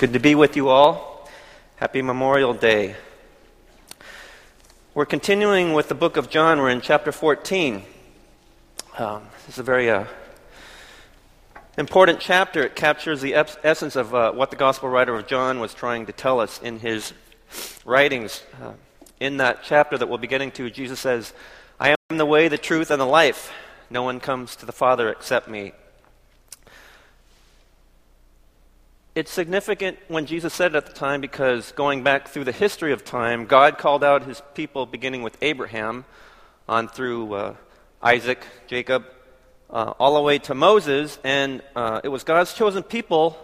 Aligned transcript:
Good 0.00 0.14
to 0.14 0.18
be 0.18 0.34
with 0.34 0.56
you 0.56 0.70
all. 0.70 1.28
Happy 1.76 2.00
Memorial 2.00 2.54
Day. 2.54 2.96
We're 4.94 5.04
continuing 5.04 5.74
with 5.74 5.88
the 5.88 5.94
book 5.94 6.16
of 6.16 6.30
John. 6.30 6.58
We're 6.58 6.70
in 6.70 6.80
chapter 6.80 7.12
14. 7.12 7.82
Um, 8.96 9.24
this 9.44 9.56
is 9.56 9.58
a 9.58 9.62
very 9.62 9.90
uh, 9.90 10.06
important 11.76 12.18
chapter. 12.18 12.62
It 12.62 12.74
captures 12.74 13.20
the 13.20 13.34
essence 13.34 13.94
of 13.94 14.14
uh, 14.14 14.32
what 14.32 14.48
the 14.48 14.56
gospel 14.56 14.88
writer 14.88 15.14
of 15.14 15.26
John 15.26 15.60
was 15.60 15.74
trying 15.74 16.06
to 16.06 16.12
tell 16.12 16.40
us 16.40 16.58
in 16.62 16.78
his 16.78 17.12
writings. 17.84 18.42
Uh, 18.58 18.72
in 19.20 19.36
that 19.36 19.58
chapter 19.64 19.98
that 19.98 20.08
we'll 20.08 20.16
be 20.16 20.26
getting 20.26 20.50
to, 20.52 20.70
Jesus 20.70 20.98
says, 20.98 21.34
I 21.78 21.94
am 22.08 22.16
the 22.16 22.24
way, 22.24 22.48
the 22.48 22.56
truth, 22.56 22.90
and 22.90 22.98
the 22.98 23.04
life. 23.04 23.52
No 23.90 24.02
one 24.02 24.18
comes 24.18 24.56
to 24.56 24.64
the 24.64 24.72
Father 24.72 25.10
except 25.10 25.46
me. 25.46 25.74
It's 29.12 29.32
significant 29.32 29.98
when 30.06 30.26
Jesus 30.26 30.54
said 30.54 30.72
it 30.72 30.76
at 30.76 30.86
the 30.86 30.92
time 30.92 31.20
because 31.20 31.72
going 31.72 32.04
back 32.04 32.28
through 32.28 32.44
the 32.44 32.52
history 32.52 32.92
of 32.92 33.04
time, 33.04 33.46
God 33.46 33.76
called 33.76 34.04
out 34.04 34.22
his 34.22 34.40
people 34.54 34.86
beginning 34.86 35.24
with 35.24 35.36
Abraham 35.42 36.04
on 36.68 36.86
through 36.86 37.34
uh, 37.34 37.56
Isaac, 38.00 38.46
Jacob, 38.68 39.04
uh, 39.68 39.94
all 39.98 40.14
the 40.14 40.22
way 40.22 40.38
to 40.38 40.54
Moses, 40.54 41.18
and 41.24 41.60
uh, 41.74 42.00
it 42.04 42.08
was 42.08 42.22
God's 42.22 42.54
chosen 42.54 42.84
people 42.84 43.36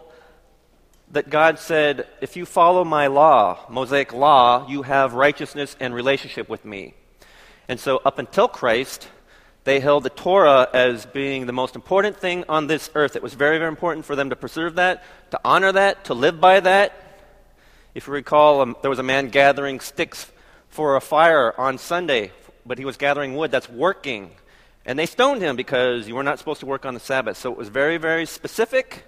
that 1.11 1.31
God 1.31 1.59
said, 1.59 2.07
If 2.21 2.37
you 2.37 2.47
follow 2.47 2.85
my 2.85 3.09
law, 3.09 3.67
Mosaic 3.69 4.13
law, 4.13 4.69
you 4.69 4.83
have 4.83 5.15
righteousness 5.15 5.75
and 5.81 5.93
relationship 5.93 6.49
with 6.49 6.65
me. 6.65 6.95
And 7.67 7.81
so, 7.81 8.01
up 8.05 8.21
until 8.21 8.47
Christ, 8.47 9.09
they 9.67 9.81
held 9.81 10.05
the 10.05 10.11
Torah 10.11 10.69
as 10.73 11.07
being 11.07 11.47
the 11.47 11.53
most 11.53 11.75
important 11.75 12.17
thing 12.17 12.45
on 12.49 12.69
this 12.69 12.89
earth. 12.95 13.17
It 13.17 13.23
was 13.23 13.35
very, 13.35 13.59
very 13.59 13.69
important 13.69 14.07
for 14.07 14.15
them 14.15 14.31
to 14.31 14.37
preserve 14.37 14.77
that, 14.77 15.03
to 15.33 15.41
honor 15.45 15.73
that, 15.73 16.05
to 16.05 16.15
live 16.15 16.41
by 16.41 16.61
that. 16.61 16.93
If 17.93 18.07
you 18.07 18.13
recall, 18.13 18.61
um, 18.61 18.77
there 18.81 18.91
was 18.91 19.01
a 19.01 19.03
man 19.03 19.29
gathering 19.29 19.81
sticks 19.81 20.31
for 20.69 20.95
a 20.95 21.01
fire 21.01 21.53
on 21.59 21.79
Sunday, 21.79 22.31
but 22.65 22.79
he 22.79 22.85
was 22.85 22.97
gathering 22.97 23.35
wood. 23.35 23.51
That's 23.51 23.69
working. 23.69 24.31
And 24.85 24.97
they 24.97 25.05
stoned 25.05 25.43
him 25.43 25.57
because 25.57 26.07
you 26.07 26.15
were 26.15 26.23
not 26.23 26.39
supposed 26.39 26.61
to 26.61 26.67
work 26.67 26.87
on 26.87 26.95
the 26.95 27.01
Sabbath. 27.01 27.37
So 27.37 27.51
it 27.51 27.59
was 27.59 27.69
very, 27.69 27.97
very 27.97 28.25
specific 28.25 29.05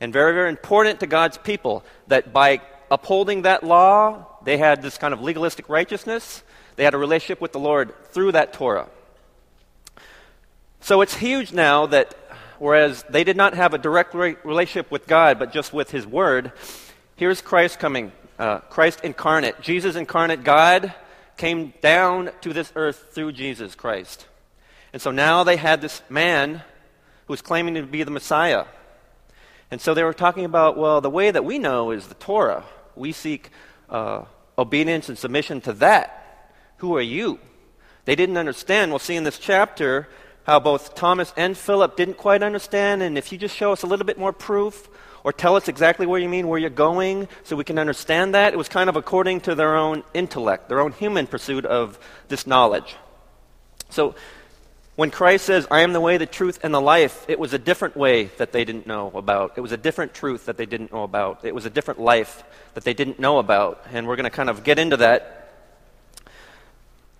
and 0.00 0.12
very, 0.12 0.32
very 0.34 0.50
important 0.50 1.00
to 1.00 1.08
God's 1.08 1.36
people 1.36 1.84
that 2.06 2.32
by 2.32 2.60
upholding 2.92 3.42
that 3.42 3.64
law, 3.64 4.24
they 4.44 4.56
had 4.56 4.82
this 4.82 4.98
kind 4.98 5.12
of 5.12 5.20
legalistic 5.20 5.68
righteousness. 5.68 6.44
They 6.76 6.84
had 6.84 6.94
a 6.94 6.98
relationship 6.98 7.40
with 7.40 7.50
the 7.50 7.58
Lord 7.58 7.92
through 8.12 8.32
that 8.32 8.52
Torah. 8.52 8.88
So 10.86 11.00
it's 11.00 11.16
huge 11.16 11.52
now 11.52 11.86
that 11.86 12.14
whereas 12.60 13.04
they 13.10 13.24
did 13.24 13.36
not 13.36 13.54
have 13.54 13.74
a 13.74 13.78
direct 13.78 14.14
relationship 14.14 14.88
with 14.88 15.08
God, 15.08 15.36
but 15.36 15.50
just 15.50 15.72
with 15.72 15.90
His 15.90 16.06
Word, 16.06 16.52
here's 17.16 17.40
Christ 17.40 17.80
coming, 17.80 18.12
uh, 18.38 18.58
Christ 18.58 19.00
incarnate. 19.02 19.60
Jesus 19.60 19.96
incarnate, 19.96 20.44
God 20.44 20.94
came 21.36 21.74
down 21.80 22.30
to 22.42 22.52
this 22.52 22.70
earth 22.76 23.08
through 23.10 23.32
Jesus 23.32 23.74
Christ. 23.74 24.28
And 24.92 25.02
so 25.02 25.10
now 25.10 25.42
they 25.42 25.56
had 25.56 25.80
this 25.80 26.02
man 26.08 26.62
who 27.26 27.32
was 27.32 27.42
claiming 27.42 27.74
to 27.74 27.82
be 27.82 28.04
the 28.04 28.12
Messiah. 28.12 28.66
And 29.72 29.80
so 29.80 29.92
they 29.92 30.04
were 30.04 30.14
talking 30.14 30.44
about, 30.44 30.78
well, 30.78 31.00
the 31.00 31.10
way 31.10 31.32
that 31.32 31.44
we 31.44 31.58
know 31.58 31.90
is 31.90 32.06
the 32.06 32.14
Torah. 32.14 32.62
We 32.94 33.10
seek 33.10 33.50
uh, 33.90 34.26
obedience 34.56 35.08
and 35.08 35.18
submission 35.18 35.62
to 35.62 35.72
that. 35.72 36.54
Who 36.76 36.94
are 36.94 37.02
you? 37.02 37.40
They 38.04 38.14
didn't 38.14 38.36
understand. 38.36 38.92
We'll 38.92 39.00
see 39.00 39.16
in 39.16 39.24
this 39.24 39.40
chapter 39.40 40.06
how 40.46 40.60
both 40.60 40.94
Thomas 40.94 41.34
and 41.36 41.58
Philip 41.58 41.96
didn't 41.96 42.16
quite 42.16 42.40
understand, 42.40 43.02
and 43.02 43.18
if 43.18 43.32
you 43.32 43.38
just 43.38 43.56
show 43.56 43.72
us 43.72 43.82
a 43.82 43.86
little 43.86 44.06
bit 44.06 44.16
more 44.16 44.32
proof, 44.32 44.88
or 45.24 45.32
tell 45.32 45.56
us 45.56 45.66
exactly 45.66 46.06
where 46.06 46.20
you 46.20 46.28
mean, 46.28 46.46
where 46.46 46.58
you're 46.58 46.70
going, 46.70 47.26
so 47.42 47.56
we 47.56 47.64
can 47.64 47.80
understand 47.80 48.32
that, 48.34 48.54
it 48.54 48.56
was 48.56 48.68
kind 48.68 48.88
of 48.88 48.94
according 48.94 49.40
to 49.40 49.56
their 49.56 49.76
own 49.76 50.04
intellect, 50.14 50.68
their 50.68 50.78
own 50.78 50.92
human 50.92 51.26
pursuit 51.26 51.66
of 51.66 51.98
this 52.28 52.46
knowledge. 52.46 52.94
So, 53.90 54.14
when 54.94 55.10
Christ 55.10 55.44
says, 55.44 55.66
I 55.68 55.80
am 55.80 55.92
the 55.92 56.00
way, 56.00 56.16
the 56.16 56.26
truth, 56.26 56.60
and 56.62 56.72
the 56.72 56.80
life, 56.80 57.26
it 57.28 57.40
was 57.40 57.52
a 57.52 57.58
different 57.58 57.96
way 57.96 58.26
that 58.38 58.52
they 58.52 58.64
didn't 58.64 58.86
know 58.86 59.10
about. 59.14 59.54
It 59.56 59.60
was 59.60 59.72
a 59.72 59.76
different 59.76 60.14
truth 60.14 60.46
that 60.46 60.56
they 60.56 60.64
didn't 60.64 60.92
know 60.92 61.02
about. 61.02 61.44
It 61.44 61.54
was 61.54 61.66
a 61.66 61.70
different 61.70 62.00
life 62.00 62.44
that 62.74 62.84
they 62.84 62.94
didn't 62.94 63.18
know 63.18 63.38
about. 63.38 63.84
And 63.92 64.06
we're 64.06 64.16
going 64.16 64.24
to 64.24 64.30
kind 64.30 64.48
of 64.48 64.64
get 64.64 64.78
into 64.78 64.96
that 64.98 65.35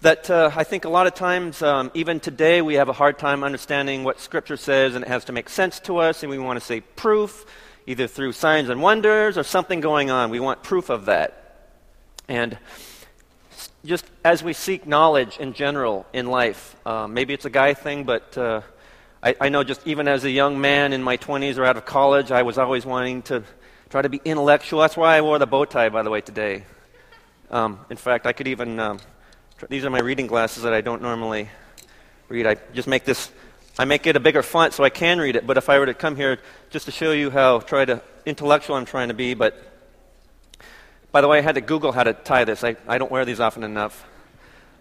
that 0.02 0.28
uh, 0.30 0.50
I 0.54 0.64
think 0.64 0.84
a 0.84 0.88
lot 0.88 1.06
of 1.06 1.14
times, 1.14 1.62
um, 1.62 1.90
even 1.94 2.20
today, 2.20 2.60
we 2.60 2.74
have 2.74 2.88
a 2.88 2.92
hard 2.92 3.18
time 3.18 3.42
understanding 3.42 4.04
what 4.04 4.20
Scripture 4.20 4.56
says, 4.56 4.94
and 4.94 5.04
it 5.04 5.08
has 5.08 5.24
to 5.26 5.32
make 5.32 5.48
sense 5.48 5.80
to 5.80 5.98
us, 5.98 6.22
and 6.22 6.30
we 6.30 6.38
want 6.38 6.60
to 6.60 6.64
say 6.64 6.80
proof, 6.80 7.46
either 7.86 8.06
through 8.06 8.32
signs 8.32 8.68
and 8.68 8.82
wonders 8.82 9.38
or 9.38 9.42
something 9.42 9.80
going 9.80 10.10
on. 10.10 10.30
We 10.30 10.40
want 10.40 10.62
proof 10.62 10.90
of 10.90 11.06
that. 11.06 11.72
And 12.28 12.58
just 13.84 14.04
as 14.24 14.42
we 14.42 14.52
seek 14.52 14.86
knowledge 14.86 15.38
in 15.38 15.54
general 15.54 16.04
in 16.12 16.26
life, 16.26 16.76
uh, 16.84 17.06
maybe 17.06 17.32
it's 17.32 17.44
a 17.46 17.50
guy 17.50 17.72
thing, 17.72 18.04
but 18.04 18.36
uh, 18.36 18.60
I, 19.22 19.48
know 19.48 19.64
just 19.64 19.84
even 19.86 20.08
as 20.08 20.24
a 20.24 20.30
young 20.30 20.60
man 20.60 20.92
in 20.92 21.02
my 21.02 21.16
20s 21.16 21.56
or 21.56 21.64
out 21.64 21.76
of 21.76 21.84
college, 21.86 22.30
I 22.30 22.42
was 22.42 22.58
always 22.58 22.84
wanting 22.84 23.22
to 23.22 23.44
try 23.88 24.02
to 24.02 24.08
be 24.08 24.20
intellectual. 24.24 24.80
That's 24.80 24.96
why 24.96 25.16
I 25.16 25.20
wore 25.22 25.38
the 25.38 25.46
bow 25.46 25.64
tie, 25.64 25.88
by 25.88 26.02
the 26.02 26.10
way, 26.10 26.20
today. 26.20 26.64
Um, 27.50 27.80
in 27.90 27.96
fact, 27.96 28.26
I 28.26 28.32
could 28.32 28.46
even. 28.46 28.78
Um, 28.78 28.98
these 29.68 29.84
are 29.86 29.90
my 29.90 30.00
reading 30.00 30.26
glasses 30.26 30.64
that 30.64 30.74
I 30.74 30.82
don't 30.82 31.00
normally 31.00 31.48
read. 32.28 32.46
I 32.46 32.56
just 32.74 32.86
make 32.86 33.04
this, 33.04 33.30
I 33.78 33.86
make 33.86 34.06
it 34.06 34.14
a 34.14 34.20
bigger 34.20 34.42
font 34.42 34.74
so 34.74 34.84
I 34.84 34.90
can 34.90 35.18
read 35.18 35.34
it. 35.34 35.46
But 35.46 35.56
if 35.56 35.70
I 35.70 35.78
were 35.78 35.86
to 35.86 35.94
come 35.94 36.14
here 36.14 36.38
just 36.68 36.84
to 36.86 36.92
show 36.92 37.12
you 37.12 37.30
how 37.30 37.60
try 37.60 37.86
to 37.86 38.02
intellectual 38.26 38.76
I'm 38.76 38.84
trying 38.84 39.08
to 39.08 39.14
be, 39.14 39.32
but 39.32 39.56
by 41.10 41.22
the 41.22 41.28
way, 41.28 41.38
I 41.38 41.40
had 41.40 41.54
to 41.54 41.62
Google 41.62 41.92
how 41.92 42.04
to 42.04 42.12
tie 42.12 42.44
this. 42.44 42.62
I, 42.62 42.76
I 42.86 42.98
don't 42.98 43.10
wear 43.10 43.24
these 43.24 43.40
often 43.40 43.64
enough. 43.64 44.04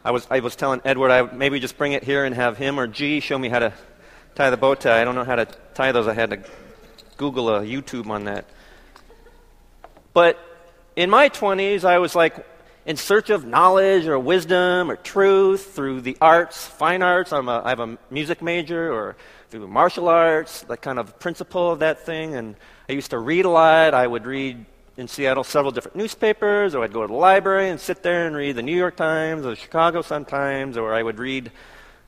I 0.03 0.11
was, 0.11 0.27
I 0.29 0.41
was 0.41 0.57
telling 0.57 0.81
Edward 0.83 1.09
I 1.09 1.21
maybe 1.21 1.61
just 1.61 1.77
bring 1.77 1.93
it 1.93 2.03
here 2.03 2.25
and 2.25 2.35
have 2.35 2.57
him 2.57 2.77
or 2.77 2.85
G 2.85 3.21
show 3.21 3.39
me 3.39 3.47
how 3.47 3.59
to 3.59 3.73
tie 4.35 4.49
the 4.49 4.57
bow 4.57 4.75
tie. 4.75 5.01
I 5.01 5.05
don't 5.05 5.15
know 5.15 5.23
how 5.23 5.37
to 5.37 5.45
tie 5.73 5.93
those. 5.93 6.07
I 6.07 6.13
had 6.13 6.31
to 6.31 6.39
Google 7.15 7.49
a 7.49 7.61
YouTube 7.61 8.09
on 8.09 8.25
that. 8.25 8.45
But 10.13 10.37
in 10.97 11.09
my 11.09 11.29
20s, 11.29 11.85
I 11.85 11.99
was 11.99 12.13
like, 12.13 12.45
in 12.85 12.97
search 12.97 13.29
of 13.29 13.45
knowledge 13.45 14.05
or 14.05 14.19
wisdom 14.19 14.91
or 14.91 14.95
truth 14.95 15.73
through 15.73 16.01
the 16.01 16.17
arts, 16.21 16.67
fine 16.67 17.01
arts. 17.01 17.33
I'm 17.33 17.49
a, 17.49 17.61
I 17.63 17.69
have 17.69 17.79
a 17.79 17.97
music 18.11 18.41
major 18.41 18.93
or 18.93 19.15
through 19.49 19.67
martial 19.67 20.07
arts, 20.07 20.61
that 20.63 20.81
kind 20.81 20.99
of 20.99 21.19
principle 21.19 21.71
of 21.71 21.79
that 21.79 22.05
thing. 22.05 22.35
And 22.35 22.55
I 22.87 22.93
used 22.93 23.11
to 23.11 23.19
read 23.19 23.45
a 23.45 23.49
lot. 23.49 23.93
I 23.93 24.05
would 24.05 24.25
read 24.25 24.65
in 24.97 25.07
Seattle 25.07 25.43
several 25.43 25.71
different 25.71 25.97
newspapers, 25.97 26.73
or 26.73 26.83
I'd 26.83 26.93
go 26.93 27.01
to 27.01 27.07
the 27.07 27.13
library 27.13 27.69
and 27.69 27.79
sit 27.79 28.01
there 28.01 28.27
and 28.27 28.35
read 28.35 28.55
the 28.55 28.61
New 28.61 28.75
York 28.75 28.95
Times 28.95 29.45
or 29.45 29.49
the 29.49 29.55
Chicago 29.55 30.01
Sun-Times, 30.01 30.77
or 30.77 30.93
I 30.93 31.03
would 31.03 31.19
read 31.19 31.51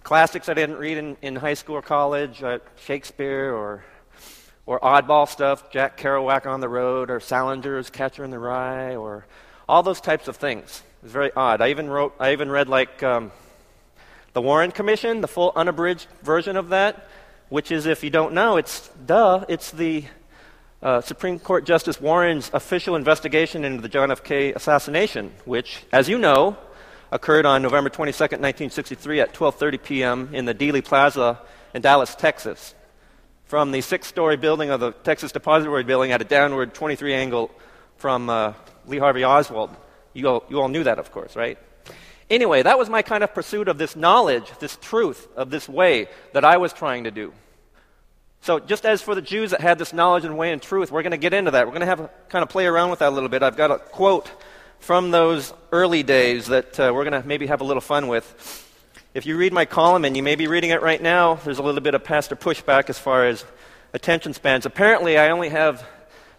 classics 0.04 0.48
I 0.48 0.54
didn't 0.54 0.78
read 0.78 0.98
in, 0.98 1.18
in 1.22 1.36
high 1.36 1.56
school 1.56 1.76
or 1.76 1.82
college, 1.82 2.42
uh, 2.44 2.60
Shakespeare 2.76 3.54
or 3.54 3.84
or 4.66 4.82
oddball 4.82 5.30
stuff, 5.30 5.72
Jack 5.72 5.98
Kerouac 5.98 6.46
on 6.46 6.60
the 6.60 6.68
Road, 6.68 7.10
or 7.10 7.22
Salinger's 7.22 7.90
Catcher 7.90 8.26
in 8.26 8.32
the 8.32 8.40
Rye, 8.40 8.98
or 8.98 9.26
all 9.68 9.84
those 9.84 10.02
types 10.02 10.28
of 10.28 10.38
things. 10.38 10.84
It's 11.04 11.12
very 11.12 11.32
odd. 11.36 11.62
I 11.62 11.70
even 11.70 11.90
wrote, 11.90 12.16
I 12.20 12.32
even 12.32 12.50
read 12.50 12.70
like 12.70 13.04
um, 13.04 13.32
the 14.34 14.42
Warren 14.42 14.72
Commission, 14.72 15.22
the 15.22 15.28
full 15.28 15.52
unabridged 15.56 16.08
version 16.24 16.58
of 16.58 16.70
that, 16.70 17.08
which 17.50 17.72
is, 17.72 17.86
if 17.86 18.04
you 18.04 18.10
don't 18.10 18.34
know, 18.34 18.58
it's 18.58 18.90
duh, 19.06 19.46
it's 19.48 19.72
the 19.72 20.06
uh, 20.82 21.02
Supreme 21.02 21.40
Court 21.40 21.66
Justice 21.66 22.00
Warren's 22.00 22.50
official 22.54 22.96
investigation 22.96 23.66
into 23.66 23.82
the 23.82 23.90
John 23.90 24.12
F. 24.12 24.24
K. 24.24 24.54
assassination, 24.54 25.32
which, 25.46 25.84
as 25.92 26.08
you 26.08 26.18
know, 26.18 26.58
occurred 27.12 27.46
on 27.46 27.62
November 27.62 27.90
22, 27.90 28.22
1963 28.22 29.22
at 29.22 29.34
12:30 29.34 29.84
p.m. 29.84 30.30
in 30.34 30.46
the 30.46 30.54
Dealey 30.54 30.84
Plaza 30.84 31.40
in 31.74 31.82
Dallas, 31.82 32.16
Texas. 32.16 32.74
From 33.46 33.72
the 33.72 33.80
six-story 33.80 34.36
building 34.36 34.72
of 34.72 34.82
the 34.82 34.92
Texas 34.92 35.32
Depository 35.32 35.86
Building 35.86 36.12
at 36.12 36.22
a 36.22 36.26
downward 36.26 36.74
23 36.74 37.14
angle 37.14 37.50
from 37.96 38.30
uh, 38.30 38.54
Lee 38.88 38.98
Harvey 38.98 39.24
Oswald. 39.24 39.70
You 40.14 40.28
all, 40.28 40.44
you 40.50 40.60
all 40.60 40.70
knew 40.70 40.84
that, 40.84 40.98
of 40.98 41.12
course, 41.12 41.36
right? 41.36 41.60
Anyway, 42.30 42.64
that 42.64 42.78
was 42.78 42.90
my 42.90 43.02
kind 43.02 43.24
of 43.24 43.34
pursuit 43.34 43.68
of 43.68 43.78
this 43.78 43.96
knowledge, 43.96 44.52
this 44.60 44.78
truth, 44.82 45.28
of 45.36 45.50
this 45.50 45.70
way 45.70 46.08
that 46.34 46.44
I 46.44 46.58
was 46.58 46.74
trying 46.74 47.06
to 47.06 47.12
do. 47.12 47.34
So, 48.42 48.60
just 48.60 48.86
as 48.86 49.02
for 49.02 49.16
the 49.16 49.22
Jews 49.22 49.52
that 49.52 49.62
had 49.62 49.78
this 49.78 49.94
knowledge 49.94 50.26
and 50.26 50.38
way 50.38 50.52
and 50.52 50.62
truth, 50.62 50.92
we're 50.92 51.04
going 51.04 51.12
to 51.12 51.18
get 51.18 51.34
into 51.34 51.52
that. 51.52 51.66
We're 51.66 51.72
going 51.72 51.82
to 51.82 51.88
have 51.88 52.00
a, 52.00 52.10
kind 52.30 52.44
of 52.44 52.50
play 52.50 52.66
around 52.66 52.90
with 52.90 53.00
that 53.00 53.10
a 53.10 53.16
little 53.16 53.30
bit. 53.30 53.44
I've 53.44 53.58
got 53.58 53.72
a 53.72 53.78
quote 53.78 54.30
from 54.80 55.12
those 55.12 55.54
early 55.72 56.04
days 56.04 56.48
that 56.48 56.80
uh, 56.80 56.92
we're 56.94 57.04
going 57.04 57.22
to 57.22 57.28
maybe 57.28 57.48
have 57.48 57.62
a 57.62 57.64
little 57.64 57.82
fun 57.82 58.08
with. 58.08 58.64
If 59.14 59.26
you 59.26 59.38
read 59.38 59.54
my 59.54 59.66
column, 59.66 60.06
and 60.06 60.16
you 60.16 60.22
may 60.22 60.36
be 60.36 60.48
reading 60.48 60.70
it 60.70 60.82
right 60.82 61.02
now, 61.02 61.36
there's 61.36 61.58
a 61.58 61.64
little 61.64 61.82
bit 61.82 61.96
of 61.96 62.04
pastor 62.04 62.36
pushback 62.36 62.90
as 62.90 63.00
far 63.00 63.26
as 63.26 63.44
attention 63.94 64.34
spans. 64.34 64.66
Apparently, 64.66 65.18
I 65.18 65.30
only 65.30 65.50
have 65.50 65.86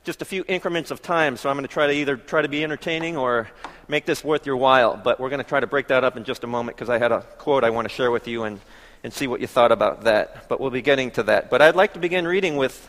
just 0.08 0.22
a 0.22 0.24
few 0.24 0.42
increments 0.48 0.90
of 0.90 1.02
time. 1.02 1.36
So 1.36 1.50
I'm 1.50 1.56
going 1.56 1.68
to 1.68 1.72
try 1.72 1.86
to 1.86 1.92
either 1.92 2.16
try 2.16 2.40
to 2.40 2.48
be 2.48 2.64
entertaining 2.64 3.18
or 3.18 3.46
make 3.88 4.06
this 4.06 4.24
worth 4.24 4.46
your 4.46 4.56
while. 4.56 4.96
But 4.96 5.20
we're 5.20 5.28
going 5.28 5.44
to 5.44 5.46
try 5.46 5.60
to 5.60 5.66
break 5.66 5.88
that 5.88 6.02
up 6.02 6.16
in 6.16 6.24
just 6.24 6.44
a 6.44 6.46
moment 6.46 6.78
because 6.78 6.88
I 6.88 6.96
had 6.96 7.12
a 7.12 7.20
quote 7.36 7.62
I 7.62 7.68
want 7.68 7.86
to 7.86 7.94
share 7.94 8.10
with 8.10 8.26
you 8.26 8.44
and, 8.44 8.58
and 9.04 9.12
see 9.12 9.26
what 9.26 9.42
you 9.42 9.46
thought 9.46 9.70
about 9.70 10.04
that. 10.04 10.48
But 10.48 10.60
we'll 10.60 10.70
be 10.70 10.80
getting 10.80 11.10
to 11.10 11.24
that. 11.24 11.50
But 11.50 11.60
I'd 11.60 11.76
like 11.76 11.92
to 11.92 11.98
begin 11.98 12.26
reading 12.26 12.56
with, 12.56 12.88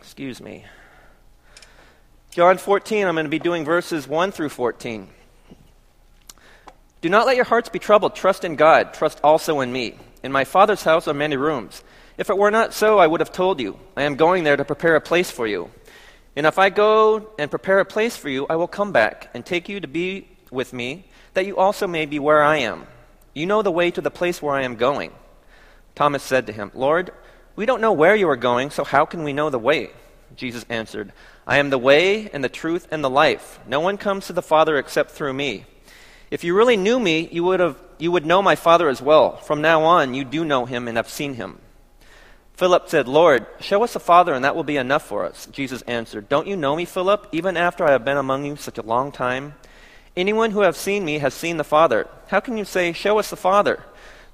excuse 0.00 0.40
me. 0.40 0.66
John 2.30 2.56
14, 2.56 3.08
I'm 3.08 3.16
going 3.16 3.24
to 3.24 3.28
be 3.28 3.40
doing 3.40 3.64
verses 3.64 4.06
1 4.06 4.30
through 4.30 4.50
14. 4.50 5.08
Do 7.00 7.08
not 7.08 7.26
let 7.26 7.34
your 7.34 7.44
hearts 7.44 7.68
be 7.68 7.80
troubled. 7.80 8.14
Trust 8.14 8.44
in 8.44 8.54
God. 8.54 8.94
Trust 8.94 9.18
also 9.24 9.58
in 9.58 9.72
me. 9.72 9.96
In 10.22 10.30
my 10.30 10.44
Father's 10.44 10.84
house 10.84 11.08
are 11.08 11.14
many 11.14 11.36
rooms. 11.36 11.82
If 12.20 12.28
it 12.28 12.36
were 12.36 12.50
not 12.50 12.74
so, 12.74 12.98
I 12.98 13.06
would 13.06 13.20
have 13.20 13.32
told 13.32 13.60
you. 13.60 13.78
I 13.96 14.02
am 14.02 14.16
going 14.16 14.44
there 14.44 14.58
to 14.58 14.64
prepare 14.66 14.94
a 14.94 15.00
place 15.00 15.30
for 15.30 15.46
you. 15.46 15.70
And 16.36 16.44
if 16.44 16.58
I 16.58 16.68
go 16.68 17.30
and 17.38 17.50
prepare 17.50 17.80
a 17.80 17.86
place 17.86 18.14
for 18.14 18.28
you, 18.28 18.46
I 18.50 18.56
will 18.56 18.68
come 18.68 18.92
back 18.92 19.30
and 19.32 19.44
take 19.44 19.70
you 19.70 19.80
to 19.80 19.88
be 19.88 20.28
with 20.50 20.74
me, 20.74 21.06
that 21.32 21.46
you 21.46 21.56
also 21.56 21.86
may 21.86 22.04
be 22.04 22.18
where 22.18 22.42
I 22.42 22.58
am. 22.58 22.86
You 23.32 23.46
know 23.46 23.62
the 23.62 23.70
way 23.70 23.90
to 23.90 24.02
the 24.02 24.10
place 24.10 24.42
where 24.42 24.54
I 24.54 24.64
am 24.64 24.76
going. 24.76 25.12
Thomas 25.94 26.22
said 26.22 26.46
to 26.48 26.52
him, 26.52 26.70
Lord, 26.74 27.10
we 27.56 27.64
don't 27.64 27.80
know 27.80 27.94
where 27.94 28.14
you 28.14 28.28
are 28.28 28.36
going, 28.36 28.68
so 28.68 28.84
how 28.84 29.06
can 29.06 29.24
we 29.24 29.32
know 29.32 29.48
the 29.48 29.58
way? 29.58 29.88
Jesus 30.36 30.66
answered, 30.68 31.14
I 31.46 31.56
am 31.56 31.70
the 31.70 31.78
way 31.78 32.28
and 32.28 32.44
the 32.44 32.50
truth 32.50 32.86
and 32.90 33.02
the 33.02 33.08
life. 33.08 33.58
No 33.66 33.80
one 33.80 33.96
comes 33.96 34.26
to 34.26 34.34
the 34.34 34.42
Father 34.42 34.76
except 34.76 35.12
through 35.12 35.32
me. 35.32 35.64
If 36.30 36.44
you 36.44 36.54
really 36.54 36.76
knew 36.76 37.00
me, 37.00 37.30
you 37.32 37.44
would, 37.44 37.60
have, 37.60 37.78
you 37.96 38.12
would 38.12 38.26
know 38.26 38.42
my 38.42 38.56
Father 38.56 38.90
as 38.90 39.00
well. 39.00 39.38
From 39.38 39.62
now 39.62 39.84
on, 39.84 40.12
you 40.12 40.26
do 40.26 40.44
know 40.44 40.66
him 40.66 40.86
and 40.86 40.98
have 40.98 41.08
seen 41.08 41.32
him. 41.32 41.60
Philip 42.60 42.90
said, 42.90 43.08
Lord, 43.08 43.46
show 43.58 43.82
us 43.84 43.94
the 43.94 44.00
Father, 44.00 44.34
and 44.34 44.44
that 44.44 44.54
will 44.54 44.64
be 44.64 44.76
enough 44.76 45.06
for 45.06 45.24
us. 45.24 45.46
Jesus 45.50 45.80
answered, 45.86 46.28
Don't 46.28 46.46
you 46.46 46.56
know 46.56 46.76
me, 46.76 46.84
Philip, 46.84 47.26
even 47.32 47.56
after 47.56 47.86
I 47.86 47.92
have 47.92 48.04
been 48.04 48.18
among 48.18 48.44
you 48.44 48.54
such 48.56 48.76
a 48.76 48.82
long 48.82 49.12
time? 49.12 49.54
Anyone 50.14 50.50
who 50.50 50.60
has 50.60 50.76
seen 50.76 51.02
me 51.02 51.20
has 51.20 51.32
seen 51.32 51.56
the 51.56 51.64
Father. 51.64 52.06
How 52.28 52.38
can 52.38 52.58
you 52.58 52.66
say, 52.66 52.92
Show 52.92 53.18
us 53.18 53.30
the 53.30 53.36
Father? 53.36 53.82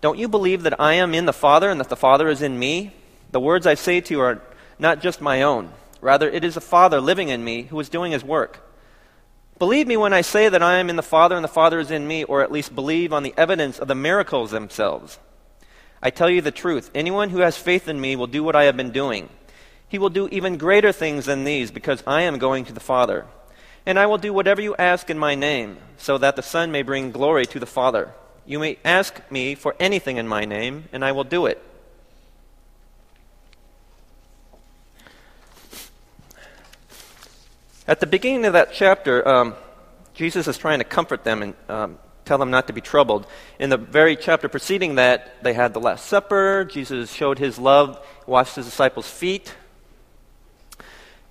Don't 0.00 0.18
you 0.18 0.26
believe 0.26 0.64
that 0.64 0.80
I 0.80 0.94
am 0.94 1.14
in 1.14 1.26
the 1.26 1.32
Father 1.32 1.70
and 1.70 1.78
that 1.78 1.88
the 1.88 1.94
Father 1.94 2.26
is 2.26 2.42
in 2.42 2.58
me? 2.58 2.94
The 3.30 3.38
words 3.38 3.64
I 3.64 3.74
say 3.74 4.00
to 4.00 4.14
you 4.14 4.20
are 4.20 4.42
not 4.76 5.00
just 5.00 5.20
my 5.20 5.42
own. 5.42 5.70
Rather, 6.00 6.28
it 6.28 6.42
is 6.42 6.54
the 6.54 6.60
Father 6.60 7.00
living 7.00 7.28
in 7.28 7.44
me 7.44 7.62
who 7.62 7.78
is 7.78 7.88
doing 7.88 8.10
his 8.10 8.24
work. 8.24 8.58
Believe 9.60 9.86
me 9.86 9.96
when 9.96 10.12
I 10.12 10.22
say 10.22 10.48
that 10.48 10.64
I 10.64 10.78
am 10.78 10.90
in 10.90 10.96
the 10.96 11.02
Father 11.04 11.36
and 11.36 11.44
the 11.44 11.48
Father 11.48 11.78
is 11.78 11.92
in 11.92 12.08
me, 12.08 12.24
or 12.24 12.42
at 12.42 12.50
least 12.50 12.74
believe 12.74 13.12
on 13.12 13.22
the 13.22 13.34
evidence 13.36 13.78
of 13.78 13.86
the 13.86 13.94
miracles 13.94 14.50
themselves. 14.50 15.20
I 16.02 16.10
tell 16.10 16.30
you 16.30 16.40
the 16.40 16.50
truth 16.50 16.90
anyone 16.94 17.30
who 17.30 17.38
has 17.38 17.56
faith 17.56 17.88
in 17.88 18.00
me 18.00 18.16
will 18.16 18.26
do 18.26 18.44
what 18.44 18.56
I 18.56 18.64
have 18.64 18.76
been 18.76 18.90
doing. 18.90 19.28
He 19.88 19.98
will 19.98 20.10
do 20.10 20.28
even 20.28 20.58
greater 20.58 20.92
things 20.92 21.26
than 21.26 21.44
these 21.44 21.70
because 21.70 22.02
I 22.06 22.22
am 22.22 22.38
going 22.38 22.64
to 22.66 22.72
the 22.72 22.80
Father. 22.80 23.26
And 23.84 23.98
I 23.98 24.06
will 24.06 24.18
do 24.18 24.32
whatever 24.32 24.60
you 24.60 24.74
ask 24.76 25.10
in 25.10 25.18
my 25.18 25.36
name, 25.36 25.78
so 25.96 26.18
that 26.18 26.34
the 26.34 26.42
Son 26.42 26.72
may 26.72 26.82
bring 26.82 27.12
glory 27.12 27.46
to 27.46 27.60
the 27.60 27.66
Father. 27.66 28.12
You 28.44 28.58
may 28.58 28.78
ask 28.84 29.20
me 29.30 29.54
for 29.54 29.76
anything 29.78 30.16
in 30.16 30.26
my 30.26 30.44
name, 30.44 30.84
and 30.92 31.04
I 31.04 31.12
will 31.12 31.24
do 31.24 31.46
it. 31.46 31.62
At 37.86 38.00
the 38.00 38.06
beginning 38.06 38.44
of 38.44 38.54
that 38.54 38.72
chapter, 38.72 39.26
um, 39.26 39.54
Jesus 40.14 40.48
is 40.48 40.58
trying 40.58 40.80
to 40.80 40.84
comfort 40.84 41.22
them 41.22 41.42
and 41.42 41.54
um, 41.68 41.98
tell 42.26 42.38
them 42.38 42.50
not 42.50 42.66
to 42.66 42.72
be 42.72 42.80
troubled. 42.80 43.26
In 43.58 43.70
the 43.70 43.76
very 43.76 44.16
chapter 44.16 44.48
preceding 44.48 44.96
that, 44.96 45.42
they 45.42 45.54
had 45.54 45.72
the 45.72 45.80
Last 45.80 46.06
Supper. 46.06 46.64
Jesus 46.64 47.12
showed 47.12 47.38
his 47.38 47.58
love, 47.58 48.04
washed 48.26 48.56
his 48.56 48.66
disciples' 48.66 49.08
feet. 49.08 49.54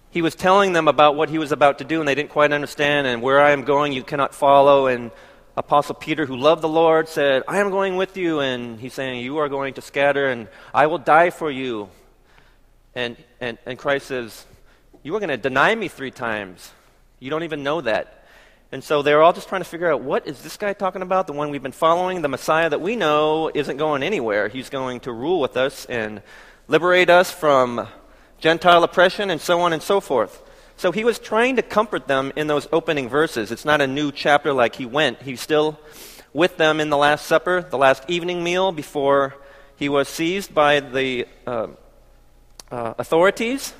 He 0.09 0.21
was 0.21 0.33
telling 0.33 0.71
them 0.71 0.87
about 0.87 1.17
what 1.17 1.29
he 1.29 1.37
was 1.37 1.51
about 1.51 1.79
to 1.79 1.83
do, 1.83 1.99
and 1.99 2.07
they 2.07 2.15
didn't 2.15 2.29
quite 2.29 2.53
understand. 2.53 3.05
And 3.05 3.21
where 3.21 3.41
I 3.41 3.51
am 3.51 3.65
going, 3.65 3.91
you 3.91 4.01
cannot 4.01 4.33
follow. 4.33 4.87
And 4.87 5.11
Apostle 5.57 5.95
Peter, 5.95 6.25
who 6.25 6.37
loved 6.37 6.61
the 6.61 6.69
Lord, 6.69 7.09
said, 7.09 7.43
I 7.49 7.59
am 7.59 7.69
going 7.69 7.97
with 7.97 8.15
you. 8.15 8.39
And 8.39 8.79
he's 8.79 8.93
saying, 8.93 9.21
You 9.23 9.37
are 9.37 9.49
going 9.49 9.73
to 9.73 9.81
scatter, 9.81 10.27
and 10.27 10.47
I 10.73 10.87
will 10.87 10.99
die 10.99 11.29
for 11.31 11.51
you. 11.51 11.89
And, 12.95 13.17
and, 13.41 13.57
and 13.65 13.77
Christ 13.77 14.07
says, 14.07 14.45
You 15.03 15.13
are 15.15 15.19
going 15.19 15.29
to 15.29 15.37
deny 15.37 15.75
me 15.75 15.89
three 15.89 16.11
times. 16.11 16.71
You 17.19 17.29
don't 17.29 17.43
even 17.43 17.63
know 17.63 17.81
that. 17.81 18.24
And 18.75 18.83
so 18.83 19.01
they're 19.01 19.21
all 19.21 19.31
just 19.31 19.47
trying 19.47 19.61
to 19.61 19.69
figure 19.69 19.89
out 19.89 20.01
what 20.01 20.27
is 20.27 20.41
this 20.41 20.57
guy 20.57 20.73
talking 20.73 21.01
about? 21.01 21.27
The 21.27 21.31
one 21.31 21.49
we've 21.49 21.63
been 21.63 21.71
following, 21.71 22.21
the 22.21 22.27
Messiah 22.27 22.69
that 22.69 22.81
we 22.81 22.97
know 22.97 23.49
isn't 23.53 23.77
going 23.77 24.03
anywhere. 24.03 24.49
He's 24.49 24.69
going 24.69 24.99
to 24.99 25.13
rule 25.13 25.39
with 25.39 25.55
us 25.55 25.85
and 25.85 26.21
liberate 26.67 27.09
us 27.09 27.31
from 27.31 27.87
Gentile 28.37 28.83
oppression 28.83 29.29
and 29.29 29.39
so 29.39 29.61
on 29.61 29.71
and 29.71 29.81
so 29.81 30.01
forth. 30.01 30.43
So 30.75 30.91
he 30.91 31.05
was 31.05 31.19
trying 31.19 31.55
to 31.55 31.61
comfort 31.61 32.09
them 32.09 32.33
in 32.35 32.47
those 32.47 32.67
opening 32.73 33.07
verses. 33.07 33.49
It's 33.49 33.63
not 33.63 33.79
a 33.79 33.87
new 33.87 34.11
chapter 34.11 34.51
like 34.51 34.75
he 34.75 34.85
went. 34.85 35.21
He's 35.21 35.39
still 35.39 35.79
with 36.33 36.57
them 36.57 36.81
in 36.81 36.89
the 36.89 36.97
Last 36.97 37.27
Supper, 37.27 37.61
the 37.61 37.77
last 37.77 38.03
evening 38.09 38.43
meal 38.43 38.73
before 38.73 39.35
he 39.77 39.87
was 39.87 40.09
seized 40.09 40.53
by 40.53 40.81
the 40.81 41.29
uh, 41.47 41.67
uh, 42.69 42.93
authorities. 42.97 43.73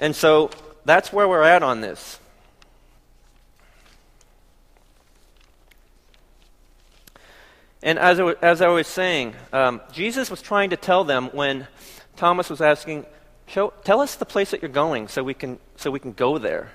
And 0.00 0.16
so 0.16 0.50
that's 0.84 1.12
where 1.12 1.28
we're 1.28 1.44
at 1.44 1.62
on 1.62 1.82
this. 1.82 2.18
And 7.82 7.98
as 7.98 8.20
I, 8.20 8.34
as 8.42 8.62
I 8.62 8.68
was 8.68 8.86
saying, 8.86 9.34
um, 9.52 9.80
Jesus 9.92 10.30
was 10.30 10.40
trying 10.40 10.70
to 10.70 10.76
tell 10.76 11.04
them 11.04 11.30
when 11.32 11.66
Thomas 12.16 12.48
was 12.48 12.60
asking, 12.60 13.06
Show, 13.46 13.72
Tell 13.84 14.00
us 14.00 14.14
the 14.14 14.24
place 14.24 14.52
that 14.52 14.62
you're 14.62 14.70
going 14.70 15.08
so 15.08 15.22
we, 15.24 15.34
can, 15.34 15.58
so 15.76 15.90
we 15.90 15.98
can 15.98 16.12
go 16.12 16.38
there. 16.38 16.70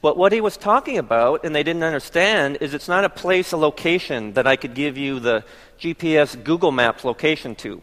But 0.00 0.16
what 0.16 0.32
he 0.32 0.40
was 0.40 0.56
talking 0.56 0.98
about, 0.98 1.44
and 1.44 1.54
they 1.54 1.62
didn't 1.62 1.82
understand, 1.82 2.58
is 2.60 2.72
it's 2.72 2.86
not 2.86 3.04
a 3.04 3.08
place, 3.08 3.52
a 3.52 3.56
location 3.56 4.34
that 4.34 4.46
I 4.46 4.54
could 4.54 4.74
give 4.74 4.96
you 4.96 5.18
the 5.18 5.44
GPS 5.80 6.42
Google 6.44 6.70
Maps 6.70 7.04
location 7.04 7.56
to. 7.56 7.82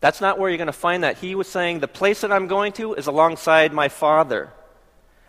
That's 0.00 0.20
not 0.20 0.38
where 0.38 0.48
you're 0.50 0.56
going 0.56 0.66
to 0.66 0.72
find 0.72 1.04
that. 1.04 1.18
He 1.18 1.34
was 1.34 1.46
saying 1.46 1.80
the 1.80 1.86
place 1.86 2.22
that 2.22 2.32
I'm 2.32 2.48
going 2.48 2.72
to 2.72 2.94
is 2.94 3.06
alongside 3.06 3.72
my 3.72 3.88
Father. 3.88 4.50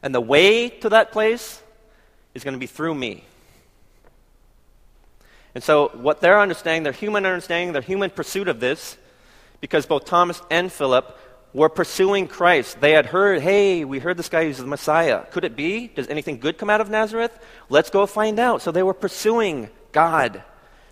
And 0.01 0.15
the 0.15 0.21
way 0.21 0.69
to 0.69 0.89
that 0.89 1.11
place 1.11 1.61
is 2.33 2.43
going 2.43 2.53
to 2.53 2.59
be 2.59 2.67
through 2.67 2.95
me. 2.95 3.25
And 5.53 5.63
so, 5.63 5.89
what 5.89 6.21
they're 6.21 6.39
understanding, 6.39 6.83
their 6.83 6.93
human 6.93 7.25
understanding, 7.25 7.73
their 7.73 7.81
human 7.81 8.09
pursuit 8.09 8.47
of 8.47 8.59
this, 8.59 8.97
because 9.59 9.85
both 9.85 10.05
Thomas 10.05 10.41
and 10.49 10.71
Philip 10.71 11.17
were 11.53 11.69
pursuing 11.69 12.27
Christ. 12.27 12.79
They 12.79 12.91
had 12.91 13.05
heard, 13.05 13.41
hey, 13.41 13.83
we 13.83 13.99
heard 13.99 14.17
this 14.17 14.29
guy 14.29 14.43
is 14.43 14.57
the 14.57 14.65
Messiah. 14.65 15.25
Could 15.31 15.43
it 15.43 15.55
be? 15.55 15.87
Does 15.87 16.07
anything 16.07 16.39
good 16.39 16.57
come 16.57 16.69
out 16.69 16.81
of 16.81 16.89
Nazareth? 16.89 17.37
Let's 17.69 17.89
go 17.89 18.05
find 18.05 18.39
out. 18.39 18.61
So 18.61 18.71
they 18.71 18.83
were 18.83 18.93
pursuing 18.93 19.69
God. 19.91 20.43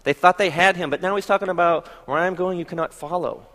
They 0.04 0.14
thought 0.14 0.38
they 0.38 0.50
had 0.50 0.76
him, 0.76 0.90
but 0.90 1.02
now 1.02 1.16
he's 1.16 1.26
talking 1.26 1.50
about 1.50 1.88
where 2.06 2.18
I'm 2.18 2.36
going, 2.36 2.60
you 2.60 2.66
cannot 2.66 2.94
follow. 2.94 3.46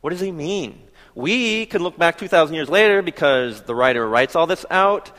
What 0.00 0.10
does 0.10 0.20
he 0.20 0.32
mean? 0.32 0.82
We 1.14 1.66
can 1.66 1.82
look 1.82 1.98
back 1.98 2.18
2,000 2.18 2.54
years 2.54 2.68
later 2.68 3.02
because 3.02 3.62
the 3.62 3.74
writer 3.74 4.08
writes 4.08 4.34
all 4.34 4.46
this 4.46 4.64
out. 4.70 5.12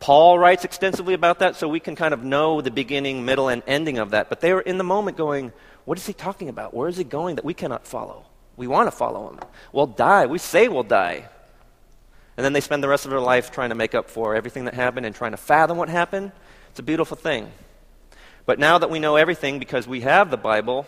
Paul 0.00 0.38
writes 0.38 0.64
extensively 0.64 1.14
about 1.14 1.40
that, 1.40 1.56
so 1.56 1.68
we 1.68 1.80
can 1.80 1.96
kind 1.96 2.14
of 2.14 2.22
know 2.22 2.60
the 2.60 2.70
beginning, 2.70 3.24
middle, 3.24 3.48
and 3.48 3.62
ending 3.66 3.98
of 3.98 4.10
that. 4.10 4.28
But 4.28 4.40
they 4.40 4.52
were 4.52 4.60
in 4.60 4.78
the 4.78 4.84
moment 4.84 5.16
going, 5.16 5.52
What 5.84 5.98
is 5.98 6.06
he 6.06 6.12
talking 6.12 6.48
about? 6.48 6.72
Where 6.72 6.88
is 6.88 6.96
he 6.96 7.04
going 7.04 7.36
that 7.36 7.44
we 7.44 7.54
cannot 7.54 7.86
follow? 7.86 8.24
We 8.56 8.66
want 8.66 8.88
to 8.88 8.96
follow 8.96 9.30
him. 9.30 9.40
We'll 9.72 9.86
die. 9.86 10.26
We 10.26 10.38
say 10.38 10.68
we'll 10.68 10.82
die. 10.82 11.28
And 12.36 12.44
then 12.44 12.52
they 12.52 12.60
spend 12.60 12.84
the 12.84 12.88
rest 12.88 13.04
of 13.04 13.10
their 13.10 13.20
life 13.20 13.50
trying 13.50 13.70
to 13.70 13.74
make 13.74 13.94
up 13.94 14.08
for 14.08 14.34
everything 14.34 14.66
that 14.66 14.74
happened 14.74 15.06
and 15.06 15.14
trying 15.14 15.32
to 15.32 15.36
fathom 15.36 15.76
what 15.76 15.88
happened. 15.88 16.32
It's 16.70 16.78
a 16.78 16.84
beautiful 16.84 17.16
thing. 17.16 17.50
But 18.46 18.58
now 18.58 18.78
that 18.78 18.90
we 18.90 18.98
know 18.98 19.16
everything 19.16 19.58
because 19.58 19.88
we 19.88 20.02
have 20.02 20.30
the 20.30 20.36
Bible, 20.36 20.86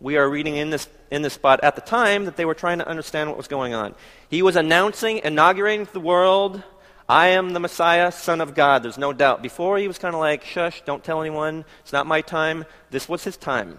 we 0.00 0.16
are 0.16 0.28
reading 0.28 0.56
in 0.56 0.70
this, 0.70 0.88
in 1.10 1.22
this 1.22 1.34
spot 1.34 1.60
at 1.62 1.74
the 1.76 1.80
time 1.80 2.24
that 2.24 2.36
they 2.36 2.44
were 2.44 2.54
trying 2.54 2.78
to 2.78 2.88
understand 2.88 3.28
what 3.28 3.36
was 3.36 3.48
going 3.48 3.74
on. 3.74 3.94
He 4.28 4.42
was 4.42 4.56
announcing, 4.56 5.20
inaugurating 5.22 5.88
the 5.92 6.00
world 6.00 6.62
I 7.10 7.30
am 7.30 7.54
the 7.54 7.58
Messiah, 7.58 8.12
Son 8.12 8.40
of 8.40 8.54
God. 8.54 8.84
There's 8.84 8.96
no 8.96 9.12
doubt. 9.12 9.42
Before, 9.42 9.76
he 9.76 9.88
was 9.88 9.98
kind 9.98 10.14
of 10.14 10.20
like, 10.20 10.44
shush, 10.44 10.80
don't 10.82 11.02
tell 11.02 11.20
anyone. 11.20 11.64
It's 11.80 11.92
not 11.92 12.06
my 12.06 12.20
time. 12.20 12.64
This 12.90 13.08
was 13.08 13.24
his 13.24 13.36
time. 13.36 13.78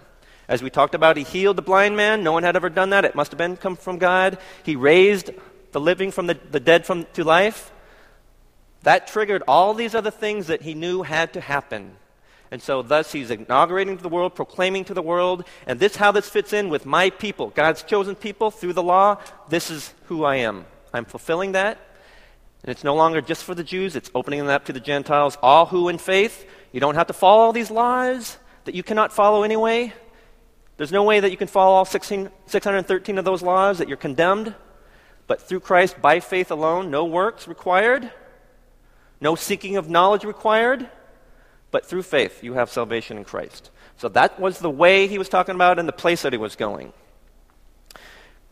As 0.49 0.61
we 0.61 0.69
talked 0.69 0.95
about, 0.95 1.15
he 1.15 1.23
healed 1.23 1.55
the 1.55 1.61
blind 1.61 1.95
man. 1.95 2.25
No 2.25 2.33
one 2.33 2.43
had 2.43 2.57
ever 2.57 2.69
done 2.69 2.89
that. 2.89 3.05
It 3.05 3.15
must 3.15 3.31
have 3.31 3.37
been 3.37 3.55
come 3.55 3.77
from 3.77 3.99
God. 3.99 4.37
He 4.65 4.75
raised 4.75 5.29
the 5.71 5.79
living 5.79 6.11
from 6.11 6.27
the, 6.27 6.37
the 6.51 6.59
dead 6.59 6.85
from, 6.85 7.05
to 7.13 7.23
life. 7.23 7.71
That 8.83 9.07
triggered 9.07 9.43
all 9.47 9.73
these 9.73 9.95
other 9.95 10.11
things 10.11 10.47
that 10.47 10.63
he 10.63 10.73
knew 10.73 11.03
had 11.03 11.31
to 11.31 11.39
happen. 11.39 11.95
And 12.51 12.61
so, 12.61 12.81
thus, 12.81 13.13
he's 13.13 13.31
inaugurating 13.31 13.95
to 13.95 14.03
the 14.03 14.09
world, 14.09 14.35
proclaiming 14.35 14.83
to 14.83 14.93
the 14.93 15.01
world, 15.01 15.45
and 15.65 15.79
this 15.79 15.95
how 15.95 16.11
this 16.11 16.27
fits 16.27 16.51
in 16.51 16.67
with 16.67 16.85
my 16.85 17.09
people, 17.09 17.51
God's 17.51 17.81
chosen 17.81 18.15
people 18.15 18.51
through 18.51 18.73
the 18.73 18.83
law. 18.83 19.19
This 19.47 19.71
is 19.71 19.93
who 20.07 20.25
I 20.25 20.35
am. 20.35 20.65
I'm 20.93 21.05
fulfilling 21.05 21.53
that. 21.53 21.77
And 22.63 22.69
it's 22.71 22.83
no 22.83 22.95
longer 22.95 23.21
just 23.21 23.43
for 23.43 23.55
the 23.55 23.63
Jews, 23.63 23.95
it's 23.95 24.11
opening 24.13 24.39
them 24.39 24.49
up 24.49 24.65
to 24.65 24.73
the 24.73 24.79
Gentiles, 24.79 25.37
all 25.41 25.65
who 25.65 25.89
in 25.89 25.97
faith. 25.97 26.47
You 26.71 26.79
don't 26.79 26.95
have 26.95 27.07
to 27.07 27.13
follow 27.13 27.41
all 27.41 27.53
these 27.53 27.71
laws 27.71 28.37
that 28.65 28.75
you 28.75 28.83
cannot 28.83 29.11
follow 29.11 29.43
anyway. 29.43 29.93
There's 30.77 30.91
no 30.91 31.03
way 31.03 31.19
that 31.19 31.31
you 31.31 31.37
can 31.37 31.47
follow 31.47 31.73
all 31.73 31.85
16, 31.85 32.29
613 32.45 33.17
of 33.17 33.25
those 33.25 33.41
laws, 33.41 33.79
that 33.79 33.87
you're 33.87 33.97
condemned. 33.97 34.53
But 35.27 35.41
through 35.41 35.61
Christ, 35.61 36.01
by 36.01 36.19
faith 36.19 36.51
alone, 36.51 36.91
no 36.91 37.05
works 37.05 37.47
required, 37.47 38.11
no 39.19 39.35
seeking 39.35 39.77
of 39.77 39.89
knowledge 39.89 40.23
required. 40.23 40.89
But 41.71 41.85
through 41.85 42.03
faith, 42.03 42.43
you 42.43 42.53
have 42.53 42.69
salvation 42.69 43.17
in 43.17 43.23
Christ. 43.23 43.71
So 43.97 44.09
that 44.09 44.39
was 44.39 44.59
the 44.59 44.69
way 44.69 45.07
he 45.07 45.17
was 45.17 45.29
talking 45.29 45.55
about 45.55 45.79
and 45.79 45.87
the 45.87 45.93
place 45.93 46.23
that 46.23 46.33
he 46.33 46.37
was 46.37 46.55
going. 46.55 46.91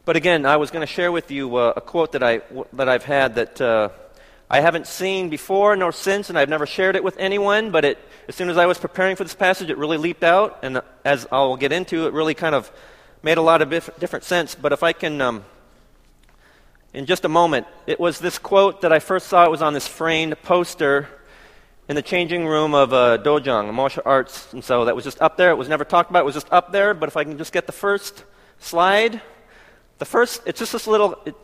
But 0.10 0.16
again, 0.16 0.44
I 0.44 0.58
was 0.58 0.72
going 0.72 0.82
to 0.82 0.92
share 0.92 1.12
with 1.12 1.30
you 1.30 1.56
uh, 1.58 1.74
a 1.76 1.82
quote 1.82 2.14
that, 2.14 2.24
I, 2.24 2.42
that 2.74 2.90
I've 2.90 3.04
had 3.04 3.36
that 3.36 3.62
uh, 3.62 3.90
I 4.50 4.60
haven't 4.60 4.88
seen 4.88 5.30
before 5.30 5.76
nor 5.76 5.92
since, 5.92 6.30
and 6.30 6.40
I've 6.40 6.50
never 6.50 6.66
shared 6.66 6.96
it 6.96 7.04
with 7.04 7.16
anyone, 7.20 7.70
but 7.70 7.86
it, 7.86 8.00
as 8.28 8.34
soon 8.34 8.50
as 8.50 8.58
I 8.58 8.66
was 8.66 8.80
preparing 8.80 9.16
for 9.16 9.24
this 9.24 9.36
passage, 9.36 9.70
it 9.70 9.78
really 9.78 9.98
leaped 9.98 10.24
out, 10.24 10.58
and 10.64 10.82
as 11.06 11.28
I'll 11.32 11.58
get 11.58 11.72
into, 11.72 12.08
it 12.08 12.14
really 12.14 12.34
kind 12.34 12.56
of 12.56 12.72
made 13.22 13.38
a 13.38 13.44
lot 13.44 13.62
of 13.62 13.70
different 13.70 14.26
sense. 14.26 14.56
But 14.56 14.74
if 14.74 14.82
I 14.82 14.94
can, 14.94 15.22
um, 15.22 15.46
in 16.92 17.06
just 17.06 17.24
a 17.24 17.30
moment, 17.30 17.68
it 17.86 18.00
was 18.00 18.18
this 18.18 18.40
quote 18.40 18.82
that 18.82 18.92
I 18.92 18.98
first 18.98 19.28
saw. 19.28 19.46
It 19.46 19.52
was 19.52 19.62
on 19.62 19.76
this 19.76 19.88
framed 19.88 20.42
poster 20.42 21.08
in 21.88 21.96
the 21.96 22.02
changing 22.02 22.48
room 22.48 22.74
of 22.74 22.94
a 22.94 23.20
dojang, 23.20 23.70
a 23.70 23.74
martial 23.74 24.02
arts. 24.08 24.54
And 24.54 24.64
so 24.64 24.86
that 24.86 24.96
was 24.96 25.06
just 25.06 25.22
up 25.22 25.38
there. 25.38 25.52
It 25.52 25.58
was 25.60 25.70
never 25.70 25.86
talked 25.86 26.10
about. 26.10 26.22
It 26.22 26.26
was 26.26 26.34
just 26.34 26.52
up 26.52 26.72
there. 26.72 26.96
But 26.96 27.10
if 27.10 27.16
I 27.16 27.26
can 27.26 27.38
just 27.38 27.54
get 27.54 27.68
the 27.68 27.72
first 27.72 28.26
slide. 28.58 29.22
The 30.00 30.06
first, 30.06 30.42
it's 30.46 30.60
just 30.60 30.72
this 30.72 30.88
little, 30.88 31.18
it, 31.26 31.36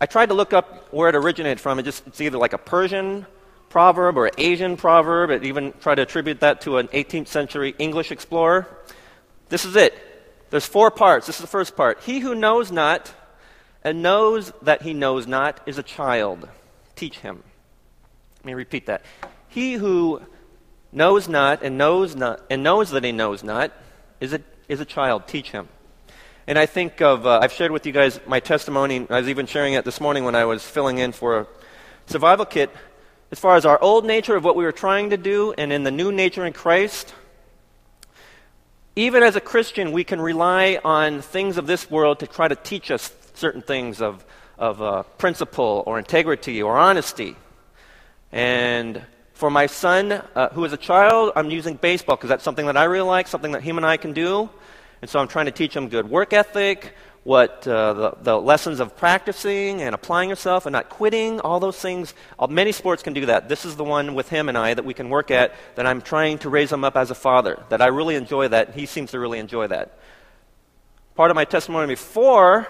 I 0.00 0.06
tried 0.06 0.26
to 0.26 0.34
look 0.34 0.52
up 0.52 0.92
where 0.92 1.08
it 1.08 1.14
originated 1.14 1.60
from. 1.60 1.78
It 1.78 1.82
just, 1.82 2.06
it's 2.06 2.20
either 2.20 2.38
like 2.38 2.52
a 2.52 2.58
Persian 2.58 3.26
proverb 3.68 4.16
or 4.16 4.26
an 4.26 4.34
Asian 4.38 4.76
proverb. 4.76 5.30
It 5.30 5.44
even 5.44 5.72
tried 5.80 5.96
to 5.96 6.02
attribute 6.02 6.40
that 6.40 6.60
to 6.62 6.78
an 6.78 6.88
18th 6.88 7.26
century 7.26 7.74
English 7.78 8.12
explorer. 8.12 8.66
This 9.48 9.64
is 9.64 9.76
it. 9.76 9.94
There's 10.50 10.64
four 10.64 10.92
parts. 10.92 11.26
This 11.26 11.36
is 11.36 11.40
the 11.40 11.48
first 11.48 11.76
part. 11.76 12.00
He 12.02 12.20
who 12.20 12.36
knows 12.36 12.70
not 12.70 13.12
and 13.82 14.00
knows 14.00 14.52
that 14.62 14.82
he 14.82 14.94
knows 14.94 15.26
not 15.26 15.60
is 15.66 15.78
a 15.78 15.82
child. 15.82 16.48
Teach 16.94 17.18
him. 17.18 17.42
Let 18.38 18.46
me 18.46 18.54
repeat 18.54 18.86
that. 18.86 19.02
He 19.48 19.74
who 19.74 20.22
knows 20.92 21.28
not 21.28 21.62
and 21.62 21.76
knows 21.76 22.14
not 22.14 22.42
and 22.48 22.62
knows 22.62 22.90
that 22.90 23.02
he 23.02 23.10
knows 23.10 23.42
not 23.42 23.72
is 24.20 24.32
a, 24.32 24.40
is 24.68 24.80
a 24.80 24.84
child. 24.84 25.26
Teach 25.26 25.50
him. 25.50 25.68
And 26.46 26.58
I 26.58 26.66
think 26.66 27.00
of, 27.00 27.26
uh, 27.26 27.38
I've 27.42 27.52
shared 27.52 27.70
with 27.70 27.86
you 27.86 27.92
guys 27.92 28.20
my 28.26 28.38
testimony. 28.38 29.06
I 29.08 29.20
was 29.20 29.30
even 29.30 29.46
sharing 29.46 29.72
it 29.72 29.86
this 29.86 29.98
morning 29.98 30.24
when 30.24 30.34
I 30.34 30.44
was 30.44 30.62
filling 30.62 30.98
in 30.98 31.12
for 31.12 31.38
a 31.38 31.46
survival 32.04 32.44
kit. 32.44 32.70
As 33.32 33.38
far 33.38 33.56
as 33.56 33.64
our 33.64 33.80
old 33.80 34.04
nature 34.04 34.36
of 34.36 34.44
what 34.44 34.54
we 34.54 34.64
were 34.64 34.72
trying 34.72 35.08
to 35.10 35.16
do 35.16 35.54
and 35.56 35.72
in 35.72 35.84
the 35.84 35.90
new 35.90 36.12
nature 36.12 36.44
in 36.44 36.52
Christ, 36.52 37.14
even 38.94 39.22
as 39.22 39.36
a 39.36 39.40
Christian, 39.40 39.90
we 39.90 40.04
can 40.04 40.20
rely 40.20 40.78
on 40.84 41.22
things 41.22 41.56
of 41.56 41.66
this 41.66 41.90
world 41.90 42.18
to 42.18 42.26
try 42.26 42.46
to 42.46 42.56
teach 42.56 42.90
us 42.90 43.10
certain 43.32 43.62
things 43.62 44.02
of, 44.02 44.22
of 44.58 44.82
uh, 44.82 45.02
principle 45.16 45.82
or 45.86 45.98
integrity 45.98 46.62
or 46.62 46.76
honesty. 46.76 47.36
And 48.32 49.02
for 49.32 49.50
my 49.50 49.64
son, 49.64 50.12
uh, 50.12 50.50
who 50.50 50.62
is 50.66 50.74
a 50.74 50.76
child, 50.76 51.32
I'm 51.36 51.50
using 51.50 51.76
baseball 51.76 52.16
because 52.16 52.28
that's 52.28 52.44
something 52.44 52.66
that 52.66 52.76
I 52.76 52.84
really 52.84 53.08
like, 53.08 53.28
something 53.28 53.52
that 53.52 53.62
him 53.62 53.78
and 53.78 53.86
I 53.86 53.96
can 53.96 54.12
do. 54.12 54.50
And 55.04 55.10
so 55.10 55.18
I'm 55.18 55.28
trying 55.28 55.44
to 55.44 55.52
teach 55.52 55.76
him 55.76 55.90
good 55.90 56.08
work 56.08 56.32
ethic, 56.32 56.94
what 57.24 57.68
uh, 57.68 57.92
the, 57.92 58.16
the, 58.22 58.40
lessons 58.40 58.80
of 58.80 58.96
practicing 58.96 59.82
and 59.82 59.94
applying 59.94 60.30
yourself 60.30 60.64
and 60.64 60.72
not 60.72 60.88
quitting, 60.88 61.40
all 61.40 61.60
those 61.60 61.78
things. 61.78 62.14
Uh, 62.38 62.46
many 62.46 62.72
sports 62.72 63.02
can 63.02 63.12
do 63.12 63.26
that. 63.26 63.46
This 63.46 63.66
is 63.66 63.76
the 63.76 63.84
one 63.84 64.14
with 64.14 64.30
him 64.30 64.48
and 64.48 64.56
I 64.56 64.72
that 64.72 64.86
we 64.86 64.94
can 64.94 65.10
work 65.10 65.30
at 65.30 65.52
that 65.74 65.84
I'm 65.84 66.00
trying 66.00 66.38
to 66.38 66.48
raise 66.48 66.72
him 66.72 66.84
up 66.84 66.96
as 66.96 67.10
a 67.10 67.14
father, 67.14 67.62
that 67.68 67.82
I 67.82 67.88
really 67.88 68.14
enjoy 68.14 68.48
that. 68.48 68.72
He 68.72 68.86
seems 68.86 69.10
to 69.10 69.20
really 69.20 69.38
enjoy 69.38 69.66
that. 69.66 69.98
Part 71.16 71.30
of 71.30 71.34
my 71.34 71.44
testimony 71.44 71.86
before, 71.86 72.66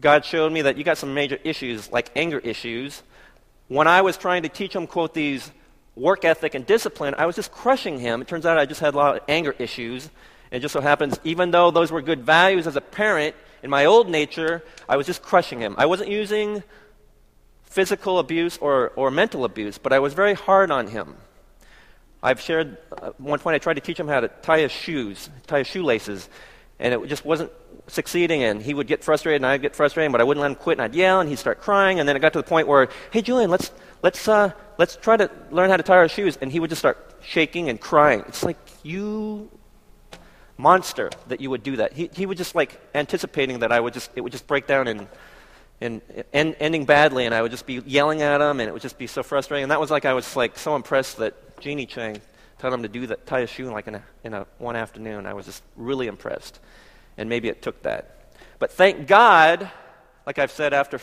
God 0.00 0.24
showed 0.24 0.50
me 0.50 0.62
that 0.62 0.76
you 0.76 0.82
got 0.82 0.98
some 0.98 1.14
major 1.14 1.38
issues, 1.44 1.92
like 1.92 2.10
anger 2.16 2.40
issues, 2.40 3.00
when 3.68 3.86
I 3.86 4.02
was 4.02 4.16
trying 4.16 4.42
to 4.42 4.48
teach 4.48 4.74
him, 4.74 4.88
quote, 4.88 5.14
these 5.14 5.52
work 5.94 6.24
ethic 6.24 6.56
and 6.56 6.66
discipline, 6.66 7.14
I 7.16 7.26
was 7.26 7.36
just 7.36 7.52
crushing 7.52 8.00
him. 8.00 8.22
It 8.22 8.26
turns 8.26 8.44
out 8.44 8.58
I 8.58 8.66
just 8.66 8.80
had 8.80 8.94
a 8.94 8.96
lot 8.96 9.18
of 9.18 9.22
anger 9.28 9.54
issues. 9.60 10.10
And 10.52 10.58
it 10.58 10.60
just 10.60 10.74
so 10.74 10.82
happens, 10.82 11.18
even 11.24 11.50
though 11.50 11.70
those 11.70 11.90
were 11.90 12.02
good 12.02 12.26
values 12.26 12.66
as 12.66 12.76
a 12.76 12.82
parent, 12.82 13.34
in 13.62 13.70
my 13.70 13.86
old 13.86 14.10
nature, 14.10 14.62
I 14.86 14.98
was 14.98 15.06
just 15.06 15.22
crushing 15.22 15.60
him. 15.60 15.74
I 15.78 15.86
wasn't 15.86 16.10
using 16.10 16.62
physical 17.62 18.18
abuse 18.18 18.58
or, 18.58 18.92
or 18.94 19.10
mental 19.10 19.46
abuse, 19.46 19.78
but 19.78 19.94
I 19.94 19.98
was 19.98 20.12
very 20.12 20.34
hard 20.34 20.70
on 20.70 20.88
him. 20.88 21.16
I've 22.22 22.38
shared, 22.38 22.76
uh, 22.92 23.12
one 23.16 23.38
point 23.38 23.54
I 23.54 23.58
tried 23.60 23.74
to 23.74 23.80
teach 23.80 23.98
him 23.98 24.08
how 24.08 24.20
to 24.20 24.28
tie 24.28 24.60
his 24.60 24.70
shoes, 24.70 25.30
tie 25.46 25.60
his 25.60 25.68
shoelaces, 25.68 26.28
and 26.78 26.92
it 26.92 27.08
just 27.08 27.24
wasn't 27.24 27.50
succeeding, 27.86 28.42
and 28.42 28.60
he 28.60 28.74
would 28.74 28.86
get 28.86 29.02
frustrated, 29.02 29.36
and 29.36 29.46
I'd 29.46 29.62
get 29.62 29.74
frustrated, 29.74 30.12
but 30.12 30.20
I 30.20 30.24
wouldn't 30.24 30.42
let 30.42 30.50
him 30.50 30.56
quit, 30.56 30.76
and 30.76 30.84
I'd 30.84 30.94
yell, 30.94 31.20
and 31.20 31.30
he'd 31.30 31.38
start 31.38 31.62
crying, 31.62 31.98
and 31.98 32.06
then 32.06 32.14
it 32.14 32.20
got 32.20 32.34
to 32.34 32.40
the 32.40 32.46
point 32.46 32.68
where, 32.68 32.90
hey, 33.10 33.22
Julian, 33.22 33.48
let's, 33.48 33.72
let's, 34.02 34.28
uh, 34.28 34.52
let's 34.76 34.96
try 34.96 35.16
to 35.16 35.30
learn 35.50 35.70
how 35.70 35.78
to 35.78 35.82
tie 35.82 35.96
our 35.96 36.10
shoes, 36.10 36.36
and 36.42 36.52
he 36.52 36.60
would 36.60 36.68
just 36.68 36.80
start 36.80 36.98
shaking 37.22 37.70
and 37.70 37.80
crying. 37.80 38.22
It's 38.28 38.44
like, 38.44 38.58
you 38.82 39.50
monster 40.56 41.10
that 41.28 41.40
you 41.40 41.50
would 41.50 41.62
do 41.62 41.76
that. 41.76 41.92
He, 41.92 42.10
he 42.12 42.26
was 42.26 42.38
just 42.38 42.54
like 42.54 42.80
anticipating 42.94 43.60
that 43.60 43.72
I 43.72 43.80
would 43.80 43.94
just, 43.94 44.10
it 44.14 44.20
would 44.20 44.32
just 44.32 44.46
break 44.46 44.66
down 44.66 44.88
and, 44.88 45.06
and, 45.80 46.00
ending 46.32 46.84
badly, 46.84 47.26
and 47.26 47.34
I 47.34 47.42
would 47.42 47.50
just 47.50 47.66
be 47.66 47.82
yelling 47.84 48.22
at 48.22 48.40
him, 48.40 48.60
and 48.60 48.68
it 48.68 48.72
would 48.72 48.82
just 48.82 48.98
be 48.98 49.08
so 49.08 49.22
frustrating. 49.22 49.64
And 49.64 49.72
that 49.72 49.80
was 49.80 49.90
like, 49.90 50.04
I 50.04 50.14
was 50.14 50.36
like 50.36 50.56
so 50.56 50.76
impressed 50.76 51.16
that 51.16 51.60
Jeannie 51.60 51.86
Chang 51.86 52.20
told 52.58 52.72
him 52.72 52.82
to 52.82 52.88
do 52.88 53.08
that, 53.08 53.26
tie 53.26 53.40
a 53.40 53.46
shoe 53.48 53.70
like 53.70 53.88
in 53.88 53.96
a, 53.96 54.02
in 54.22 54.34
a 54.34 54.46
one 54.58 54.76
afternoon. 54.76 55.26
I 55.26 55.34
was 55.34 55.46
just 55.46 55.62
really 55.76 56.06
impressed 56.06 56.60
and 57.16 57.28
maybe 57.28 57.48
it 57.48 57.62
took 57.62 57.82
that. 57.82 58.32
But 58.58 58.72
thank 58.72 59.06
God, 59.06 59.70
like 60.26 60.38
I've 60.38 60.52
said, 60.52 60.72
after 60.72 61.00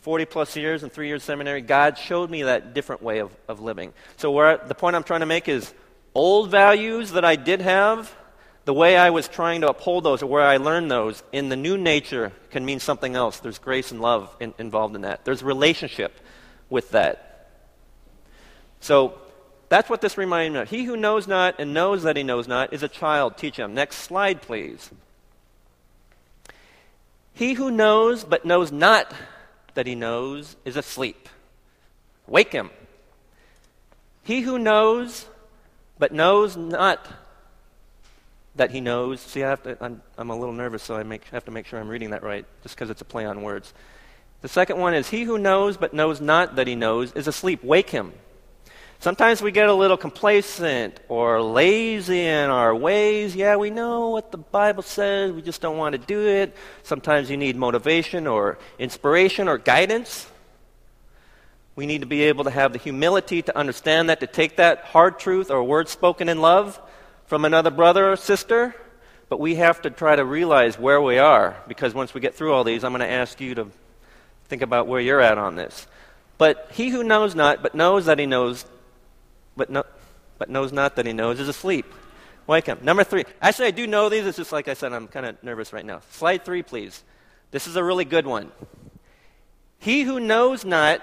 40 0.00 0.24
plus 0.26 0.56
years 0.56 0.82
and 0.82 0.92
three 0.92 1.08
years 1.08 1.22
seminary, 1.22 1.60
God 1.60 1.98
showed 1.98 2.30
me 2.30 2.44
that 2.44 2.74
different 2.74 3.02
way 3.02 3.18
of, 3.20 3.34
of 3.48 3.60
living. 3.60 3.92
So 4.16 4.30
where, 4.30 4.58
the 4.58 4.74
point 4.74 4.96
I'm 4.96 5.04
trying 5.04 5.20
to 5.20 5.26
make 5.26 5.48
is 5.48 5.72
old 6.14 6.50
values 6.50 7.12
that 7.12 7.24
I 7.24 7.36
did 7.36 7.60
have, 7.60 8.14
the 8.64 8.74
way 8.74 8.96
I 8.96 9.10
was 9.10 9.26
trying 9.26 9.62
to 9.62 9.68
uphold 9.68 10.04
those 10.04 10.22
or 10.22 10.26
where 10.26 10.42
I 10.42 10.58
learned 10.58 10.90
those 10.90 11.22
in 11.32 11.48
the 11.48 11.56
new 11.56 11.76
nature 11.76 12.32
can 12.50 12.64
mean 12.64 12.78
something 12.78 13.16
else. 13.16 13.40
There's 13.40 13.58
grace 13.58 13.90
and 13.90 14.00
love 14.00 14.34
in, 14.38 14.54
involved 14.58 14.94
in 14.94 15.02
that. 15.02 15.24
There's 15.24 15.42
relationship 15.42 16.18
with 16.70 16.90
that. 16.90 17.48
So 18.80 19.18
that's 19.68 19.90
what 19.90 20.00
this 20.00 20.16
reminded 20.16 20.52
me 20.52 20.60
of. 20.60 20.70
He 20.70 20.84
who 20.84 20.96
knows 20.96 21.26
not 21.26 21.56
and 21.58 21.74
knows 21.74 22.04
that 22.04 22.16
he 22.16 22.22
knows 22.22 22.46
not 22.46 22.72
is 22.72 22.82
a 22.82 22.88
child. 22.88 23.36
Teach 23.36 23.56
him. 23.56 23.74
Next 23.74 23.96
slide, 23.96 24.42
please. 24.42 24.90
He 27.34 27.54
who 27.54 27.70
knows 27.70 28.22
but 28.22 28.44
knows 28.44 28.70
not 28.70 29.12
that 29.74 29.86
he 29.86 29.94
knows 29.94 30.56
is 30.64 30.76
asleep. 30.76 31.28
Wake 32.26 32.52
him. 32.52 32.70
He 34.22 34.42
who 34.42 34.58
knows 34.58 35.26
but 35.98 36.12
knows 36.12 36.56
not 36.56 37.08
that 38.56 38.70
he 38.70 38.80
knows. 38.80 39.20
See, 39.20 39.42
I 39.42 39.50
have 39.50 39.62
to, 39.62 39.76
I'm, 39.80 40.02
I'm 40.18 40.30
a 40.30 40.38
little 40.38 40.54
nervous, 40.54 40.82
so 40.82 40.96
I 40.96 41.02
make, 41.02 41.24
have 41.26 41.44
to 41.46 41.50
make 41.50 41.66
sure 41.66 41.80
I'm 41.80 41.88
reading 41.88 42.10
that 42.10 42.22
right, 42.22 42.44
just 42.62 42.74
because 42.74 42.90
it's 42.90 43.00
a 43.00 43.04
play 43.04 43.24
on 43.24 43.42
words. 43.42 43.72
The 44.42 44.48
second 44.48 44.78
one 44.78 44.94
is 44.94 45.08
He 45.08 45.22
who 45.22 45.38
knows 45.38 45.76
but 45.76 45.94
knows 45.94 46.20
not 46.20 46.56
that 46.56 46.66
he 46.66 46.74
knows 46.74 47.12
is 47.12 47.28
asleep. 47.28 47.62
Wake 47.62 47.90
him. 47.90 48.12
Sometimes 48.98 49.42
we 49.42 49.50
get 49.50 49.68
a 49.68 49.74
little 49.74 49.96
complacent 49.96 51.00
or 51.08 51.42
lazy 51.42 52.20
in 52.20 52.50
our 52.50 52.74
ways. 52.74 53.34
Yeah, 53.34 53.56
we 53.56 53.70
know 53.70 54.10
what 54.10 54.30
the 54.30 54.38
Bible 54.38 54.84
says, 54.84 55.32
we 55.32 55.42
just 55.42 55.60
don't 55.60 55.76
want 55.76 55.94
to 55.94 55.98
do 55.98 56.28
it. 56.28 56.54
Sometimes 56.84 57.28
you 57.28 57.36
need 57.36 57.56
motivation 57.56 58.28
or 58.28 58.58
inspiration 58.78 59.48
or 59.48 59.58
guidance. 59.58 60.28
We 61.74 61.86
need 61.86 62.02
to 62.02 62.06
be 62.06 62.22
able 62.24 62.44
to 62.44 62.50
have 62.50 62.72
the 62.72 62.78
humility 62.78 63.42
to 63.42 63.56
understand 63.58 64.08
that, 64.08 64.20
to 64.20 64.28
take 64.28 64.58
that 64.58 64.84
hard 64.84 65.18
truth 65.18 65.50
or 65.50 65.64
word 65.64 65.88
spoken 65.88 66.28
in 66.28 66.40
love 66.40 66.80
from 67.32 67.46
another 67.46 67.70
brother 67.70 68.12
or 68.12 68.16
sister. 68.16 68.74
But 69.30 69.40
we 69.40 69.54
have 69.54 69.80
to 69.82 69.90
try 69.90 70.14
to 70.14 70.22
realize 70.22 70.78
where 70.78 71.00
we 71.00 71.16
are 71.16 71.56
because 71.66 71.94
once 71.94 72.12
we 72.12 72.20
get 72.20 72.34
through 72.34 72.52
all 72.52 72.62
these, 72.62 72.84
I'm 72.84 72.92
going 72.92 73.00
to 73.00 73.10
ask 73.10 73.40
you 73.40 73.54
to 73.54 73.68
think 74.48 74.60
about 74.60 74.86
where 74.86 75.00
you're 75.00 75.18
at 75.18 75.38
on 75.38 75.56
this. 75.56 75.86
But 76.36 76.68
he 76.74 76.90
who 76.90 77.02
knows 77.02 77.34
not, 77.34 77.62
but 77.62 77.74
knows 77.74 78.04
that 78.04 78.18
he 78.18 78.26
knows, 78.26 78.66
but, 79.56 79.70
no, 79.70 79.82
but 80.36 80.50
knows 80.50 80.74
not 80.74 80.96
that 80.96 81.06
he 81.06 81.14
knows, 81.14 81.40
is 81.40 81.48
asleep. 81.48 81.86
Wake 82.46 82.66
him. 82.66 82.80
Number 82.82 83.02
three. 83.02 83.24
Actually, 83.40 83.68
I 83.68 83.70
do 83.70 83.86
know 83.86 84.10
these. 84.10 84.26
It's 84.26 84.36
just 84.36 84.52
like 84.52 84.68
I 84.68 84.74
said, 84.74 84.92
I'm 84.92 85.08
kind 85.08 85.24
of 85.24 85.42
nervous 85.42 85.72
right 85.72 85.86
now. 85.86 86.02
Slide 86.10 86.44
three, 86.44 86.62
please. 86.62 87.02
This 87.50 87.66
is 87.66 87.76
a 87.76 87.82
really 87.82 88.04
good 88.04 88.26
one. 88.26 88.52
He 89.78 90.02
who 90.02 90.20
knows 90.20 90.66
not, 90.66 91.00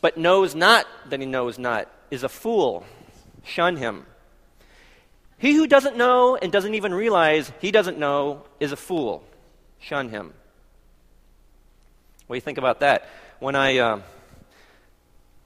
but 0.00 0.16
knows 0.16 0.56
not 0.56 0.88
that 1.10 1.20
he 1.20 1.26
knows 1.26 1.56
not, 1.56 1.88
is 2.10 2.24
a 2.24 2.28
fool. 2.28 2.84
Shun 3.44 3.76
him. 3.76 4.06
He 5.42 5.54
who 5.54 5.66
doesn't 5.66 5.96
know 5.96 6.36
and 6.36 6.52
doesn't 6.52 6.74
even 6.74 6.94
realize 6.94 7.50
he 7.60 7.72
doesn't 7.72 7.98
know 7.98 8.44
is 8.60 8.70
a 8.70 8.76
fool. 8.76 9.24
Shun 9.80 10.08
him. 10.08 10.32
What 12.28 12.34
do 12.34 12.36
you 12.36 12.40
think 12.40 12.58
about 12.58 12.78
that? 12.78 13.08
When 13.40 13.56
I. 13.56 13.76
Uh, 13.76 14.00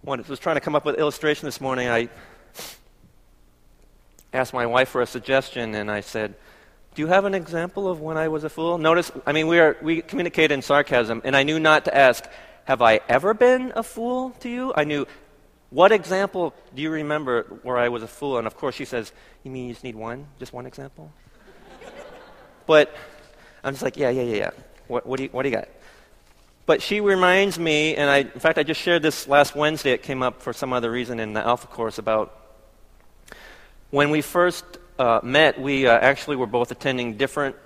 when 0.02 0.20
I 0.20 0.24
was 0.28 0.38
trying 0.38 0.56
to 0.56 0.60
come 0.60 0.74
up 0.74 0.84
with 0.84 0.98
illustration 0.98 1.46
this 1.46 1.62
morning, 1.62 1.88
I 1.88 2.10
asked 4.34 4.52
my 4.52 4.66
wife 4.66 4.90
for 4.90 5.00
a 5.00 5.06
suggestion, 5.06 5.74
and 5.74 5.90
I 5.90 6.02
said, 6.02 6.34
"Do 6.94 7.00
you 7.00 7.08
have 7.08 7.24
an 7.24 7.34
example 7.34 7.88
of 7.88 8.02
when 8.02 8.18
I 8.18 8.28
was 8.28 8.44
a 8.44 8.50
fool?" 8.50 8.76
Notice, 8.76 9.10
I 9.24 9.32
mean, 9.32 9.46
we 9.46 9.58
are 9.60 9.78
we 9.80 10.02
communicate 10.02 10.52
in 10.52 10.60
sarcasm, 10.60 11.22
and 11.24 11.34
I 11.34 11.42
knew 11.42 11.58
not 11.58 11.86
to 11.86 11.96
ask, 11.96 12.22
"Have 12.66 12.82
I 12.82 13.00
ever 13.08 13.32
been 13.32 13.72
a 13.74 13.82
fool 13.82 14.32
to 14.40 14.50
you?" 14.50 14.74
I 14.76 14.84
knew, 14.84 15.06
"What 15.70 15.92
example 15.92 16.54
do 16.74 16.82
you 16.82 16.90
remember 16.90 17.42
where 17.62 17.76
I 17.76 17.88
was 17.88 18.02
a 18.02 18.08
fool?" 18.08 18.38
And 18.38 18.46
of 18.46 18.56
course, 18.56 18.74
she 18.74 18.84
says, 18.84 19.12
"You 19.42 19.50
mean 19.50 19.68
you 19.68 19.72
just 19.72 19.84
need 19.84 19.96
one, 19.96 20.26
just 20.38 20.52
one 20.52 20.66
example?" 20.66 21.12
but 22.66 22.94
I'm 23.64 23.74
just 23.74 23.82
like, 23.82 23.96
"Yeah, 23.96 24.10
yeah, 24.10 24.22
yeah, 24.22 24.36
yeah. 24.36 24.50
What, 24.88 25.06
what 25.06 25.16
do 25.18 25.24
you 25.24 25.28
what 25.30 25.42
do 25.42 25.48
you 25.48 25.56
got?" 25.56 25.68
But 26.66 26.82
she 26.82 27.00
reminds 27.00 27.58
me, 27.58 27.94
and 27.94 28.10
I, 28.10 28.18
in 28.18 28.40
fact, 28.40 28.58
I 28.58 28.64
just 28.64 28.80
shared 28.80 29.02
this 29.02 29.28
last 29.28 29.54
Wednesday. 29.54 29.92
It 29.92 30.02
came 30.02 30.22
up 30.22 30.42
for 30.42 30.52
some 30.52 30.72
other 30.72 30.90
reason 30.90 31.20
in 31.20 31.32
the 31.32 31.40
Alpha 31.40 31.68
course 31.68 31.98
about 31.98 32.46
when 33.90 34.10
we 34.10 34.20
first 34.20 34.64
uh, 34.98 35.20
met, 35.22 35.60
we 35.60 35.86
uh, 35.86 35.96
actually 35.96 36.36
were 36.36 36.46
both 36.46 36.70
attending 36.70 37.16
different 37.16 37.56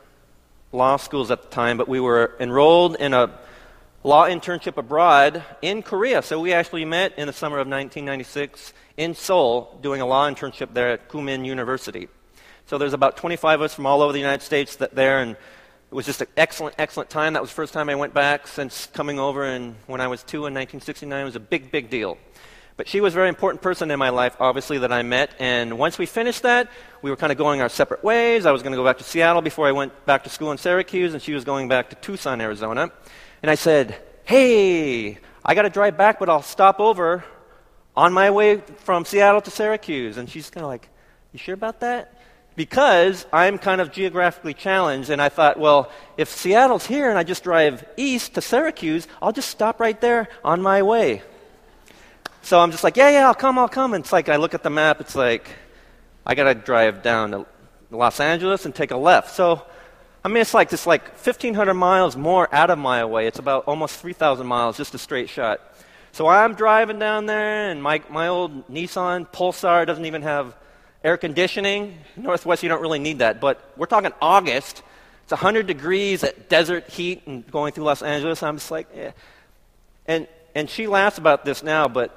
law 0.73 0.97
schools 0.97 1.31
at 1.31 1.43
the 1.43 1.49
time, 1.49 1.77
but 1.77 1.89
we 1.89 1.99
were 1.99 2.37
enrolled 2.41 2.97
in 2.97 3.15
a 3.15 3.31
law 4.03 4.27
internship 4.27 4.77
abroad 4.77 5.45
in 5.61 5.83
Korea. 5.83 6.23
So 6.23 6.41
we 6.41 6.53
actually 6.53 6.85
met 6.85 7.19
in 7.19 7.27
the 7.27 7.33
summer 7.33 7.57
of 7.57 7.69
1996 7.69 8.73
in 8.97 9.15
Seoul 9.15 9.79
doing 9.83 10.01
a 10.01 10.07
law 10.07 10.29
internship 10.29 10.73
there 10.73 10.91
at 10.91 11.09
Kookmin 11.09 11.45
University. 11.45 12.09
So 12.67 12.79
there's 12.79 12.95
about 12.95 13.17
25 13.17 13.61
of 13.61 13.65
us 13.65 13.75
from 13.75 13.87
all 13.87 14.01
over 14.01 14.13
the 14.13 14.19
United 14.19 14.43
States 14.43 14.77
that 14.77 14.95
there, 14.95 15.21
and 15.21 15.33
it 15.33 15.95
was 15.95 16.07
just 16.07 16.23
an 16.23 16.29
excellent, 16.37 16.77
excellent 16.79 17.11
time. 17.11 17.35
That 17.35 17.43
was 17.43 17.51
the 17.51 17.57
first 17.57 17.75
time 17.75 17.91
I 17.91 17.95
went 17.95 18.15
back 18.15 18.47
since 18.47 18.87
coming 18.87 19.19
over, 19.19 19.45
and 19.45 19.75
when 19.87 20.01
I 20.01 20.07
was 20.07 20.23
two 20.23 20.47
in 20.47 20.55
1969, 20.55 21.21
it 21.21 21.25
was 21.25 21.37
a 21.37 21.41
big, 21.41 21.71
big 21.71 21.91
deal. 21.91 22.17
But 22.77 22.89
she 22.89 23.03
was 23.03 23.13
a 23.13 23.17
very 23.17 23.29
important 23.29 23.61
person 23.61 23.91
in 23.91 23.99
my 23.99 24.09
life, 24.09 24.37
obviously, 24.41 24.79
that 24.79 24.93
I 24.93 25.03
met. 25.03 25.35
And 25.39 25.77
once 25.77 25.99
we 25.99 26.07
finished 26.07 26.45
that, 26.45 26.71
we 27.03 27.11
were 27.11 27.17
kind 27.17 27.33
of 27.33 27.37
going 27.37 27.61
our 27.61 27.69
separate 27.69 28.03
ways. 28.03 28.47
I 28.47 28.53
was 28.53 28.63
going 28.63 28.73
to 28.73 28.77
go 28.77 28.85
back 28.85 28.99
to 28.99 29.05
Seattle 29.05 29.43
before 29.43 29.67
I 29.67 29.73
went 29.73 30.07
back 30.07 30.25
to 30.25 30.31
school 30.31 30.51
in 30.51 30.57
Syracuse, 30.57 31.13
and 31.13 31.23
she 31.23 31.35
was 31.35 31.45
going 31.45 31.69
back 31.69 31.91
to 31.91 31.97
Tucson, 31.97 32.41
Arizona. 32.41 32.91
And 33.43 33.51
I 33.51 33.55
said, 33.55 34.01
Hey, 34.25 35.19
I 35.45 35.55
got 35.55 35.63
to 35.63 35.71
drive 35.71 35.97
back, 35.97 36.19
but 36.19 36.29
I'll 36.29 36.43
stop 36.43 36.81
over 36.81 37.25
on 37.97 38.13
my 38.13 38.31
way 38.31 38.59
from 38.79 39.05
Seattle 39.05 39.41
to 39.41 39.51
Syracuse. 39.51 40.17
And 40.17 40.29
she's 40.29 40.51
kind 40.51 40.65
of 40.65 40.69
like, 40.69 40.89
You 41.33 41.39
sure 41.39 41.55
about 41.55 41.81
that? 41.81 42.21
because 42.61 43.25
I'm 43.33 43.57
kind 43.57 43.81
of 43.81 43.91
geographically 43.91 44.53
challenged, 44.53 45.09
and 45.09 45.23
I 45.23 45.31
thought, 45.31 45.59
well, 45.59 45.91
if 46.19 46.29
Seattle's 46.29 46.85
here 46.85 47.09
and 47.09 47.19
I 47.19 47.23
just 47.23 47.43
drive 47.43 47.85
east 47.97 48.35
to 48.35 48.43
Syracuse, 48.43 49.09
I'll 49.23 49.33
just 49.33 49.49
stop 49.49 49.81
right 49.81 49.99
there 49.99 50.29
on 50.45 50.61
my 50.61 50.83
way. 50.83 51.23
So 52.43 52.61
I'm 52.61 52.71
just 52.71 52.85
like, 52.85 52.99
yeah, 52.99 53.09
yeah, 53.09 53.27
I'll 53.27 53.35
come, 53.35 53.59
I'll 53.59 53.69
come. 53.69 53.95
And 53.95 54.05
it's 54.05 54.13
like, 54.13 54.29
I 54.29 54.37
look 54.37 54.53
at 54.53 54.63
the 54.63 54.69
map, 54.69 55.01
it's 55.01 55.15
like, 55.15 55.49
I 56.27 56.35
got 56.35 56.45
to 56.45 56.55
drive 56.55 57.03
down 57.03 57.31
to 57.31 57.47
Los 57.91 58.21
Angeles 58.21 58.67
and 58.67 58.75
take 58.75 58.91
a 58.91 58.97
left. 58.97 59.35
So, 59.35 59.63
I 60.25 60.29
mean, 60.29 60.39
it's 60.39 60.55
like 60.55 60.69
this 60.69 60.87
like 60.87 61.03
1,500 61.05 61.75
miles 61.75 62.17
more 62.17 62.53
out 62.55 62.71
of 62.71 62.79
my 62.79 63.05
way. 63.05 63.27
It's 63.27 63.39
about 63.39 63.65
almost 63.67 63.97
3,000 63.97 64.47
miles, 64.47 64.77
just 64.77 64.95
a 64.95 64.99
straight 64.99 65.29
shot. 65.29 65.61
So 66.13 66.27
I'm 66.27 66.55
driving 66.55 66.99
down 66.99 67.27
there, 67.27 67.71
and 67.71 67.83
my, 67.83 68.03
my 68.11 68.29
old 68.29 68.69
Nissan 68.69 69.31
Pulsar 69.31 69.87
doesn't 69.87 70.05
even 70.05 70.23
have 70.23 70.55
Air 71.03 71.17
conditioning, 71.17 71.97
Northwest, 72.17 72.63
you 72.63 72.69
don't 72.69 72.83
really 72.83 72.99
need 72.99 73.21
that. 73.21 73.41
But 73.41 73.73
we're 73.77 73.87
talking 73.87 74.13
August. 74.21 74.83
It's 75.23 75.33
100 75.33 75.67
degrees 75.67 76.23
at 76.23 76.51
desert 76.51 76.89
heat 76.91 77.23
and 77.27 77.51
going 77.51 77.73
through 77.73 77.85
Los 77.85 78.03
Angeles. 78.03 78.43
I'm 78.43 78.57
just 78.57 78.71
like, 78.71 78.87
eh. 78.95 79.13
And, 80.07 80.29
and 80.55 80.69
she 80.69 80.87
laughs 80.87 81.17
about 81.17 81.47
this 81.47 81.63
now, 81.63 81.89
but 81.89 82.15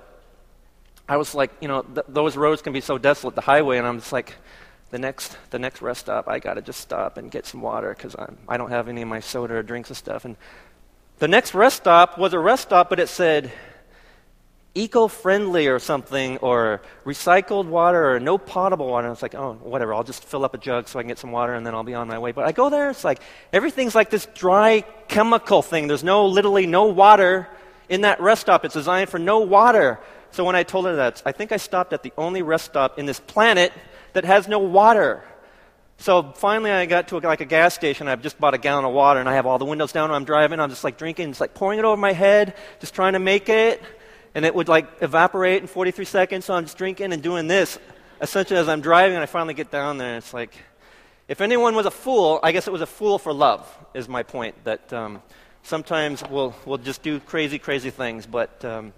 I 1.07 1.15
was 1.15 1.33
like, 1.33 1.51
you 1.61 1.69
know, 1.69 1.83
th- 1.83 2.07
those 2.09 2.35
roads 2.35 2.61
can 2.61 2.73
be 2.73 2.81
so 2.81 2.97
desolate, 2.97 3.35
the 3.35 3.41
highway, 3.41 3.77
and 3.77 3.87
I'm 3.87 3.99
just 3.99 4.11
like, 4.11 4.35
the 4.93 4.99
next, 4.99 5.35
the 5.49 5.57
next 5.57 5.81
rest 5.81 6.01
stop, 6.01 6.27
I 6.27 6.37
got 6.37 6.53
to 6.53 6.61
just 6.61 6.79
stop 6.79 7.17
and 7.17 7.31
get 7.31 7.47
some 7.47 7.63
water 7.63 7.95
because 7.97 8.15
I 8.47 8.57
don't 8.57 8.69
have 8.69 8.87
any 8.87 9.01
of 9.01 9.07
my 9.07 9.21
soda 9.21 9.55
or 9.55 9.63
drinks 9.63 9.89
and 9.89 9.97
stuff. 9.97 10.23
And 10.23 10.37
the 11.17 11.27
next 11.27 11.55
rest 11.55 11.77
stop 11.77 12.19
was 12.19 12.33
a 12.33 12.39
rest 12.39 12.61
stop, 12.61 12.91
but 12.91 12.99
it 12.99 13.09
said, 13.09 13.51
eco 14.75 15.07
friendly 15.07 15.65
or 15.65 15.79
something, 15.79 16.37
or 16.37 16.83
recycled 17.05 17.65
water, 17.65 18.13
or 18.13 18.19
no 18.19 18.37
potable 18.37 18.87
water. 18.87 19.07
And 19.07 19.15
it's 19.15 19.23
like, 19.23 19.33
oh, 19.33 19.53
whatever, 19.63 19.95
I'll 19.95 20.03
just 20.03 20.23
fill 20.25 20.45
up 20.45 20.53
a 20.53 20.59
jug 20.59 20.87
so 20.87 20.99
I 20.99 21.01
can 21.01 21.07
get 21.07 21.17
some 21.17 21.31
water 21.31 21.55
and 21.55 21.65
then 21.65 21.73
I'll 21.73 21.83
be 21.83 21.95
on 21.95 22.07
my 22.07 22.19
way. 22.19 22.31
But 22.31 22.45
I 22.45 22.51
go 22.51 22.69
there, 22.69 22.91
it's 22.91 23.03
like 23.03 23.19
everything's 23.51 23.95
like 23.95 24.11
this 24.11 24.27
dry 24.35 24.81
chemical 25.07 25.63
thing. 25.63 25.87
There's 25.87 26.03
no, 26.03 26.27
literally, 26.27 26.67
no 26.67 26.85
water 26.85 27.47
in 27.89 28.01
that 28.01 28.21
rest 28.21 28.41
stop. 28.41 28.63
It's 28.63 28.75
designed 28.75 29.09
for 29.09 29.17
no 29.17 29.39
water. 29.39 29.99
So 30.29 30.43
when 30.43 30.55
I 30.55 30.61
told 30.61 30.85
her 30.85 30.97
that, 30.97 31.23
I 31.25 31.31
think 31.31 31.51
I 31.51 31.57
stopped 31.57 31.93
at 31.93 32.03
the 32.03 32.13
only 32.15 32.43
rest 32.43 32.65
stop 32.65 32.99
in 32.99 33.07
this 33.07 33.19
planet 33.19 33.73
that 34.13 34.25
has 34.25 34.47
no 34.47 34.59
water. 34.59 35.23
So 35.97 36.33
finally, 36.35 36.71
I 36.71 36.85
got 36.85 37.07
to 37.09 37.17
a, 37.17 37.19
like 37.19 37.41
a 37.41 37.45
gas 37.45 37.73
station. 37.73 38.07
I've 38.07 38.21
just 38.21 38.39
bought 38.39 38.53
a 38.53 38.57
gallon 38.57 38.85
of 38.85 38.93
water, 38.93 39.19
and 39.19 39.29
I 39.29 39.35
have 39.35 39.45
all 39.45 39.59
the 39.59 39.65
windows 39.65 39.91
down. 39.91 40.11
I'm 40.11 40.25
driving. 40.25 40.59
I'm 40.59 40.69
just 40.69 40.83
like 40.83 40.97
drinking. 40.97 41.29
It's 41.29 41.41
like 41.41 41.53
pouring 41.53 41.79
it 41.79 41.85
over 41.85 41.97
my 41.97 42.13
head, 42.13 42.55
just 42.79 42.93
trying 42.93 43.13
to 43.13 43.19
make 43.19 43.49
it 43.49 43.81
and 44.35 44.45
it 44.45 44.55
would 44.55 44.67
like 44.67 44.87
evaporate 45.01 45.61
in 45.61 45.67
43 45.67 46.05
seconds. 46.05 46.45
So 46.45 46.53
I'm 46.53 46.63
just 46.63 46.77
drinking 46.77 47.13
and 47.13 47.21
doing 47.21 47.47
this 47.47 47.77
essentially 48.21 48.59
as 48.59 48.69
I'm 48.69 48.81
driving, 48.81 49.15
and 49.15 49.23
I 49.23 49.25
finally 49.25 49.53
get 49.53 49.69
down 49.69 49.97
there. 49.97 50.09
And 50.09 50.17
it's 50.17 50.33
like, 50.33 50.55
if 51.27 51.41
anyone 51.41 51.75
was 51.75 51.85
a 51.85 51.91
fool, 51.91 52.39
I 52.41 52.51
guess 52.51 52.67
it 52.67 52.71
was 52.71 52.81
a 52.81 52.85
fool 52.87 53.19
for 53.19 53.33
love, 53.33 53.67
is 53.93 54.07
my 54.07 54.23
point. 54.23 54.55
That 54.63 54.91
um, 54.93 55.21
sometimes 55.63 56.23
we'll, 56.29 56.55
we'll 56.65 56.77
just 56.77 57.03
do 57.03 57.19
crazy, 57.19 57.59
crazy 57.59 57.89
things. 57.89 58.25
But 58.25 58.63
um, 58.63 58.93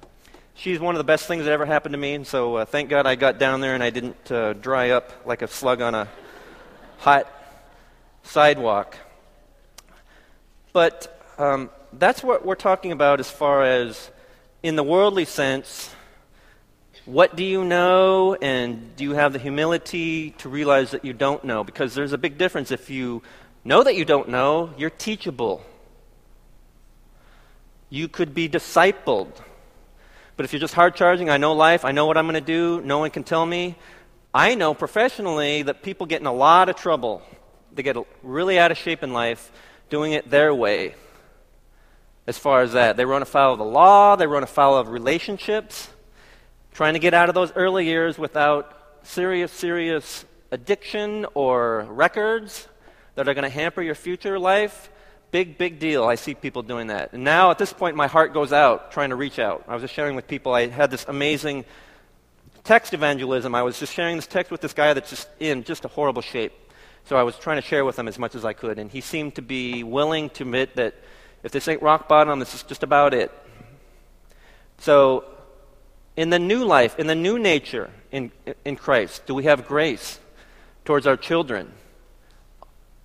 she's 0.55 0.79
one 0.79 0.95
of 0.95 0.97
the 0.97 1.03
best 1.03 1.27
things 1.27 1.45
that 1.45 1.51
ever 1.51 1.65
happened 1.65 1.93
to 1.93 1.99
me. 1.99 2.15
And 2.15 2.25
so 2.25 2.55
uh, 2.55 2.65
thank 2.65 2.89
God 2.89 3.05
I 3.05 3.15
got 3.15 3.37
down 3.37 3.61
there 3.61 3.75
and 3.75 3.83
I 3.83 3.89
didn't 3.91 4.31
uh, 4.31 4.53
dry 4.53 4.89
up 4.91 5.11
like 5.25 5.41
a 5.41 5.47
slug 5.47 5.81
on 5.81 5.93
a 5.93 6.07
hot 6.97 7.31
sidewalk. 8.23 8.97
But 10.73 11.21
um, 11.37 11.69
that's 11.93 12.23
what 12.23 12.45
we're 12.45 12.55
talking 12.55 12.91
about 12.91 13.19
as 13.19 13.29
far 13.29 13.63
as 13.63 14.09
in 14.63 14.75
the 14.75 14.83
worldly 14.83 15.25
sense, 15.25 15.93
what 17.05 17.35
do 17.35 17.43
you 17.43 17.63
know, 17.63 18.33
and 18.33 18.95
do 18.95 19.03
you 19.03 19.11
have 19.11 19.31
the 19.31 19.39
humility 19.39 20.31
to 20.31 20.49
realize 20.49 20.91
that 20.91 21.05
you 21.05 21.13
don't 21.13 21.43
know? 21.43 21.63
Because 21.63 21.93
there's 21.93 22.13
a 22.13 22.17
big 22.17 22.37
difference. 22.37 22.71
If 22.71 22.89
you 22.89 23.21
know 23.63 23.83
that 23.83 23.95
you 23.95 24.05
don't 24.05 24.29
know, 24.29 24.73
you're 24.75 24.89
teachable. 24.89 25.63
You 27.91 28.07
could 28.07 28.33
be 28.33 28.49
discipled. 28.49 29.29
But 30.37 30.45
if 30.45 30.53
you're 30.53 30.59
just 30.59 30.73
hard 30.73 30.95
charging, 30.95 31.29
I 31.29 31.37
know 31.37 31.53
life, 31.53 31.85
I 31.85 31.91
know 31.91 32.05
what 32.05 32.17
I'm 32.17 32.25
going 32.25 32.35
to 32.35 32.41
do, 32.41 32.81
no 32.81 32.99
one 32.99 33.11
can 33.11 33.23
tell 33.23 33.45
me. 33.45 33.75
I 34.33 34.55
know 34.55 34.73
professionally 34.73 35.61
that 35.63 35.81
people 35.81 36.05
get 36.05 36.19
in 36.19 36.27
a 36.27 36.33
lot 36.33 36.67
of 36.67 36.75
trouble. 36.75 37.21
They 37.73 37.83
get 37.83 37.97
really 38.21 38.59
out 38.59 38.71
of 38.71 38.77
shape 38.77 39.01
in 39.01 39.13
life 39.13 39.51
doing 39.89 40.11
it 40.11 40.29
their 40.29 40.53
way 40.53 40.95
as 42.27 42.37
far 42.37 42.61
as 42.61 42.73
that. 42.73 42.97
They 42.97 43.05
run 43.05 43.21
afoul 43.21 43.53
of 43.53 43.59
the 43.59 43.65
law, 43.65 44.15
they 44.15 44.27
run 44.27 44.43
afoul 44.43 44.77
of 44.77 44.89
relationships, 44.89 45.89
trying 46.73 46.93
to 46.93 46.99
get 46.99 47.13
out 47.13 47.29
of 47.29 47.35
those 47.35 47.51
early 47.55 47.85
years 47.85 48.17
without 48.17 48.73
serious, 49.03 49.51
serious 49.51 50.25
addiction 50.51 51.25
or 51.33 51.85
records 51.89 52.67
that 53.15 53.27
are 53.27 53.33
going 53.33 53.43
to 53.43 53.49
hamper 53.49 53.81
your 53.81 53.95
future 53.95 54.39
life. 54.39 54.89
Big, 55.35 55.57
big 55.57 55.79
deal. 55.79 56.05
I 56.05 56.15
see 56.15 56.33
people 56.33 56.63
doing 56.63 56.87
that. 56.87 57.11
And 57.11 57.25
now 57.25 57.51
at 57.51 57.57
this 57.57 57.73
point, 57.73 57.97
my 57.97 58.07
heart 58.07 58.33
goes 58.33 58.53
out 58.53 58.93
trying 58.93 59.09
to 59.09 59.17
reach 59.17 59.37
out. 59.37 59.65
I 59.67 59.73
was 59.73 59.81
just 59.81 59.93
sharing 59.93 60.15
with 60.15 60.29
people, 60.29 60.53
I 60.53 60.67
had 60.67 60.89
this 60.89 61.05
amazing 61.09 61.65
text 62.63 62.93
evangelism. 62.93 63.53
I 63.53 63.61
was 63.61 63.77
just 63.77 63.93
sharing 63.93 64.15
this 64.15 64.27
text 64.27 64.49
with 64.49 64.61
this 64.61 64.71
guy 64.71 64.93
that's 64.93 65.09
just 65.09 65.27
in 65.41 65.65
just 65.65 65.83
a 65.83 65.89
horrible 65.89 66.21
shape. 66.21 66.53
So 67.03 67.17
I 67.17 67.23
was 67.23 67.37
trying 67.37 67.57
to 67.57 67.67
share 67.67 67.83
with 67.83 67.99
him 67.99 68.07
as 68.07 68.17
much 68.17 68.33
as 68.33 68.45
I 68.45 68.53
could. 68.53 68.79
And 68.79 68.89
he 68.89 69.01
seemed 69.01 69.35
to 69.35 69.41
be 69.41 69.83
willing 69.83 70.29
to 70.29 70.43
admit 70.43 70.77
that 70.77 70.95
if 71.43 71.51
this 71.51 71.67
ain't 71.67 71.81
rock 71.81 72.07
bottom, 72.07 72.39
this 72.39 72.55
is 72.55 72.63
just 72.63 72.81
about 72.81 73.13
it. 73.13 73.29
So, 74.77 75.25
in 76.15 76.29
the 76.29 76.39
new 76.39 76.63
life, 76.63 76.97
in 76.97 77.07
the 77.07 77.15
new 77.15 77.37
nature 77.39 77.91
in, 78.09 78.31
in 78.63 78.77
Christ, 78.77 79.25
do 79.25 79.35
we 79.35 79.43
have 79.43 79.67
grace 79.67 80.17
towards 80.85 81.05
our 81.05 81.17
children? 81.17 81.73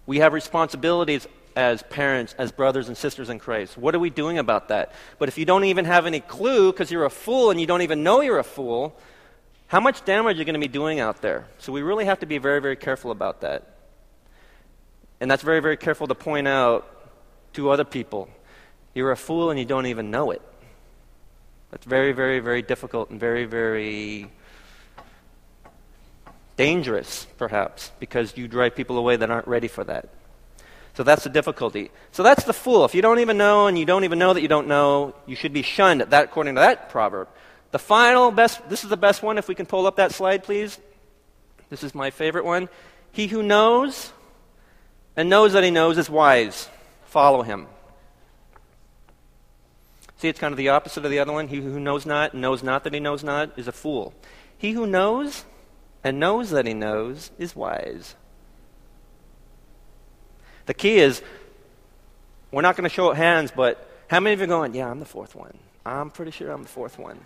We 0.07 0.19
have 0.19 0.33
responsibilities 0.33 1.27
as 1.57 1.83
parents, 1.85 2.35
as 2.39 2.53
brothers 2.53 2.89
and 2.89 2.97
sisters 2.97 3.31
in 3.31 3.39
Christ. 3.39 3.77
What 3.77 3.95
are 3.95 3.99
we 3.99 4.11
doing 4.11 4.39
about 4.39 4.69
that? 4.69 4.93
But 5.19 5.29
if 5.29 5.39
you 5.39 5.45
don't 5.45 5.65
even 5.65 5.85
have 5.85 6.07
any 6.07 6.21
clue 6.21 6.73
because 6.73 6.91
you're 6.91 7.05
a 7.05 7.11
fool 7.11 7.51
and 7.51 7.61
you 7.61 7.67
don't 7.67 7.83
even 7.83 8.03
know 8.03 8.21
you're 8.21 8.39
a 8.39 8.45
fool, 8.45 8.97
how 9.67 9.81
much 9.81 10.05
damage 10.05 10.37
are 10.37 10.39
you 10.39 10.45
going 10.45 10.55
to 10.55 10.61
be 10.61 10.69
doing 10.69 11.01
out 11.01 11.23
there? 11.23 11.47
So 11.59 11.73
we 11.73 11.83
really 11.83 12.05
have 12.05 12.21
to 12.21 12.27
be 12.27 12.39
very, 12.39 12.61
very 12.61 12.77
careful 12.77 13.11
about 13.11 13.43
that. 13.43 13.77
And 15.21 15.31
that's 15.31 15.43
very, 15.43 15.61
very 15.61 15.77
careful 15.77 16.07
to 16.07 16.15
point 16.15 16.49
out 16.49 16.89
to 17.53 17.71
other 17.71 17.85
people. 17.85 18.29
You're 18.95 19.13
a 19.13 19.17
fool 19.17 19.51
and 19.51 19.59
you 19.59 19.65
don't 19.65 19.87
even 19.87 20.11
know 20.11 20.31
it. 20.31 20.43
That's 21.71 21.87
very, 21.87 22.13
very, 22.13 22.41
very 22.41 22.63
difficult 22.63 23.11
and 23.11 23.21
very, 23.21 23.45
very 23.45 24.31
dangerous, 26.57 27.27
perhaps, 27.39 27.93
because 28.01 28.37
you 28.37 28.49
drive 28.49 28.75
people 28.75 28.99
away 28.99 29.17
that 29.17 29.31
aren't 29.31 29.47
ready 29.47 29.69
for 29.69 29.85
that. 29.85 30.09
So 31.01 31.05
that's 31.05 31.25
the 31.25 31.31
difficulty. 31.31 31.91
So 32.13 32.23
that's 32.23 32.45
the 32.45 32.53
fool. 32.53 32.85
If 32.85 32.95
you 32.95 33.01
don't 33.01 33.21
even 33.21 33.39
know 33.39 33.69
and 33.69 33.79
you 33.79 33.87
don't 33.87 34.05
even 34.05 34.19
know 34.19 34.35
that 34.35 34.43
you 34.43 34.49
don't 34.49 34.69
know, 34.69 35.15
you 35.25 35.35
should 35.35 35.55
be 35.55 35.63
shunned, 35.63 36.03
that, 36.03 36.25
according 36.25 36.57
to 36.57 36.61
that 36.61 36.91
proverb. 36.91 37.29
The 37.71 37.79
final 37.79 38.31
best, 38.31 38.69
this 38.69 38.85
is 38.85 38.91
the 38.91 38.99
best 38.99 39.23
one. 39.23 39.39
If 39.39 39.49
we 39.49 39.55
can 39.55 39.65
pull 39.65 39.87
up 39.87 39.97
that 39.97 40.13
slide, 40.13 40.45
please. 40.45 40.79
This 41.71 41.83
is 41.83 41.95
my 41.95 42.11
favorite 42.11 42.45
one. 42.45 42.69
He 43.13 43.29
who 43.29 43.43
knows 43.43 44.13
and 45.17 45.31
knows 45.31 45.55
that 45.55 45.65
he 45.65 45.71
knows 45.71 45.97
is 45.97 46.11
wise. 46.11 46.69
Follow 47.07 47.41
him. 47.41 47.67
See, 50.19 50.29
it's 50.29 50.39
kind 50.39 50.53
of 50.53 50.59
the 50.59 50.69
opposite 50.69 51.07
of 51.07 51.11
the 51.11 51.21
other 51.21 51.33
one. 51.33 51.49
He 51.49 51.63
who 51.63 51.81
knows 51.81 52.05
not 52.05 52.35
and 52.35 52.43
knows 52.43 52.63
not 52.63 52.85
that 52.85 52.93
he 52.93 53.01
knows 53.01 53.25
not 53.25 53.59
is 53.59 53.67
a 53.67 53.73
fool. 53.73 54.13
He 54.59 54.73
who 54.73 54.87
knows 54.87 55.47
and 56.05 56.21
knows 56.21 56.51
that 56.51 56.67
he 56.67 56.75
knows 56.75 57.31
is 57.39 57.57
wise. 57.57 58.17
The 60.71 60.75
key 60.75 60.99
is 60.99 61.21
we're 62.53 62.63
not 62.63 62.77
going 62.77 62.89
to 62.89 62.95
show 62.95 63.13
hands, 63.13 63.51
but 63.51 63.91
How 64.07 64.21
many 64.21 64.35
of 64.35 64.39
you 64.39 64.45
are 64.45 64.47
going, 64.47 64.73
yeah, 64.73 64.89
I'm 64.89 65.01
the 65.01 65.05
fourth 65.05 65.35
one? 65.35 65.59
I'm 65.85 66.11
pretty 66.11 66.31
sure 66.31 66.53
I'm 66.53 66.63
the 66.63 66.69
fourth 66.69 66.97
one. 66.97 67.19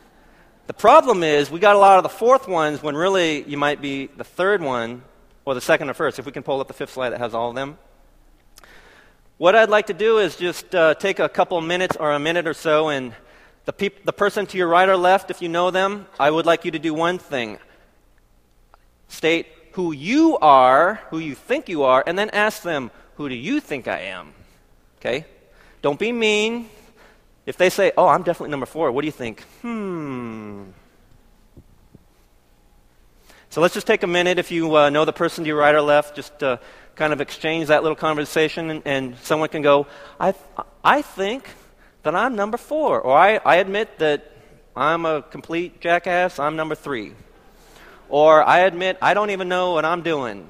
The 0.67 0.73
problem 0.73 1.23
is 1.23 1.51
we 1.51 1.61
got 1.61 1.77
a 1.77 1.79
lot 1.79 1.99
of 1.99 2.05
the 2.05 2.09
fourth 2.09 2.49
ones 2.49 2.83
when 2.83 2.97
really 2.97 3.43
you 3.43 3.59
might 3.59 3.83
be 3.83 4.07
the 4.07 4.25
third 4.25 4.63
one 4.63 5.03
or 5.45 5.53
the 5.53 5.61
second 5.61 5.91
or 5.91 5.93
first. 5.93 6.19
If 6.19 6.25
we 6.25 6.33
can 6.33 6.43
pull 6.43 6.59
up 6.59 6.69
the 6.69 6.73
fifth 6.73 6.95
slide 6.95 7.11
that 7.11 7.21
has 7.21 7.35
all 7.35 7.51
of 7.51 7.55
them. 7.55 7.77
What 9.37 9.55
I'd 9.55 9.69
like 9.69 9.89
to 9.89 9.95
do 9.95 10.17
is 10.21 10.37
just 10.37 10.75
uh, 10.75 10.95
take 10.95 11.19
a 11.19 11.29
couple 11.29 11.61
minutes 11.61 11.99
or 12.01 12.13
a 12.13 12.19
minute 12.19 12.47
or 12.47 12.55
so, 12.55 12.89
and 12.89 13.13
the, 13.67 13.75
peop- 13.75 14.07
the 14.07 14.13
person 14.15 14.47
to 14.47 14.57
your 14.57 14.69
right 14.69 14.89
or 14.89 14.97
left, 14.97 15.31
if 15.31 15.43
you 15.43 15.51
know 15.51 15.71
them, 15.71 16.07
I 16.19 16.31
would 16.31 16.47
like 16.47 16.65
you 16.65 16.71
to 16.71 16.79
do 16.79 16.95
one 16.95 17.19
thing. 17.19 17.59
State 19.09 19.49
who 19.73 19.93
you 19.93 20.39
are, 20.39 21.03
who 21.11 21.19
you 21.19 21.35
think 21.35 21.69
you 21.69 21.83
are, 21.83 22.03
and 22.07 22.19
then 22.19 22.31
ask 22.31 22.63
them, 22.63 22.91
who 23.17 23.29
do 23.29 23.35
you 23.35 23.61
think 23.61 23.89
I 23.89 24.01
am? 24.01 24.33
Okay? 24.99 25.25
Don't 25.83 25.99
be 25.99 26.13
mean. 26.13 26.69
If 27.47 27.57
they 27.57 27.71
say, 27.71 27.93
oh, 27.97 28.09
I'm 28.09 28.23
definitely 28.23 28.51
number 28.51 28.67
four, 28.67 28.91
what 28.91 29.03
do 29.03 29.07
you 29.07 29.13
think? 29.13 29.43
Hmm. 29.61 30.65
So 33.51 33.61
let's 33.61 33.75
just 33.75 33.87
take 33.87 34.03
a 34.03 34.07
minute. 34.07 34.39
If 34.39 34.51
you 34.51 34.75
uh, 34.77 34.91
know 34.91 35.05
the 35.05 35.13
person 35.13 35.45
to 35.45 35.49
your 35.49 35.59
right 35.59 35.75
or 35.75 35.83
left, 35.83 36.17
just 36.17 36.43
uh, 36.43 36.57
kind 36.97 37.13
of 37.13 37.21
exchange 37.21 37.69
that 37.69 37.83
little 37.83 37.97
conversation, 37.97 38.71
and, 38.71 38.83
and 38.85 39.17
someone 39.19 39.49
can 39.49 39.63
go, 39.63 39.87
I, 40.19 40.33
th- 40.33 40.67
I 40.83 41.03
think 41.03 41.49
that 42.03 42.15
I'm 42.15 42.35
number 42.35 42.57
four. 42.57 43.01
Or 43.01 43.17
I, 43.17 43.37
I 43.45 43.57
admit 43.57 43.99
that 43.99 44.33
I'm 44.75 45.05
a 45.05 45.23
complete 45.23 45.81
jackass, 45.81 46.39
I'm 46.39 46.57
number 46.57 46.75
three. 46.75 47.13
Or 48.09 48.43
I 48.43 48.61
admit 48.61 48.99
I 49.01 49.15
don't 49.15 49.31
even 49.31 49.49
know 49.49 49.73
what 49.73 49.85
I'm 49.85 50.03
doing. 50.03 50.49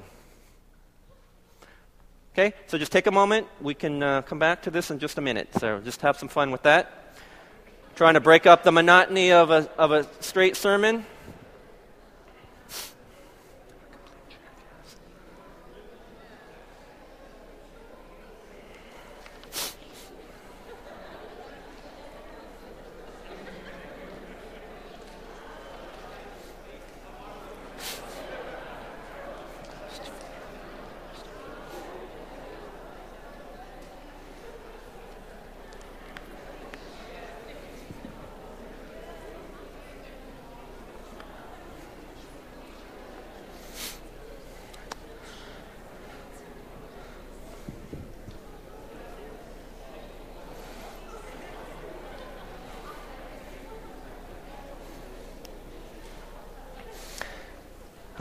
Okay, 2.37 2.53
so 2.67 2.77
just 2.77 2.91
take 2.91 3.07
a 3.07 3.11
moment. 3.11 3.47
We 3.61 3.73
can 3.73 4.03
uh, 4.03 4.21
come 4.21 4.39
back 4.39 4.63
to 4.63 4.69
this 4.69 4.91
in 4.91 4.99
just 4.99 5.17
a 5.17 5.21
minute. 5.21 5.47
So 5.57 5.79
just 5.79 6.01
have 6.01 6.17
some 6.17 6.27
fun 6.27 6.51
with 6.51 6.63
that. 6.63 7.15
Trying 7.95 8.15
to 8.15 8.19
break 8.19 8.45
up 8.45 8.63
the 8.63 8.73
monotony 8.73 9.31
of 9.31 9.51
a, 9.51 9.69
of 9.77 9.93
a 9.93 10.05
straight 10.19 10.57
sermon. 10.57 11.05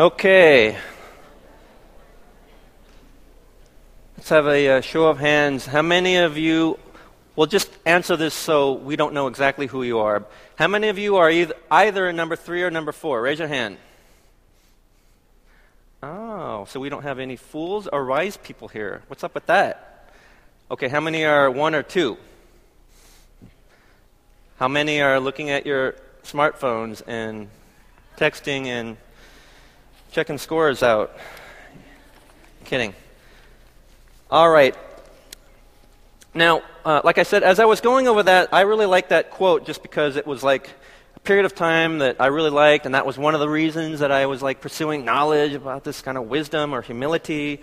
Okay. 0.04 0.76
Let's 4.18 4.28
have 4.28 4.46
a 4.46 4.68
uh, 4.68 4.80
show 4.82 5.06
of 5.06 5.18
hands. 5.18 5.64
How 5.64 5.80
many 5.80 6.16
of 6.16 6.36
you, 6.36 6.78
we'll 7.34 7.46
just 7.46 7.70
answer 7.86 8.14
this 8.14 8.34
so 8.34 8.74
we 8.74 8.96
don't 8.96 9.14
know 9.14 9.28
exactly 9.28 9.66
who 9.66 9.82
you 9.82 10.00
are. 10.00 10.26
How 10.56 10.68
many 10.68 10.88
of 10.88 10.98
you 10.98 11.16
are 11.16 11.30
either, 11.30 11.54
either 11.70 12.12
number 12.12 12.36
three 12.36 12.62
or 12.64 12.70
number 12.70 12.92
four? 12.92 13.22
Raise 13.22 13.38
your 13.38 13.48
hand. 13.48 13.78
Oh, 16.02 16.66
so 16.68 16.80
we 16.80 16.90
don't 16.90 17.04
have 17.04 17.18
any 17.18 17.36
fools 17.36 17.86
or 17.86 18.04
wise 18.04 18.36
people 18.36 18.68
here. 18.68 19.00
What's 19.06 19.24
up 19.24 19.34
with 19.34 19.46
that? 19.46 20.12
Okay, 20.70 20.88
how 20.88 21.00
many 21.00 21.24
are 21.24 21.50
one 21.50 21.74
or 21.74 21.82
two? 21.82 22.18
How 24.58 24.68
many 24.68 25.00
are 25.00 25.18
looking 25.18 25.48
at 25.48 25.64
your 25.64 25.94
smartphones 26.24 27.00
and 27.06 27.48
texting 28.18 28.66
and 28.66 28.98
checking 30.14 30.38
scores 30.38 30.84
out. 30.84 31.18
Kidding. 32.64 32.94
All 34.30 34.48
right. 34.48 34.76
Now, 36.32 36.62
uh, 36.84 37.00
like 37.02 37.18
I 37.18 37.24
said, 37.24 37.42
as 37.42 37.58
I 37.58 37.64
was 37.64 37.80
going 37.80 38.06
over 38.06 38.22
that, 38.22 38.54
I 38.54 38.60
really 38.60 38.86
liked 38.86 39.08
that 39.08 39.32
quote 39.32 39.66
just 39.66 39.82
because 39.82 40.14
it 40.14 40.24
was 40.24 40.44
like 40.44 40.70
a 41.16 41.20
period 41.20 41.46
of 41.46 41.56
time 41.56 41.98
that 41.98 42.20
I 42.20 42.26
really 42.26 42.50
liked, 42.50 42.86
and 42.86 42.94
that 42.94 43.04
was 43.04 43.18
one 43.18 43.34
of 43.34 43.40
the 43.40 43.48
reasons 43.48 43.98
that 43.98 44.12
I 44.12 44.26
was 44.26 44.40
like 44.40 44.60
pursuing 44.60 45.04
knowledge 45.04 45.52
about 45.52 45.82
this 45.82 46.00
kind 46.00 46.16
of 46.16 46.28
wisdom 46.28 46.72
or 46.72 46.80
humility. 46.80 47.60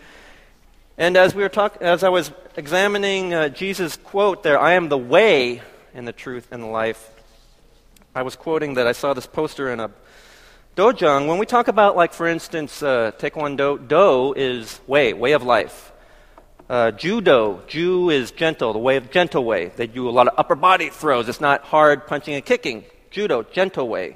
And 0.97 1.15
as 1.15 1.33
we 1.33 1.43
were 1.43 1.49
talking, 1.49 1.81
as 1.81 2.03
I 2.03 2.09
was 2.09 2.33
examining 2.57 3.33
uh, 3.33 3.47
Jesus' 3.47 3.95
quote 3.95 4.43
there, 4.43 4.59
"I 4.59 4.73
am 4.73 4.89
the 4.89 4.97
way 4.97 5.61
and 5.93 6.05
the 6.05 6.11
truth 6.11 6.49
and 6.51 6.61
the 6.61 6.67
life," 6.67 7.11
I 8.13 8.23
was 8.23 8.35
quoting 8.35 8.73
that 8.73 8.87
I 8.87 8.91
saw 8.91 9.13
this 9.13 9.25
poster 9.25 9.71
in 9.71 9.79
a 9.79 9.89
Dojang, 10.73 11.27
when 11.27 11.37
we 11.37 11.45
talk 11.45 11.67
about, 11.67 11.97
like, 11.97 12.13
for 12.13 12.25
instance, 12.25 12.81
uh, 12.81 13.11
Taekwondo, 13.19 13.75
Do 13.89 14.33
is 14.33 14.79
way, 14.87 15.11
way 15.11 15.33
of 15.33 15.43
life. 15.43 15.91
Uh, 16.69 16.91
judo, 16.91 17.61
Ju 17.67 18.09
is 18.09 18.31
gentle, 18.31 18.71
the 18.71 18.79
way 18.79 18.95
of 18.95 19.11
gentle 19.11 19.43
way. 19.43 19.65
They 19.75 19.87
do 19.87 20.07
a 20.07 20.11
lot 20.11 20.29
of 20.29 20.35
upper 20.37 20.55
body 20.55 20.87
throws. 20.87 21.27
It's 21.27 21.41
not 21.41 21.65
hard 21.65 22.07
punching 22.07 22.33
and 22.33 22.45
kicking. 22.45 22.85
Judo, 23.09 23.43
gentle 23.43 23.89
way. 23.89 24.15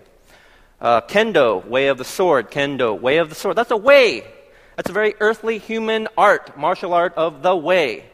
Uh, 0.80 1.02
kendo, 1.02 1.68
way 1.68 1.88
of 1.88 1.98
the 1.98 2.06
sword. 2.06 2.50
Kendo, 2.50 2.98
way 2.98 3.18
of 3.18 3.28
the 3.28 3.36
sword. 3.36 3.58
That's 3.58 3.72
a 3.72 3.78
way. 3.78 4.24
That's 4.78 4.90
a 4.90 4.94
very 4.94 5.14
earthly 5.20 5.58
human 5.58 6.08
art, 6.18 6.58
martial 6.58 6.94
art 6.94 7.16
of 7.16 7.42
the 7.42 7.54
way. 7.54 8.06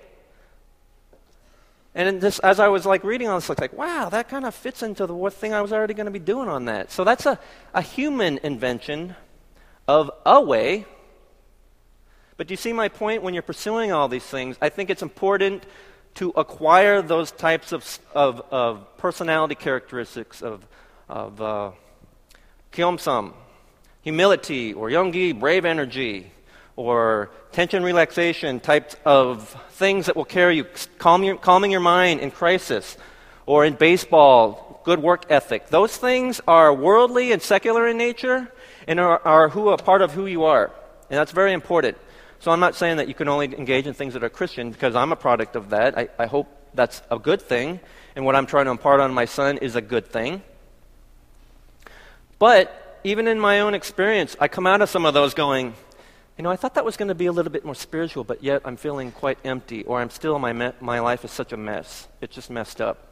And 1.93 2.21
this, 2.21 2.39
as 2.39 2.59
I 2.59 2.69
was 2.69 2.85
like 2.85 3.03
reading 3.03 3.27
on 3.27 3.37
this, 3.37 3.49
I 3.49 3.53
was 3.53 3.59
like, 3.59 3.73
wow, 3.73 4.07
that 4.09 4.29
kind 4.29 4.45
of 4.45 4.55
fits 4.55 4.81
into 4.81 5.05
the 5.05 5.29
thing 5.29 5.53
I 5.53 5.61
was 5.61 5.73
already 5.73 5.93
going 5.93 6.05
to 6.05 6.11
be 6.11 6.19
doing 6.19 6.47
on 6.47 6.65
that. 6.65 6.91
So 6.91 7.03
that's 7.03 7.25
a, 7.25 7.37
a 7.73 7.81
human 7.81 8.37
invention 8.43 9.15
of 9.87 10.09
a 10.25 10.41
way. 10.41 10.85
But 12.37 12.47
do 12.47 12.53
you 12.53 12.57
see 12.57 12.71
my 12.71 12.87
point? 12.87 13.23
When 13.23 13.33
you're 13.33 13.43
pursuing 13.43 13.91
all 13.91 14.07
these 14.07 14.23
things, 14.23 14.57
I 14.61 14.69
think 14.69 14.89
it's 14.89 15.01
important 15.03 15.63
to 16.15 16.29
acquire 16.29 17.01
those 17.01 17.31
types 17.31 17.71
of, 17.71 17.99
of, 18.13 18.41
of 18.51 18.97
personality 18.97 19.55
characteristics 19.55 20.41
of, 20.41 20.65
of 21.09 21.41
uh, 21.41 21.71
kyomsam, 22.71 23.33
humility, 24.01 24.73
or 24.73 24.89
yonggi, 24.89 25.37
brave 25.37 25.65
energy, 25.65 26.31
or 26.75 27.29
tension 27.51 27.83
relaxation 27.83 28.59
types 28.59 28.95
of 29.05 29.49
things 29.71 30.05
that 30.05 30.15
will 30.15 30.25
carry 30.25 30.57
you, 30.57 30.65
calm 30.97 31.23
your, 31.23 31.37
calming 31.37 31.71
your 31.71 31.81
mind 31.81 32.19
in 32.19 32.31
crisis, 32.31 32.97
or 33.45 33.65
in 33.65 33.73
baseball, 33.73 34.81
good 34.83 35.01
work 35.01 35.25
ethic. 35.29 35.67
Those 35.67 35.95
things 35.97 36.41
are 36.47 36.73
worldly 36.73 37.31
and 37.31 37.41
secular 37.41 37.87
in 37.87 37.97
nature 37.97 38.51
and 38.87 38.99
are, 38.99 39.21
are 39.25 39.49
who 39.49 39.69
a 39.69 39.77
part 39.77 40.01
of 40.01 40.13
who 40.13 40.25
you 40.25 40.43
are. 40.43 40.71
And 41.09 41.17
that's 41.17 41.31
very 41.31 41.53
important. 41.53 41.97
So 42.39 42.51
I'm 42.51 42.59
not 42.59 42.75
saying 42.75 42.97
that 42.97 43.07
you 43.07 43.13
can 43.13 43.27
only 43.27 43.45
engage 43.57 43.85
in 43.85 43.93
things 43.93 44.13
that 44.13 44.23
are 44.23 44.29
Christian 44.29 44.71
because 44.71 44.95
I'm 44.95 45.11
a 45.11 45.15
product 45.15 45.55
of 45.55 45.69
that. 45.69 45.97
I, 45.97 46.09
I 46.17 46.25
hope 46.25 46.47
that's 46.73 47.01
a 47.11 47.19
good 47.19 47.41
thing. 47.41 47.79
And 48.15 48.25
what 48.25 48.35
I'm 48.35 48.45
trying 48.45 48.65
to 48.65 48.71
impart 48.71 48.99
on 48.99 49.13
my 49.13 49.25
son 49.25 49.57
is 49.57 49.75
a 49.75 49.81
good 49.81 50.07
thing. 50.07 50.41
But 52.39 52.99
even 53.03 53.27
in 53.27 53.39
my 53.39 53.59
own 53.59 53.73
experience, 53.73 54.35
I 54.39 54.47
come 54.47 54.65
out 54.65 54.81
of 54.81 54.89
some 54.89 55.05
of 55.05 55.13
those 55.13 55.33
going, 55.33 55.75
you 56.37 56.43
know, 56.43 56.49
I 56.49 56.55
thought 56.55 56.75
that 56.75 56.85
was 56.85 56.97
going 56.97 57.09
to 57.09 57.15
be 57.15 57.25
a 57.25 57.31
little 57.31 57.51
bit 57.51 57.65
more 57.65 57.75
spiritual, 57.75 58.23
but 58.23 58.43
yet 58.43 58.61
I'm 58.65 58.77
feeling 58.77 59.11
quite 59.11 59.37
empty, 59.43 59.83
or 59.83 59.99
I'm 59.99 60.09
still, 60.09 60.39
my, 60.39 60.53
me- 60.53 60.71
my 60.79 60.99
life 60.99 61.25
is 61.25 61.31
such 61.31 61.51
a 61.51 61.57
mess. 61.57 62.07
It's 62.21 62.33
just 62.33 62.49
messed 62.49 62.81
up. 62.81 63.07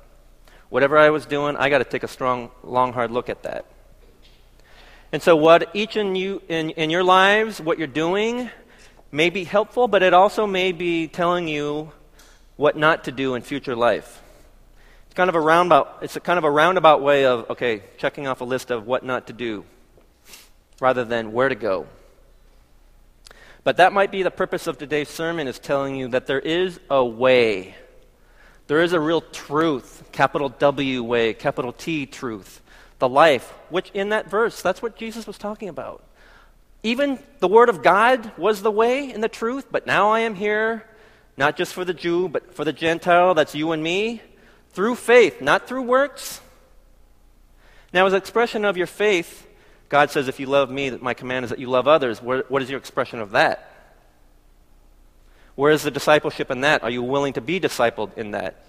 Whatever 0.70 0.98
I 0.98 1.10
was 1.10 1.26
doing, 1.26 1.56
I 1.58 1.70
got 1.70 1.80
to 1.80 1.84
take 1.84 2.04
a 2.04 2.08
strong, 2.08 2.52
long, 2.64 2.94
hard 2.94 3.12
look 3.12 3.30
at 3.30 3.44
that. 3.44 3.66
And 5.12 5.22
so, 5.22 5.36
what 5.36 5.72
each 5.74 5.98
in, 5.98 6.16
you, 6.16 6.42
in, 6.48 6.70
in 6.72 6.90
your 6.90 7.04
lives, 7.04 7.60
what 7.60 7.78
you're 7.80 7.88
doing, 7.88 8.50
may 9.12 9.30
be 9.30 9.44
helpful, 9.44 9.88
but 9.88 10.04
it 10.04 10.14
also 10.14 10.46
may 10.46 10.72
be 10.72 11.08
telling 11.08 11.48
you 11.48 11.92
what 12.56 12.78
not 12.78 13.06
to 13.06 13.12
do 13.12 13.36
in 13.36 13.42
future 13.42 13.76
life. 13.76 14.22
It's 15.08 15.16
kind 15.16 15.30
of 15.30 15.36
a 15.36 15.42
roundabout, 15.42 16.00
it's 16.02 16.16
a 16.16 16.20
kind 16.20 16.38
of 16.38 16.44
a 16.44 16.52
roundabout 16.52 17.02
way 17.02 17.26
of, 17.26 17.50
okay, 17.50 17.82
checking 17.98 18.28
off 18.28 18.42
a 18.42 18.44
list 18.44 18.70
of 18.70 18.86
what 18.86 19.04
not 19.04 19.28
to 19.28 19.34
do 19.34 19.66
rather 20.80 21.04
than 21.04 21.34
where 21.34 21.50
to 21.50 21.56
go. 21.56 21.88
But 23.63 23.78
that 23.78 23.93
might 23.93 24.12
be 24.12 24.24
the 24.24 24.32
purpose 24.32 24.67
of 24.67 24.78
today's 24.78 25.10
sermon 25.10 25.48
is 25.48 25.60
telling 25.60 25.95
you 25.95 26.08
that 26.10 26.28
there 26.28 26.39
is 26.39 26.80
a 26.89 27.04
way. 27.04 27.76
There 28.67 28.82
is 28.82 28.93
a 28.93 29.00
real 29.00 29.22
truth, 29.22 30.04
capital 30.12 30.50
W 30.50 31.04
way, 31.04 31.34
capital 31.34 31.74
T 31.74 32.06
truth, 32.06 32.62
the 33.00 33.10
life, 33.10 33.50
which 33.69 33.89
in 33.93 34.10
that 34.10 34.30
verse, 34.30 34.62
that's 34.62 34.82
what 34.82 34.95
Jesus 34.95 35.28
was 35.28 35.38
talking 35.38 35.69
about. 35.69 36.04
Even 36.84 37.19
the 37.39 37.48
Word 37.48 37.67
of 37.67 37.84
God 37.84 38.32
was 38.38 38.62
the 38.62 38.72
way 38.72 39.12
and 39.12 39.24
the 39.24 39.28
truth, 39.28 39.65
but 39.69 39.86
now 39.86 40.12
I 40.12 40.22
am 40.22 40.36
here, 40.36 40.86
not 41.36 41.58
just 41.58 41.74
for 41.74 41.84
the 41.84 41.93
Jew, 41.93 42.30
but 42.30 42.54
for 42.54 42.63
the 42.63 42.72
Gentile, 42.72 43.34
that's 43.34 43.56
you 43.56 43.72
and 43.74 43.84
me. 43.84 44.22
through 44.72 44.95
faith, 44.95 45.41
not 45.41 45.67
through 45.67 45.84
works. 45.84 46.41
Now, 47.91 48.06
as 48.06 48.13
expression 48.13 48.65
of 48.65 48.78
your 48.78 48.88
faith, 48.88 49.48
God 49.89 50.12
says, 50.12 50.28
If 50.28 50.39
you 50.39 50.45
love 50.45 50.69
me, 50.69 50.89
that 50.89 51.02
my 51.02 51.13
command 51.13 51.43
is 51.43 51.49
that 51.49 51.60
you 51.60 51.69
love 51.69 51.88
others. 51.88 52.19
what 52.21 52.62
is 52.62 52.69
your 52.69 52.80
expression 52.80 53.19
of 53.19 53.32
that? 53.32 53.65
Where 55.56 55.71
is 55.71 55.84
the 55.84 55.91
discipleship 55.91 56.52
in 56.52 56.62
that? 56.62 56.84
Are 56.84 56.89
you 56.89 57.04
willing 57.04 57.34
to 57.34 57.41
be 57.41 57.60
discipled 57.60 58.17
in 58.17 58.32
that? 58.32 58.63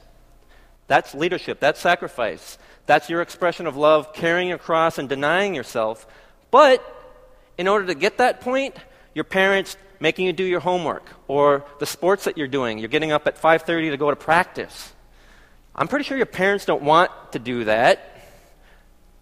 That's 0.88 1.14
leadership. 1.14 1.60
That's 1.60 1.78
sacrifice. 1.78 2.58
That's 2.86 3.08
your 3.08 3.22
expression 3.22 3.68
of 3.68 3.76
love, 3.76 4.12
carrying 4.12 4.48
your 4.48 4.58
cross 4.58 4.98
and 4.98 5.08
denying 5.08 5.54
yourself. 5.54 6.04
But 6.50 6.84
in 7.56 7.68
order 7.68 7.86
to 7.86 7.94
get 7.94 8.18
that 8.18 8.40
point, 8.40 8.74
your 9.14 9.22
parents 9.22 9.76
making 10.00 10.26
you 10.26 10.32
do 10.32 10.42
your 10.42 10.58
homework 10.58 11.08
or 11.28 11.64
the 11.78 11.86
sports 11.86 12.24
that 12.24 12.36
you're 12.36 12.48
doing, 12.48 12.78
you're 12.78 12.88
getting 12.88 13.12
up 13.12 13.28
at 13.28 13.38
5:30 13.38 13.90
to 13.90 13.96
go 13.96 14.10
to 14.10 14.16
practice. 14.16 14.92
I'm 15.76 15.86
pretty 15.86 16.04
sure 16.04 16.16
your 16.16 16.26
parents 16.26 16.64
don't 16.64 16.82
want 16.82 17.12
to 17.32 17.38
do 17.38 17.64
that. 17.64 18.09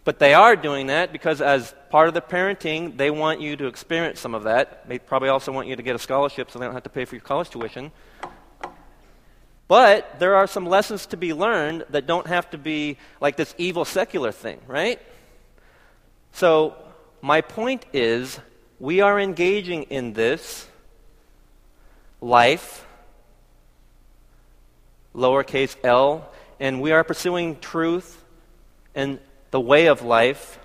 But 0.08 0.18
they 0.18 0.32
are 0.32 0.56
doing 0.56 0.86
that 0.86 1.12
because, 1.12 1.42
as 1.42 1.74
part 1.90 2.08
of 2.08 2.14
the 2.14 2.22
parenting, 2.22 2.96
they 2.96 3.10
want 3.10 3.42
you 3.42 3.58
to 3.58 3.66
experience 3.66 4.20
some 4.20 4.34
of 4.34 4.44
that. 4.44 4.88
They 4.88 4.98
probably 4.98 5.28
also 5.28 5.52
want 5.52 5.68
you 5.68 5.76
to 5.76 5.82
get 5.82 5.94
a 5.94 5.98
scholarship 5.98 6.50
so 6.50 6.58
they 6.58 6.64
don't 6.64 6.72
have 6.72 6.84
to 6.84 6.88
pay 6.88 7.04
for 7.04 7.14
your 7.14 7.20
college 7.20 7.50
tuition. 7.50 7.92
But 9.68 10.18
there 10.18 10.34
are 10.36 10.46
some 10.46 10.64
lessons 10.64 11.04
to 11.08 11.18
be 11.18 11.34
learned 11.34 11.84
that 11.90 12.06
don't 12.06 12.26
have 12.26 12.48
to 12.52 12.56
be 12.56 12.96
like 13.20 13.36
this 13.36 13.54
evil 13.58 13.84
secular 13.84 14.32
thing, 14.32 14.62
right? 14.66 14.98
So, 16.32 16.74
my 17.20 17.42
point 17.42 17.84
is 17.92 18.40
we 18.80 19.02
are 19.02 19.20
engaging 19.20 19.82
in 19.90 20.14
this 20.14 20.66
life, 22.22 22.86
lowercase 25.14 25.76
l, 25.84 26.32
and 26.58 26.80
we 26.80 26.92
are 26.92 27.04
pursuing 27.04 27.60
truth 27.60 28.24
and 28.94 29.18
the 29.50 29.60
way 29.60 29.86
of 29.86 30.02
life, 30.02 30.58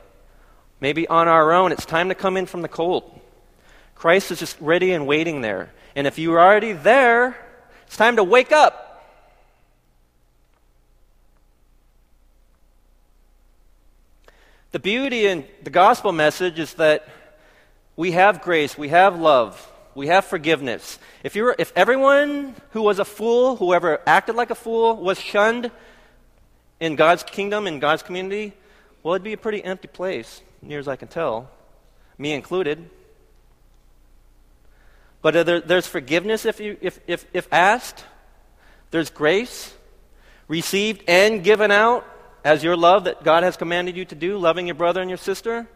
maybe 0.80 1.08
on 1.08 1.28
our 1.28 1.52
own, 1.54 1.72
it's 1.72 1.86
time 1.86 2.10
to 2.10 2.16
come 2.16 2.38
in 2.38 2.46
from 2.46 2.62
the 2.62 2.68
cold. 2.68 3.20
Christ 3.96 4.32
is 4.32 4.40
just 4.40 4.60
ready 4.60 4.92
and 4.92 5.08
waiting 5.08 5.42
there. 5.42 5.72
And 5.96 6.08
if 6.08 6.18
you're 6.20 6.40
already 6.40 6.74
there, 6.74 7.38
it's 7.88 7.98
time 7.98 8.18
to 8.18 8.24
wake 8.24 8.52
up. 8.52 8.90
The 14.72 14.80
beauty 14.80 15.28
in 15.28 15.46
the 15.62 15.70
gospel 15.70 16.12
message 16.12 16.58
is 16.58 16.74
that 16.74 17.08
we 17.96 18.12
have 18.12 18.42
grace, 18.42 18.76
we 18.76 18.90
have 18.90 19.20
love, 19.20 19.72
we 19.94 20.08
have 20.08 20.26
forgiveness. 20.26 20.98
If, 21.24 21.36
you 21.36 21.44
were, 21.44 21.56
if 21.60 21.72
everyone 21.76 22.56
who 22.72 22.82
was 22.82 22.98
a 22.98 23.06
fool, 23.06 23.56
whoever 23.56 24.02
acted 24.08 24.36
like 24.36 24.50
a 24.50 24.56
fool, 24.56 24.98
was 24.98 25.20
shunned 25.20 25.70
in 26.80 26.96
God's 26.96 27.22
kingdom, 27.22 27.68
in 27.68 27.80
God's 27.80 28.02
community, 28.02 28.54
well, 29.04 29.14
it'd 29.14 29.24
be 29.24 29.34
a 29.34 29.38
pretty 29.38 29.64
empty 29.64 29.90
place, 29.90 30.42
near 30.62 30.80
as 30.80 30.88
I 30.88 30.96
can 30.96 31.10
tell, 31.10 31.50
me 32.18 32.34
included. 32.34 32.90
But 35.22 35.36
uh, 35.36 35.44
there, 35.44 35.62
there's 35.62 35.88
forgiveness 35.88 36.46
if, 36.46 36.60
you, 36.60 36.78
if, 36.82 37.00
if, 37.06 37.26
if 37.34 37.48
asked, 37.52 38.04
there's 38.92 39.10
grace 39.10 39.74
received 40.48 41.04
and 41.08 41.44
given 41.44 41.72
out 41.72 42.06
as 42.44 42.64
your 42.64 42.76
love 42.76 43.06
that 43.06 43.24
God 43.24 43.44
has 43.44 43.58
commanded 43.58 43.96
you 43.96 44.06
to 44.06 44.16
do, 44.16 44.38
loving 44.38 44.68
your 44.68 44.76
brother 44.76 45.02
and 45.02 45.10
your 45.10 45.18
sister. 45.18 45.68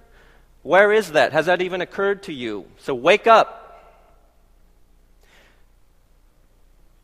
Where 0.64 0.92
is 0.92 1.14
that? 1.14 1.32
Has 1.32 1.46
that 1.46 1.62
even 1.62 1.82
occurred 1.82 2.24
to 2.24 2.34
you? 2.34 2.66
So 2.80 2.94
wake 2.94 3.26
up. 3.26 3.64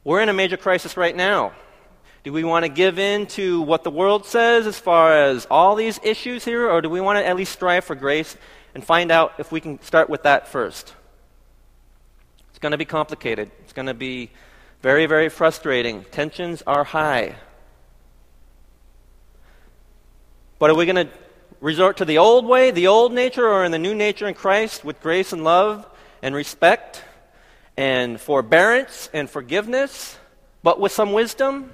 We're 0.03 0.21
in 0.21 0.27
a 0.27 0.33
major 0.33 0.57
crisis 0.57 0.97
right 0.97 1.15
now. 1.15 1.53
Do 2.23 2.31
we 2.31 2.45
want 2.45 2.63
to 2.63 2.69
give 2.69 2.99
in 2.99 3.27
to 3.27 3.62
what 3.62 3.83
the 3.83 3.91
world 3.91 4.25
says 4.25 4.65
as 4.65 4.79
far 4.79 5.13
as 5.13 5.45
all 5.51 5.75
these 5.75 5.99
issues 6.03 6.45
here, 6.45 6.69
or 6.69 6.81
do 6.81 6.89
we 6.89 7.01
want 7.01 7.19
to 7.19 7.27
at 7.27 7.36
least 7.36 7.51
strive 7.51 7.83
for 7.83 7.95
grace 7.95 8.38
and 8.73 8.81
find 8.81 9.12
out 9.12 9.33
if 9.39 9.51
we 9.51 9.59
can 9.59 9.81
start 9.81 10.09
with 10.09 10.23
that 10.23 10.47
first? 10.47 10.93
It's 12.49 12.59
going 12.59 12.71
to 12.71 12.77
be 12.77 12.86
complicated. 12.86 13.51
It's 13.59 13.73
going 13.73 13.88
to 13.88 13.93
be 13.93 14.31
very, 14.81 15.05
very 15.05 15.27
frustrating. 15.27 16.05
Tensions 16.12 16.63
are 16.65 16.86
high. 16.86 17.36
But 20.59 20.69
are 20.69 20.75
we 20.75 20.86
going 20.86 21.07
to 21.07 21.13
resort 21.59 21.97
to 21.97 22.05
the 22.05 22.19
old 22.19 22.45
way, 22.45 22.71
the 22.71 22.88
old 22.88 23.12
nature, 23.12 23.45
or 23.45 23.65
in 23.65 23.73
the 23.73 23.79
new 23.79 23.93
nature 23.93 24.29
in 24.29 24.33
Christ 24.33 24.86
with 24.86 25.01
grace 25.01 25.33
and 25.33 25.43
love 25.43 25.86
and 26.21 26.33
respect 26.33 27.03
and 27.75 28.17
forbearance 28.17 29.09
and 29.12 29.29
forgiveness, 29.29 30.17
but 30.62 30.79
with 30.79 30.93
some 30.93 31.12
wisdom? 31.12 31.73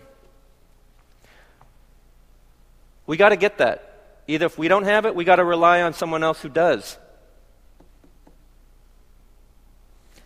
We 3.10 3.18
got 3.18 3.30
to 3.30 3.38
get 3.38 3.58
that. 3.58 4.22
Either 4.28 4.46
if 4.46 4.60
we 4.60 4.68
don't 4.68 4.84
have 4.84 5.08
it, 5.08 5.16
we 5.16 5.24
got 5.24 5.38
to 5.38 5.44
rely 5.44 5.82
on 5.82 5.96
someone 5.96 6.24
else 6.24 6.44
who 6.44 6.48
does. 6.48 6.96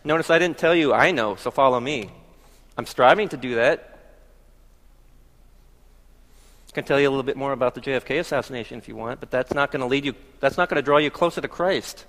Notice 0.04 0.28
I 0.28 0.38
didn't 0.38 0.58
tell 0.58 0.74
you, 0.74 0.92
I 0.92 1.10
know, 1.10 1.34
so 1.34 1.50
follow 1.50 1.80
me. 1.80 2.10
I'm 2.76 2.84
striving 2.84 3.30
to 3.30 3.38
do 3.38 3.54
that. 3.54 4.00
I 6.68 6.72
can 6.74 6.84
tell 6.84 7.00
you 7.00 7.08
a 7.08 7.10
little 7.10 7.22
bit 7.22 7.38
more 7.38 7.52
about 7.52 7.74
the 7.74 7.80
JFK 7.80 8.20
assassination 8.20 8.76
if 8.76 8.86
you 8.86 8.96
want, 8.96 9.18
but 9.18 9.30
that's 9.30 9.54
not 9.54 9.70
going 9.70 9.80
to 9.80 9.86
lead 9.86 10.04
you, 10.04 10.14
that's 10.40 10.58
not 10.58 10.68
going 10.68 10.76
to 10.76 10.82
draw 10.82 10.98
you 10.98 11.10
closer 11.10 11.40
to 11.40 11.48
Christ. 11.48 12.04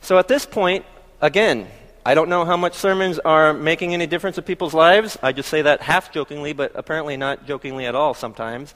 So 0.00 0.16
at 0.16 0.28
this 0.28 0.46
point, 0.46 0.86
again, 1.20 1.68
I 2.04 2.14
don't 2.14 2.28
know 2.28 2.44
how 2.44 2.56
much 2.56 2.74
sermons 2.74 3.20
are 3.20 3.54
making 3.54 3.94
any 3.94 4.08
difference 4.08 4.36
in 4.36 4.42
people's 4.42 4.74
lives. 4.74 5.16
I 5.22 5.30
just 5.30 5.48
say 5.48 5.62
that 5.62 5.82
half 5.82 6.10
jokingly, 6.10 6.52
but 6.52 6.72
apparently 6.74 7.16
not 7.16 7.46
jokingly 7.46 7.86
at 7.86 7.94
all 7.94 8.12
sometimes, 8.12 8.74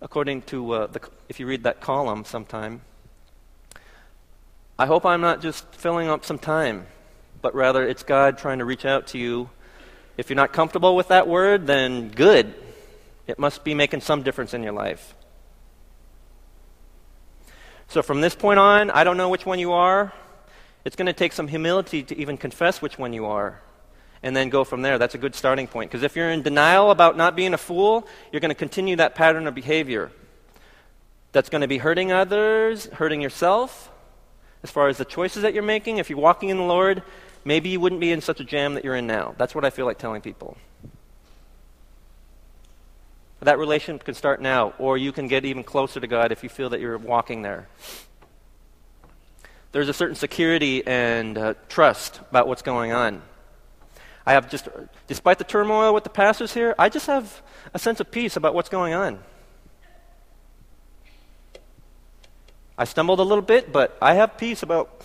according 0.00 0.42
to 0.42 0.72
uh, 0.72 0.86
the, 0.86 1.00
if 1.28 1.38
you 1.38 1.46
read 1.46 1.64
that 1.64 1.82
column 1.82 2.24
sometime. 2.24 2.80
I 4.78 4.86
hope 4.86 5.04
I'm 5.04 5.20
not 5.20 5.42
just 5.42 5.66
filling 5.74 6.08
up 6.08 6.24
some 6.24 6.38
time, 6.38 6.86
but 7.42 7.54
rather 7.54 7.86
it's 7.86 8.04
God 8.04 8.38
trying 8.38 8.58
to 8.60 8.64
reach 8.64 8.86
out 8.86 9.08
to 9.08 9.18
you. 9.18 9.50
If 10.16 10.30
you're 10.30 10.36
not 10.36 10.54
comfortable 10.54 10.96
with 10.96 11.08
that 11.08 11.28
word, 11.28 11.66
then 11.66 12.08
good. 12.08 12.54
It 13.26 13.38
must 13.38 13.64
be 13.64 13.74
making 13.74 14.00
some 14.00 14.22
difference 14.22 14.54
in 14.54 14.62
your 14.62 14.72
life. 14.72 15.14
So 17.88 18.00
from 18.00 18.22
this 18.22 18.34
point 18.34 18.58
on, 18.58 18.90
I 18.90 19.04
don't 19.04 19.18
know 19.18 19.28
which 19.28 19.44
one 19.44 19.58
you 19.58 19.72
are. 19.72 20.14
It's 20.84 20.96
going 20.96 21.06
to 21.06 21.12
take 21.12 21.32
some 21.32 21.48
humility 21.48 22.02
to 22.02 22.16
even 22.16 22.36
confess 22.36 22.82
which 22.82 22.98
one 22.98 23.12
you 23.12 23.26
are 23.26 23.60
and 24.22 24.34
then 24.36 24.48
go 24.48 24.64
from 24.64 24.82
there. 24.82 24.98
That's 24.98 25.14
a 25.14 25.18
good 25.18 25.34
starting 25.34 25.66
point. 25.66 25.90
Because 25.90 26.02
if 26.02 26.16
you're 26.16 26.30
in 26.30 26.42
denial 26.42 26.90
about 26.90 27.16
not 27.16 27.36
being 27.36 27.54
a 27.54 27.58
fool, 27.58 28.06
you're 28.30 28.40
going 28.40 28.50
to 28.50 28.54
continue 28.54 28.96
that 28.96 29.14
pattern 29.14 29.46
of 29.46 29.54
behavior. 29.54 30.10
That's 31.32 31.48
going 31.48 31.62
to 31.62 31.68
be 31.68 31.78
hurting 31.78 32.12
others, 32.12 32.86
hurting 32.86 33.20
yourself. 33.20 33.90
As 34.62 34.70
far 34.70 34.88
as 34.88 34.98
the 34.98 35.04
choices 35.04 35.42
that 35.42 35.54
you're 35.54 35.62
making, 35.62 35.98
if 35.98 36.10
you're 36.10 36.18
walking 36.18 36.50
in 36.50 36.56
the 36.56 36.62
Lord, 36.62 37.02
maybe 37.44 37.68
you 37.68 37.80
wouldn't 37.80 38.00
be 38.00 38.12
in 38.12 38.20
such 38.20 38.38
a 38.38 38.44
jam 38.44 38.74
that 38.74 38.84
you're 38.84 38.94
in 38.94 39.06
now. 39.06 39.34
That's 39.38 39.54
what 39.54 39.64
I 39.64 39.70
feel 39.70 39.86
like 39.86 39.98
telling 39.98 40.20
people. 40.20 40.56
That 43.40 43.58
relationship 43.58 44.04
can 44.04 44.14
start 44.14 44.40
now, 44.40 44.72
or 44.78 44.96
you 44.96 45.10
can 45.10 45.26
get 45.26 45.44
even 45.44 45.64
closer 45.64 45.98
to 45.98 46.06
God 46.06 46.30
if 46.30 46.44
you 46.44 46.48
feel 46.48 46.70
that 46.70 46.80
you're 46.80 46.98
walking 46.98 47.42
there 47.42 47.66
there's 49.72 49.88
a 49.88 49.94
certain 49.94 50.14
security 50.14 50.86
and 50.86 51.36
uh, 51.36 51.54
trust 51.68 52.20
about 52.30 52.46
what's 52.46 52.62
going 52.62 52.92
on. 52.92 53.22
I 54.24 54.34
have 54.34 54.48
just, 54.50 54.68
despite 55.08 55.38
the 55.38 55.44
turmoil 55.44 55.92
with 55.92 56.04
the 56.04 56.10
pastors 56.10 56.54
here, 56.54 56.74
I 56.78 56.88
just 56.88 57.06
have 57.06 57.42
a 57.74 57.78
sense 57.78 57.98
of 57.98 58.10
peace 58.10 58.36
about 58.36 58.54
what's 58.54 58.68
going 58.68 58.94
on. 58.94 59.18
I 62.78 62.84
stumbled 62.84 63.18
a 63.18 63.24
little 63.24 63.42
bit, 63.42 63.72
but 63.72 63.96
I 64.00 64.14
have 64.14 64.38
peace 64.38 64.62
about 64.62 65.02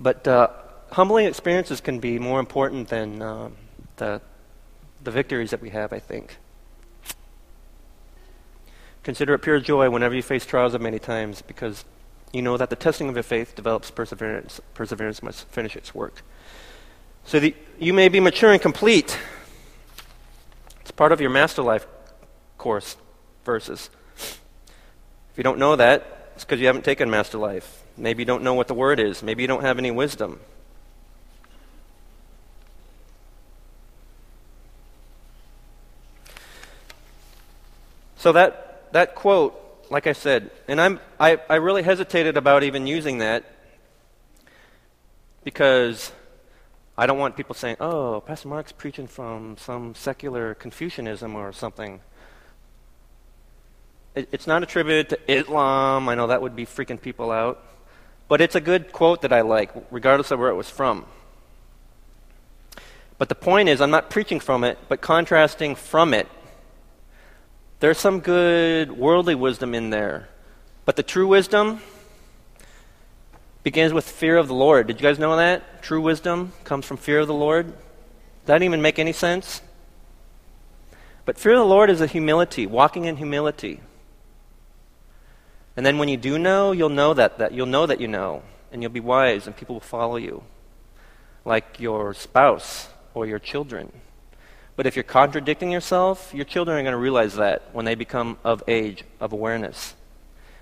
But 0.00 0.26
uh, 0.26 0.48
humbling 0.92 1.26
experiences 1.26 1.80
can 1.80 2.00
be 2.00 2.18
more 2.18 2.40
important 2.40 2.88
than 2.88 3.20
um, 3.20 3.56
the, 3.96 4.22
the 5.04 5.10
victories 5.10 5.50
that 5.50 5.60
we 5.60 5.70
have, 5.70 5.92
I 5.92 5.98
think. 5.98 6.38
Consider 9.02 9.34
it 9.34 9.40
pure 9.40 9.60
joy 9.60 9.90
whenever 9.90 10.14
you 10.14 10.22
face 10.22 10.46
trials 10.46 10.74
of 10.74 10.80
many 10.80 10.98
times, 10.98 11.42
because 11.42 11.84
you 12.32 12.42
know 12.42 12.56
that 12.56 12.70
the 12.70 12.76
testing 12.76 13.08
of 13.08 13.14
your 13.14 13.22
faith 13.22 13.54
develops 13.54 13.90
perseverance. 13.90 14.60
Perseverance 14.74 15.22
must 15.22 15.46
finish 15.48 15.76
its 15.76 15.94
work. 15.94 16.22
So 17.24 17.40
that 17.40 17.54
you 17.78 17.92
may 17.92 18.08
be 18.08 18.20
mature 18.20 18.52
and 18.52 18.60
complete. 18.60 19.18
It's 20.80 20.90
part 20.90 21.12
of 21.12 21.20
your 21.20 21.30
MasterLife 21.30 21.86
course 22.56 22.96
verses. 23.44 23.90
If 24.16 25.36
you 25.36 25.42
don't 25.42 25.58
know 25.58 25.76
that, 25.76 26.32
it's 26.34 26.44
because 26.44 26.60
you 26.60 26.66
haven't 26.66 26.84
taken 26.84 27.08
MasterLife. 27.08 27.64
Maybe 27.96 28.22
you 28.22 28.26
don't 28.26 28.42
know 28.42 28.54
what 28.54 28.68
the 28.68 28.74
word 28.74 29.00
is. 29.00 29.22
Maybe 29.22 29.42
you 29.42 29.48
don't 29.48 29.62
have 29.62 29.78
any 29.78 29.90
wisdom. 29.90 30.40
So 38.16 38.32
that, 38.32 38.92
that 38.92 39.14
quote, 39.14 39.56
like 39.90 40.06
I 40.06 40.12
said, 40.12 40.50
and 40.68 40.78
I'm, 40.78 41.00
I, 41.18 41.38
I 41.48 41.54
really 41.54 41.82
hesitated 41.82 42.36
about 42.36 42.62
even 42.62 42.86
using 42.86 43.18
that 43.18 43.44
because 45.42 46.12
I 46.98 47.06
don't 47.06 47.18
want 47.18 47.34
people 47.34 47.54
saying, 47.54 47.76
oh, 47.80 48.22
Pastor 48.26 48.48
Mark's 48.48 48.72
preaching 48.72 49.06
from 49.06 49.56
some 49.56 49.94
secular 49.94 50.54
Confucianism 50.54 51.34
or 51.34 51.50
something. 51.52 52.00
It, 54.14 54.28
it's 54.32 54.46
not 54.46 54.62
attributed 54.62 55.08
to 55.08 55.32
Islam. 55.32 56.10
I 56.10 56.14
know 56.14 56.26
that 56.26 56.42
would 56.42 56.54
be 56.54 56.66
freaking 56.66 57.00
people 57.00 57.30
out. 57.30 57.64
But 58.30 58.40
it's 58.40 58.54
a 58.54 58.60
good 58.60 58.92
quote 58.92 59.22
that 59.22 59.32
I 59.32 59.40
like, 59.40 59.72
regardless 59.90 60.30
of 60.30 60.38
where 60.38 60.50
it 60.50 60.54
was 60.54 60.70
from. 60.70 61.04
But 63.18 63.28
the 63.28 63.34
point 63.34 63.68
is, 63.68 63.80
I'm 63.80 63.90
not 63.90 64.08
preaching 64.08 64.38
from 64.38 64.62
it, 64.62 64.78
but 64.88 65.00
contrasting 65.00 65.74
from 65.74 66.14
it. 66.14 66.28
There's 67.80 67.98
some 67.98 68.20
good 68.20 68.92
worldly 68.92 69.34
wisdom 69.34 69.74
in 69.74 69.90
there. 69.90 70.28
But 70.84 70.94
the 70.94 71.02
true 71.02 71.26
wisdom, 71.26 71.80
begins 73.64 73.92
with 73.92 74.08
fear 74.08 74.36
of 74.36 74.46
the 74.46 74.54
Lord. 74.54 74.86
Did 74.86 75.00
you 75.00 75.02
guys 75.02 75.18
know 75.18 75.36
that? 75.36 75.82
True 75.82 76.00
wisdom 76.00 76.52
comes 76.62 76.86
from 76.86 76.98
fear 76.98 77.18
of 77.18 77.26
the 77.26 77.34
Lord. 77.34 77.66
Does 77.66 77.74
that 78.46 78.62
even 78.62 78.80
make 78.80 79.00
any 79.00 79.12
sense? 79.12 79.60
But 81.24 81.36
fear 81.36 81.54
of 81.54 81.58
the 81.58 81.64
Lord 81.64 81.90
is 81.90 82.00
a 82.00 82.06
humility, 82.06 82.64
walking 82.64 83.06
in 83.06 83.16
humility. 83.16 83.80
And 85.76 85.86
then 85.86 85.98
when 85.98 86.08
you 86.08 86.16
do 86.16 86.38
know, 86.38 86.72
you'll 86.72 86.88
know 86.88 87.14
that, 87.14 87.38
that 87.38 87.52
you'll 87.52 87.66
know 87.66 87.86
that 87.86 88.00
you 88.00 88.08
know, 88.08 88.42
and 88.72 88.82
you'll 88.82 88.92
be 88.92 89.00
wise, 89.00 89.46
and 89.46 89.56
people 89.56 89.76
will 89.76 89.80
follow 89.80 90.16
you, 90.16 90.42
like 91.44 91.80
your 91.80 92.12
spouse 92.14 92.88
or 93.14 93.26
your 93.26 93.38
children. 93.38 93.92
But 94.76 94.86
if 94.86 94.96
you're 94.96 95.02
contradicting 95.02 95.70
yourself, 95.70 96.32
your 96.34 96.44
children 96.44 96.78
are 96.78 96.82
going 96.82 96.92
to 96.92 96.98
realize 96.98 97.36
that 97.36 97.68
when 97.72 97.84
they 97.84 97.94
become 97.94 98.38
of 98.44 98.62
age, 98.66 99.04
of 99.20 99.32
awareness. 99.32 99.94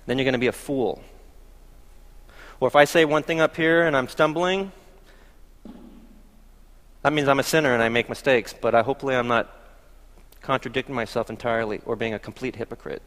Then 0.05 0.17
you're 0.17 0.25
going 0.25 0.33
to 0.33 0.39
be 0.39 0.47
a 0.47 0.51
fool. 0.51 1.01
Or 2.59 2.67
if 2.67 2.75
I 2.75 2.83
say 2.83 3.05
one 3.05 3.23
thing 3.23 3.39
up 3.39 3.55
here 3.55 3.87
and 3.87 3.95
I'm 3.95 4.09
stumbling, 4.09 4.71
that 7.01 7.13
means 7.13 7.27
I'm 7.27 7.39
a 7.39 7.43
sinner 7.43 7.73
and 7.73 7.81
I 7.81 7.89
make 7.89 8.09
mistakes, 8.09 8.53
but 8.53 8.75
I, 8.75 8.81
hopefully 8.81 9.15
I'm 9.15 9.27
not 9.27 9.55
contradicting 10.41 10.93
myself 10.93 11.29
entirely 11.29 11.79
or 11.85 11.95
being 11.95 12.13
a 12.13 12.19
complete 12.19 12.57
hypocrite. 12.57 13.01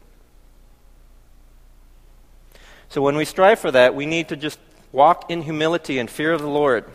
So 2.93 3.01
when 3.01 3.15
we 3.15 3.25
strive 3.25 3.57
for 3.57 3.71
that, 3.71 3.95
we 3.95 4.05
need 4.05 4.27
to 4.27 4.35
just 4.35 4.59
walk 4.91 5.31
in 5.31 5.41
humility 5.41 5.97
and 5.97 6.07
fear 6.07 6.31
of 6.31 6.41
the 6.41 6.47
Lord. 6.47 6.85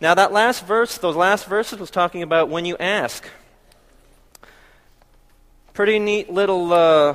Now, 0.00 0.12
that 0.14 0.32
last 0.32 0.66
verse, 0.66 0.98
those 0.98 1.14
last 1.14 1.46
verses, 1.46 1.78
was 1.78 1.88
talking 1.88 2.24
about 2.24 2.48
when 2.48 2.64
you 2.64 2.76
ask. 2.78 3.24
Pretty 5.72 6.00
neat 6.00 6.28
little 6.32 6.72
uh, 6.72 7.14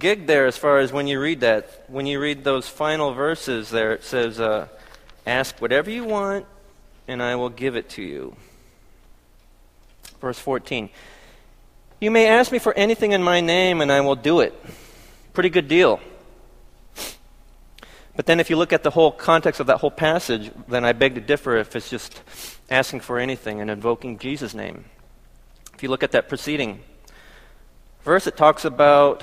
gig 0.00 0.26
there 0.26 0.46
as 0.46 0.56
far 0.56 0.80
as 0.80 0.92
when 0.92 1.06
you 1.06 1.20
read 1.20 1.38
that. 1.42 1.84
When 1.86 2.06
you 2.06 2.18
read 2.18 2.42
those 2.42 2.68
final 2.68 3.14
verses 3.14 3.70
there, 3.70 3.92
it 3.92 4.02
says, 4.02 4.40
uh, 4.40 4.66
Ask 5.24 5.60
whatever 5.60 5.90
you 5.92 6.02
want, 6.02 6.44
and 7.06 7.22
I 7.22 7.36
will 7.36 7.50
give 7.50 7.76
it 7.76 7.88
to 7.90 8.02
you. 8.02 8.34
Verse 10.20 10.40
14. 10.40 10.90
You 12.00 12.10
may 12.10 12.26
ask 12.26 12.50
me 12.50 12.58
for 12.58 12.74
anything 12.74 13.12
in 13.12 13.22
my 13.22 13.40
name, 13.40 13.80
and 13.80 13.92
I 13.92 14.00
will 14.00 14.16
do 14.16 14.40
it. 14.40 14.60
Pretty 15.34 15.50
good 15.50 15.68
deal. 15.68 16.00
But 18.18 18.26
then, 18.26 18.40
if 18.40 18.50
you 18.50 18.56
look 18.56 18.72
at 18.72 18.82
the 18.82 18.90
whole 18.90 19.12
context 19.12 19.60
of 19.60 19.68
that 19.68 19.76
whole 19.76 19.92
passage, 19.92 20.50
then 20.66 20.84
I 20.84 20.92
beg 20.92 21.14
to 21.14 21.20
differ 21.20 21.56
if 21.56 21.76
it's 21.76 21.88
just 21.88 22.20
asking 22.68 22.98
for 22.98 23.20
anything 23.20 23.60
and 23.60 23.70
invoking 23.70 24.18
Jesus' 24.18 24.54
name. 24.54 24.86
If 25.72 25.84
you 25.84 25.88
look 25.88 26.02
at 26.02 26.10
that 26.10 26.28
preceding 26.28 26.80
verse, 28.02 28.26
it 28.26 28.36
talks 28.36 28.64
about 28.64 29.22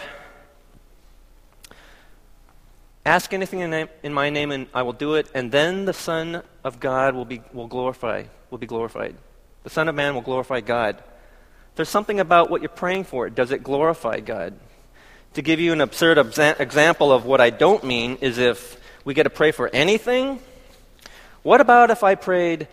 Ask 3.05 3.33
anything 3.33 3.59
in, 3.59 3.69
name, 3.69 3.89
in, 4.01 4.13
my 4.13 4.29
name, 4.29 4.51
and 4.51 4.67
I 4.73 4.83
will 4.83 4.93
do 4.93 5.15
it, 5.15 5.29
and 5.35 5.51
then 5.51 5.83
the 5.83 5.93
Son 5.93 6.41
of 6.63 6.79
God 6.79 7.15
will 7.15 7.25
be, 7.25 7.41
will, 7.51 7.67
glorify, 7.67 8.23
will 8.49 8.59
be 8.59 8.65
glorified. 8.65 9.17
The 9.63 9.69
Son 9.69 9.89
of 9.89 9.95
Man 9.95 10.15
will 10.15 10.21
glorify 10.21 10.61
God. 10.61 11.03
There's 11.75 11.89
something 11.89 12.21
about 12.21 12.49
what 12.49 12.61
you're 12.61 12.69
praying 12.69 13.03
for. 13.03 13.29
Does 13.29 13.51
it 13.51 13.61
glorify 13.61 14.21
God? 14.21 14.57
To 15.33 15.41
give 15.41 15.59
you 15.59 15.73
an 15.73 15.81
absurd 15.81 16.17
exa- 16.17 16.61
example 16.61 17.11
of 17.11 17.25
what 17.25 17.41
I 17.41 17.49
don't 17.49 17.83
mean 17.83 18.17
is 18.21 18.37
if 18.37 18.79
we 19.05 19.13
get 19.13 19.23
to 19.23 19.29
pray 19.29 19.51
for 19.51 19.69
anything. 19.69 20.39
What 21.41 21.61
about 21.61 21.91
if 21.91 22.03
I 22.03 22.15
prayed, 22.15 22.67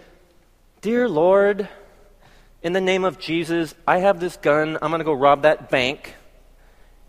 Dear 0.81 1.09
Lord, 1.09 1.69
in 2.63 2.73
the 2.73 2.81
name 2.81 3.05
of 3.05 3.21
Jesus, 3.21 3.75
I 3.87 3.99
have 3.99 4.19
this 4.19 4.37
gun. 4.37 4.77
I'm 4.83 4.91
going 4.91 4.99
to 4.99 5.05
go 5.05 5.13
rob 5.13 5.43
that 5.43 5.71
bank. 5.71 6.17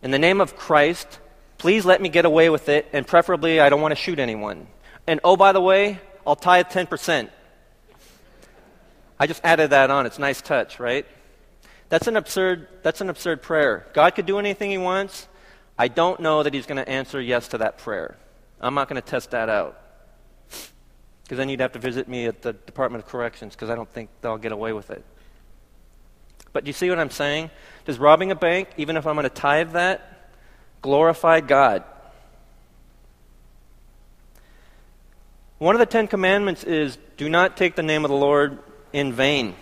In 0.03 0.11
the 0.11 0.19
name 0.19 0.39
of 0.39 0.55
Christ, 0.55 1.19
Please 1.63 1.85
let 1.85 2.01
me 2.01 2.09
get 2.09 2.25
away 2.25 2.49
with 2.49 2.67
it, 2.67 2.89
and 2.91 3.07
preferably, 3.07 3.61
I 3.61 3.69
don't 3.69 3.79
want 3.79 3.93
to 3.93 3.95
shoot 3.95 4.19
anyone. 4.19 4.67
And 5.07 5.21
oh, 5.23 5.37
by 5.37 5.53
the 5.53 5.61
way, 5.61 5.97
I'll 6.27 6.35
tithe 6.35 6.65
10%. 6.67 7.29
I 9.17 9.27
just 9.27 9.39
added 9.45 9.69
that 9.69 9.89
on. 9.89 10.05
It's 10.05 10.19
nice 10.19 10.41
touch, 10.41 10.77
right? 10.77 11.05
That's 11.87 12.07
an 12.07 12.17
absurd, 12.17 12.67
that's 12.83 12.99
an 12.99 13.09
absurd 13.09 13.41
prayer. 13.41 13.87
God 13.93 14.13
could 14.13 14.25
do 14.25 14.39
anything 14.39 14.71
he 14.71 14.77
wants. 14.77 15.29
I 15.79 15.87
don't 15.87 16.19
know 16.19 16.43
that 16.43 16.53
he's 16.53 16.65
going 16.65 16.83
to 16.83 16.89
answer 16.89 17.21
yes 17.21 17.47
to 17.47 17.59
that 17.59 17.77
prayer. 17.77 18.17
I'm 18.63 18.73
not 18.73 18.87
going 18.87 19.01
to 19.01 19.07
test 19.07 19.31
that 19.31 19.49
out. 19.49 19.79
Because 21.23 21.37
then 21.37 21.49
you'd 21.49 21.59
have 21.59 21.73
to 21.73 21.79
visit 21.79 22.07
me 22.07 22.25
at 22.25 22.41
the 22.41 22.53
Department 22.53 23.03
of 23.03 23.09
Corrections 23.09 23.55
because 23.55 23.69
I 23.69 23.75
don't 23.75 23.89
think 23.89 24.09
they'll 24.21 24.37
get 24.37 24.51
away 24.51 24.73
with 24.73 24.89
it. 24.89 25.03
But 26.53 26.63
do 26.63 26.69
you 26.69 26.73
see 26.73 26.89
what 26.89 26.99
I'm 26.99 27.09
saying? 27.09 27.49
Does 27.85 27.99
robbing 27.99 28.31
a 28.31 28.35
bank, 28.35 28.69
even 28.77 28.95
if 28.95 29.05
I'm 29.05 29.15
going 29.15 29.23
to 29.23 29.29
tithe 29.29 29.71
that, 29.71 30.29
glorify 30.81 31.41
God. 31.41 31.83
One 35.57 35.75
of 35.75 35.79
the 35.79 35.85
Ten 35.85 36.07
Commandments 36.07 36.63
is 36.63 36.97
do 37.17 37.29
not 37.29 37.57
take 37.57 37.75
the 37.75 37.83
name 37.83 38.05
of 38.05 38.11
the 38.11 38.17
Lord 38.17 38.59
in 38.91 39.13
vain. 39.13 39.55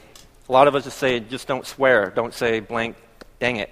A 0.50 0.52
lot 0.52 0.68
of 0.68 0.76
us 0.76 0.84
just 0.84 0.98
say, 0.98 1.20
just 1.20 1.48
don't 1.48 1.66
swear. 1.66 2.10
Don't 2.10 2.34
say 2.34 2.60
blank, 2.60 2.98
dang 3.40 3.58
it. 3.58 3.70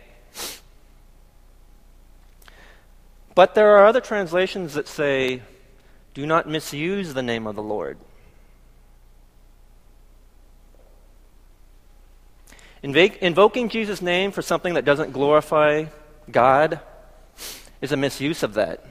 But 3.40 3.56
there 3.56 3.78
are 3.78 3.86
other 3.86 4.02
translations 4.02 4.74
that 4.74 4.86
say, 4.86 5.42
do 6.14 6.26
not 6.26 6.50
misuse 6.50 7.14
the 7.14 7.24
name 7.24 7.48
of 7.48 7.56
the 7.56 7.64
Lord. 7.64 7.98
Invoking 12.84 13.70
Jesus' 13.70 14.02
name 14.02 14.34
for 14.34 14.42
something 14.42 14.74
that 14.74 14.84
doesn't 14.84 15.14
glorify 15.14 15.86
God 16.30 16.82
is 17.80 17.94
a 17.94 17.96
misuse 17.96 18.44
of 18.44 18.56
that. 18.56 18.86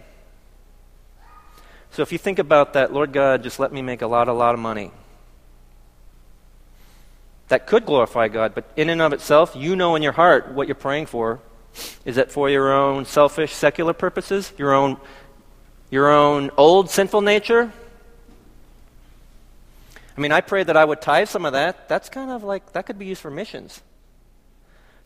So 1.90 2.00
if 2.00 2.10
you 2.10 2.16
think 2.16 2.38
about 2.38 2.72
that, 2.72 2.90
Lord 2.90 3.12
God, 3.12 3.42
just 3.42 3.60
let 3.60 3.70
me 3.70 3.82
make 3.82 4.00
a 4.00 4.06
lot, 4.06 4.28
a 4.28 4.32
lot 4.32 4.54
of 4.54 4.60
money. 4.60 4.92
That 7.48 7.66
could 7.66 7.84
glorify 7.84 8.28
God, 8.28 8.54
but 8.54 8.64
in 8.76 8.88
and 8.88 9.02
of 9.02 9.12
itself, 9.12 9.52
you 9.54 9.76
know 9.76 9.94
in 9.94 10.02
your 10.02 10.12
heart 10.12 10.54
what 10.54 10.68
you're 10.68 10.74
praying 10.74 11.04
for. 11.04 11.38
Is 12.04 12.16
it 12.16 12.30
for 12.30 12.48
your 12.50 12.72
own 12.72 13.04
selfish, 13.04 13.52
secular 13.54 13.92
purposes? 13.92 14.52
Your 14.56 14.72
own, 14.72 14.96
your 15.90 16.10
own 16.10 16.50
old 16.56 16.90
sinful 16.90 17.20
nature? 17.20 17.72
I 20.16 20.20
mean, 20.20 20.32
I 20.32 20.40
prayed 20.40 20.66
that 20.66 20.76
I 20.76 20.84
would 20.84 21.00
tithe 21.00 21.28
some 21.28 21.44
of 21.44 21.52
that. 21.52 21.88
That's 21.88 22.08
kind 22.08 22.30
of 22.30 22.42
like, 22.42 22.72
that 22.72 22.86
could 22.86 22.98
be 22.98 23.06
used 23.06 23.20
for 23.20 23.30
missions. 23.30 23.82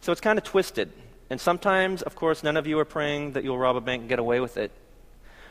So 0.01 0.11
it's 0.11 0.23
kind 0.23 0.39
of 0.39 0.45
twisted. 0.45 0.91
And 1.29 1.41
sometimes, 1.41 2.03
of 2.03 2.15
course, 2.15 2.43
none 2.43 2.57
of 2.57 2.67
you 2.67 2.79
are 2.79 2.85
praying 2.85 3.33
that 3.33 3.45
you'll 3.45 3.59
rob 3.59 3.77
a 3.77 3.81
bank 3.81 4.01
and 4.01 4.09
get 4.09 4.19
away 4.19 4.41
with 4.41 4.57
it. 4.57 4.71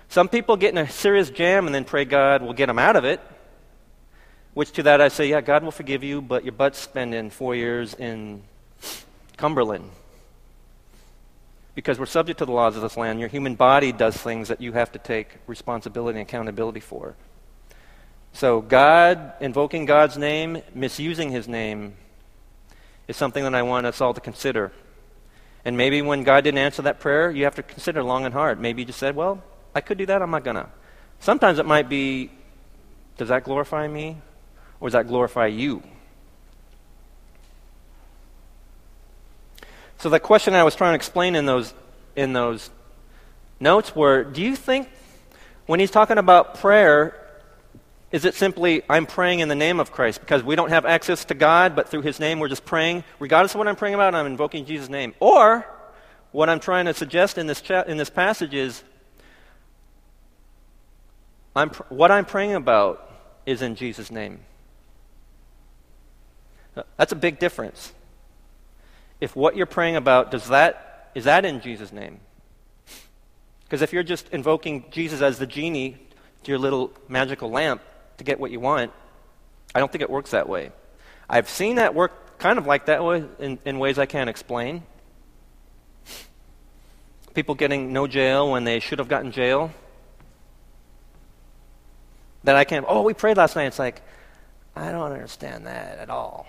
Some 0.10 0.28
people 0.28 0.58
get 0.58 0.72
in 0.72 0.78
a 0.78 0.89
serious 0.89 1.30
jam 1.30 1.68
and 1.68 1.74
then 1.74 1.86
pray 1.86 2.06
God 2.06 2.41
will 2.41 2.54
get 2.54 2.66
them 2.66 2.80
out 2.80 2.95
of 2.95 3.06
it. 3.06 3.22
Which 4.54 4.72
to 4.74 4.84
that 4.84 5.00
I 5.00 5.08
say, 5.08 5.30
yeah, 5.30 5.41
God 5.41 5.64
will 5.64 5.72
forgive 5.72 6.04
you, 6.04 6.22
but 6.22 6.43
your 6.43 6.52
butt's 6.52 6.80
spending 6.80 7.30
four 7.30 7.56
years 7.56 7.93
in 7.93 8.43
Cumberland. 9.38 9.89
Because 11.74 11.99
we're 11.99 12.05
subject 12.05 12.39
to 12.39 12.45
the 12.45 12.51
laws 12.51 12.76
of 12.76 12.82
this 12.82 12.97
land. 12.97 13.19
Your 13.19 13.30
human 13.30 13.55
body 13.55 13.91
does 13.91 14.17
things 14.17 14.49
that 14.49 14.59
you 14.59 14.74
have 14.74 14.91
to 14.91 14.99
take 14.99 15.38
responsibility 15.47 16.19
and 16.19 16.28
accountability 16.28 16.82
for. 16.82 17.15
So, 18.34 18.61
God, 18.61 19.34
invoking 19.39 19.86
God's 19.86 20.17
name, 20.17 20.61
misusing 20.74 21.32
his 21.32 21.47
name, 21.47 21.95
is 23.07 23.17
something 23.17 23.43
that 23.43 23.55
I 23.55 23.61
want 23.61 23.86
us 23.86 24.01
all 24.01 24.13
to 24.13 24.22
consider. 24.22 24.72
And 25.63 25.78
maybe 25.78 26.01
when 26.01 26.24
God 26.24 26.43
didn't 26.43 26.59
answer 26.59 26.82
that 26.84 26.99
prayer, 26.99 27.30
you 27.30 27.43
have 27.43 27.55
to 27.55 27.63
consider 27.63 28.03
long 28.03 28.26
and 28.26 28.34
hard. 28.34 28.59
Maybe 28.59 28.82
you 28.82 28.86
just 28.86 28.99
said, 28.99 29.15
well, 29.15 29.43
I 29.76 29.82
could 29.82 29.97
do 29.97 30.05
that, 30.07 30.22
I'm 30.22 30.32
not 30.32 30.43
going 30.43 30.55
to. 30.55 30.67
Sometimes 31.19 31.59
it 31.59 31.65
might 31.65 31.88
be, 31.88 32.32
does 33.17 33.30
that 33.30 33.43
glorify 33.43 33.88
me? 33.88 34.17
Or 34.80 34.88
does 34.89 34.93
that 34.93 35.07
glorify 35.07 35.47
you? 35.47 35.84
So 40.02 40.10
the 40.10 40.20
question 40.20 40.56
I 40.56 40.64
was 40.64 40.74
trying 40.74 40.93
to 40.93 40.95
explain 40.95 41.36
in 41.36 41.45
those, 41.45 41.76
in 42.16 42.34
those 42.34 42.72
notes 43.60 43.95
were, 43.95 44.24
do 44.24 44.41
you 44.41 44.56
think 44.56 44.89
When 45.68 45.80
he's 45.80 45.91
talking 45.91 46.18
about 46.18 46.56
prayer, 46.56 47.16
is 48.12 48.26
it 48.26 48.34
simply, 48.34 48.82
I'm 48.89 49.06
praying 49.06 49.41
in 49.41 49.47
the 49.47 49.56
name 49.56 49.80
of 49.80 49.91
Christ 49.91 50.20
because 50.20 50.43
we 50.43 50.56
don't 50.56 50.72
have 50.72 50.88
access 50.88 51.24
to 51.26 51.36
God, 51.36 51.76
but 51.76 51.88
through 51.88 52.02
his 52.02 52.20
name 52.20 52.39
we're 52.39 52.49
just 52.49 52.66
praying, 52.66 53.04
regardless 53.20 53.54
of 53.54 53.60
what 53.60 53.68
I'm 53.68 53.76
praying 53.76 53.93
about, 53.93 54.16
I'm 54.16 54.26
invoking 54.26 54.66
Jesus' 54.66 54.89
name? 54.89 55.14
Or, 55.20 55.68
what 56.32 56.49
I'm 56.49 56.60
trying 56.60 56.86
to 56.86 56.95
suggest 56.95 57.38
in 57.38 57.45
this, 57.45 57.62
cha- 57.62 57.84
in 57.84 57.97
this 57.97 58.10
passage 58.10 58.56
is, 58.56 58.84
I'm 61.56 61.70
pr- 61.70 61.84
what 61.89 62.10
I'm 62.10 62.26
praying 62.26 62.56
about 62.56 63.08
is 63.45 63.62
in 63.62 63.76
Jesus' 63.76 64.10
name. 64.10 64.39
That's 66.97 67.12
a 67.12 67.16
big 67.16 67.38
difference. 67.38 67.93
If 69.22 69.36
what 69.36 69.55
you're 69.55 69.67
praying 69.67 69.95
about 69.95 70.32
does 70.32 70.47
that 70.49 70.91
is 71.13 71.26
that 71.26 71.45
in 71.45 71.61
Jesus' 71.61 71.93
name? 71.93 72.19
Because 73.63 73.82
if 73.82 73.93
you're 73.93 74.03
just 74.03 74.28
invoking 74.30 74.86
Jesus 74.91 75.22
as 75.22 75.38
the 75.38 75.45
genie 75.45 75.97
to 76.43 76.51
your 76.51 76.59
little 76.59 76.91
magical 77.07 77.49
lamp 77.49 77.82
to 78.17 78.24
get 78.24 78.39
what 78.39 78.51
you 78.51 78.59
want, 78.59 78.91
I 79.74 79.80
don't 79.80 79.91
think 79.91 80.01
it 80.01 80.09
works 80.09 80.32
that 80.32 80.49
way. 80.49 80.72
I've 81.30 81.47
seen 81.47 81.76
that 81.76 81.95
work 81.95 82.38
kind 82.38 82.57
of 82.57 82.65
like 82.65 82.88
that 82.88 83.03
way 83.03 83.24
in, 83.39 83.59
in 83.63 83.80
ways 83.80 83.97
I 83.99 84.05
can't 84.05 84.30
explain. 84.30 84.84
People 87.34 87.55
getting 87.55 87.93
no 87.93 88.07
jail 88.07 88.51
when 88.51 88.65
they 88.65 88.80
should 88.80 88.99
have 88.99 89.07
gotten 89.07 89.32
jail. 89.32 89.72
That 92.43 92.55
I 92.55 92.63
can't, 92.65 92.86
oh, 92.89 93.03
we 93.03 93.13
prayed 93.13 93.38
last 93.38 93.55
night. 93.55 93.65
It's 93.65 93.80
like, 93.80 94.01
I 94.76 94.91
don't 94.91 95.11
understand 95.11 95.67
that 95.67 95.99
at 95.99 96.09
all. 96.09 96.47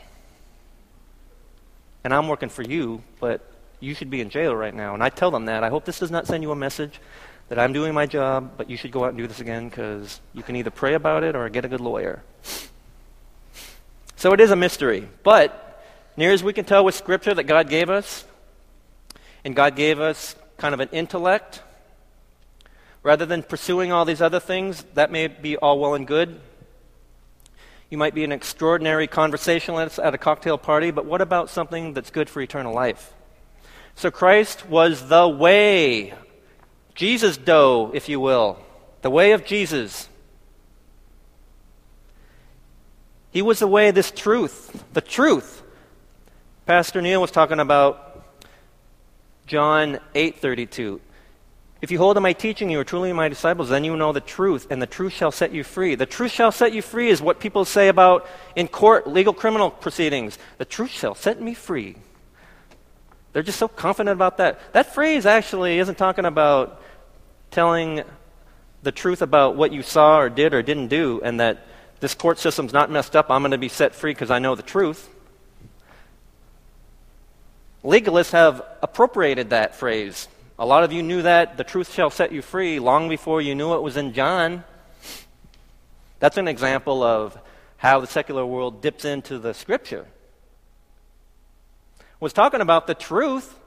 And 2.05 2.12
I'm 2.12 2.28
working 2.28 2.48
for 2.48 2.62
you, 2.62 3.03
but 3.20 3.48
you 3.80 3.94
should 3.94 4.11
be 4.11 4.20
in 4.20 4.30
jail 4.30 4.55
right 4.55 4.74
now. 4.74 4.94
And 4.94 5.03
I 5.03 5.09
tell 5.09 5.30
them 5.30 5.46
that. 5.46 5.64
I 5.64 5.68
hope 5.68 5.84
this 5.84 5.98
does 5.98 6.11
not 6.11 6.26
send 6.26 6.42
you 6.42 6.50
a 6.50 6.57
message 6.57 7.00
that 7.48 7.59
I'm 7.59 7.72
doing 7.72 7.94
my 7.94 8.07
job, 8.07 8.53
but 8.57 8.70
you 8.70 8.76
should 8.76 8.92
go 8.92 9.05
out 9.05 9.11
and 9.11 9.18
do 9.18 9.26
this 9.26 9.40
again 9.40 9.68
because 9.68 10.20
you 10.32 10.42
can 10.42 10.57
either 10.57 10.70
pray 10.70 10.94
about 10.94 11.22
it 11.22 11.36
or 11.36 11.48
get 11.48 11.64
a 11.64 11.68
good 11.68 11.80
lawyer. 11.80 12.22
So 14.16 14.32
it 14.32 14.40
is 14.40 14.50
a 14.50 14.57
mystery. 14.57 15.09
But 15.22 15.84
near 16.16 16.32
as 16.32 16.42
we 16.42 16.53
can 16.53 16.64
tell 16.64 16.84
with 16.84 16.94
Scripture 16.94 17.34
that 17.34 17.44
God 17.44 17.68
gave 17.68 17.90
us, 17.90 18.24
and 19.44 19.57
God 19.57 19.74
gave 19.74 20.00
us 20.00 20.36
kind 20.57 20.74
of 20.74 20.80
an 20.80 20.88
intellect, 20.92 21.61
rather 23.03 23.26
than 23.26 23.42
pursuing 23.42 23.90
all 23.90 24.05
these 24.05 24.22
other 24.22 24.38
things, 24.38 24.84
that 24.94 25.11
may 25.11 25.26
be 25.26 25.57
all 25.57 25.80
well 25.80 25.94
and 25.94 26.07
good. 26.07 26.40
You 27.93 27.99
might 27.99 28.14
be 28.14 28.24
an 28.24 28.32
extraordinary 28.32 29.07
conversationalist 29.07 29.99
at 29.99 30.14
a 30.14 30.18
cocktail 30.18 30.57
party, 30.57 30.90
but 30.90 31.05
what 31.05 31.20
about 31.20 31.51
something 31.51 31.93
that's 31.93 32.11
good 32.11 32.30
for 32.30 32.40
eternal 32.40 32.72
life? 32.72 33.12
So 33.97 34.11
Christ 34.11 34.66
was 34.66 35.11
the 35.11 35.28
way, 35.28 36.14
Jesus 36.95 37.36
Tao, 37.36 37.90
if 37.93 38.09
you 38.09 38.18
will, 38.18 38.57
the 39.03 39.11
way 39.11 39.32
of 39.32 39.45
Jesus. 39.45 40.09
He 43.30 43.43
was 43.43 43.59
the 43.59 43.66
way, 43.66 43.90
this 43.90 44.11
truth, 44.11 44.86
the 44.95 45.03
truth. 45.03 45.62
Pastor 46.64 47.03
Neil 47.03 47.20
was 47.20 47.30
talking 47.30 47.61
about 47.61 48.24
John 49.47 50.01
8:32. 50.14 50.99
If 51.83 51.91
you 51.91 51.99
hold 51.99 52.14
to 52.14 52.20
my 52.20 52.33
teaching, 52.33 52.70
you 52.70 52.78
are 52.78 52.85
truly 52.85 53.12
my 53.12 53.28
disciples, 53.28 53.68
then 53.68 53.83
you 53.83 53.97
know 53.97 54.12
the 54.12 54.20
truth, 54.20 54.68
and 54.70 54.80
the 54.80 54.87
truth 54.87 55.12
shall 55.12 55.33
set 55.33 55.53
you 55.53 55.64
free. 55.64 55.97
The 55.97 56.07
truth 56.07 56.30
shall 56.30 56.53
set 56.53 56.72
you 56.72 56.80
free 56.80 57.09
is 57.09 57.20
what 57.20 57.41
people 57.41 57.64
say 57.64 57.89
about 57.89 58.24
in 58.55 58.68
court, 58.68 59.09
legal 59.09 59.35
criminal 59.35 59.68
proceedings. 59.68 60.39
The 60.59 60.64
truth 60.64 60.93
shall 60.93 61.16
set 61.16 61.43
me 61.43 61.55
free. 61.55 61.97
They're 63.33 63.43
just 63.43 63.59
so 63.59 63.66
confident 63.66 64.12
about 64.12 64.37
that. 64.37 64.72
That 64.74 64.95
phrase 64.95 65.26
actually 65.26 65.80
isn't 65.80 65.99
talking 65.99 66.24
about 66.24 66.80
telling 67.51 68.05
the 68.85 68.93
truth 68.93 69.20
about 69.20 69.57
what 69.57 69.72
you 69.72 69.83
saw 69.83 70.20
or 70.20 70.28
did 70.30 70.55
or 70.55 70.62
didn't 70.62 70.87
do, 70.87 71.20
and 71.24 71.41
that 71.41 71.66
this 71.99 72.14
court 72.14 72.39
system's 72.39 72.72
not 72.72 72.93
messed 72.93 73.16
up, 73.16 73.28
I'm 73.28 73.43
going 73.43 73.51
to 73.51 73.59
be 73.59 73.68
set 73.68 73.93
free 73.93 74.12
because 74.12 74.30
I 74.30 74.39
know 74.39 74.55
the 74.55 74.62
truth. 74.62 75.09
Legalists 77.83 78.30
have 78.30 78.62
appropriated 78.83 79.51
that 79.51 79.74
phrase 79.74 80.28
a 80.62 80.64
lot 80.64 80.84
of 80.84 80.92
you 80.92 81.02
knew 81.02 81.22
that 81.22 81.56
the 81.56 81.64
truth 81.64 81.92
shall 81.92 82.08
set 82.08 82.30
you 82.30 82.40
free 82.40 82.78
long 82.78 83.08
before 83.08 83.42
you 83.42 83.52
knew 83.52 83.74
it 83.74 83.82
was 83.82 83.96
in 83.96 84.12
John. 84.12 84.62
That's 86.20 86.36
an 86.36 86.46
example 86.46 87.02
of 87.02 87.36
how 87.78 87.98
the 87.98 88.06
secular 88.06 88.46
world 88.46 88.80
dips 88.80 89.04
into 89.04 89.40
the 89.40 89.54
scripture. 89.54 90.06
Was 92.20 92.32
talking 92.32 92.60
about 92.60 92.86
the 92.86 92.94
truth. 92.94 93.58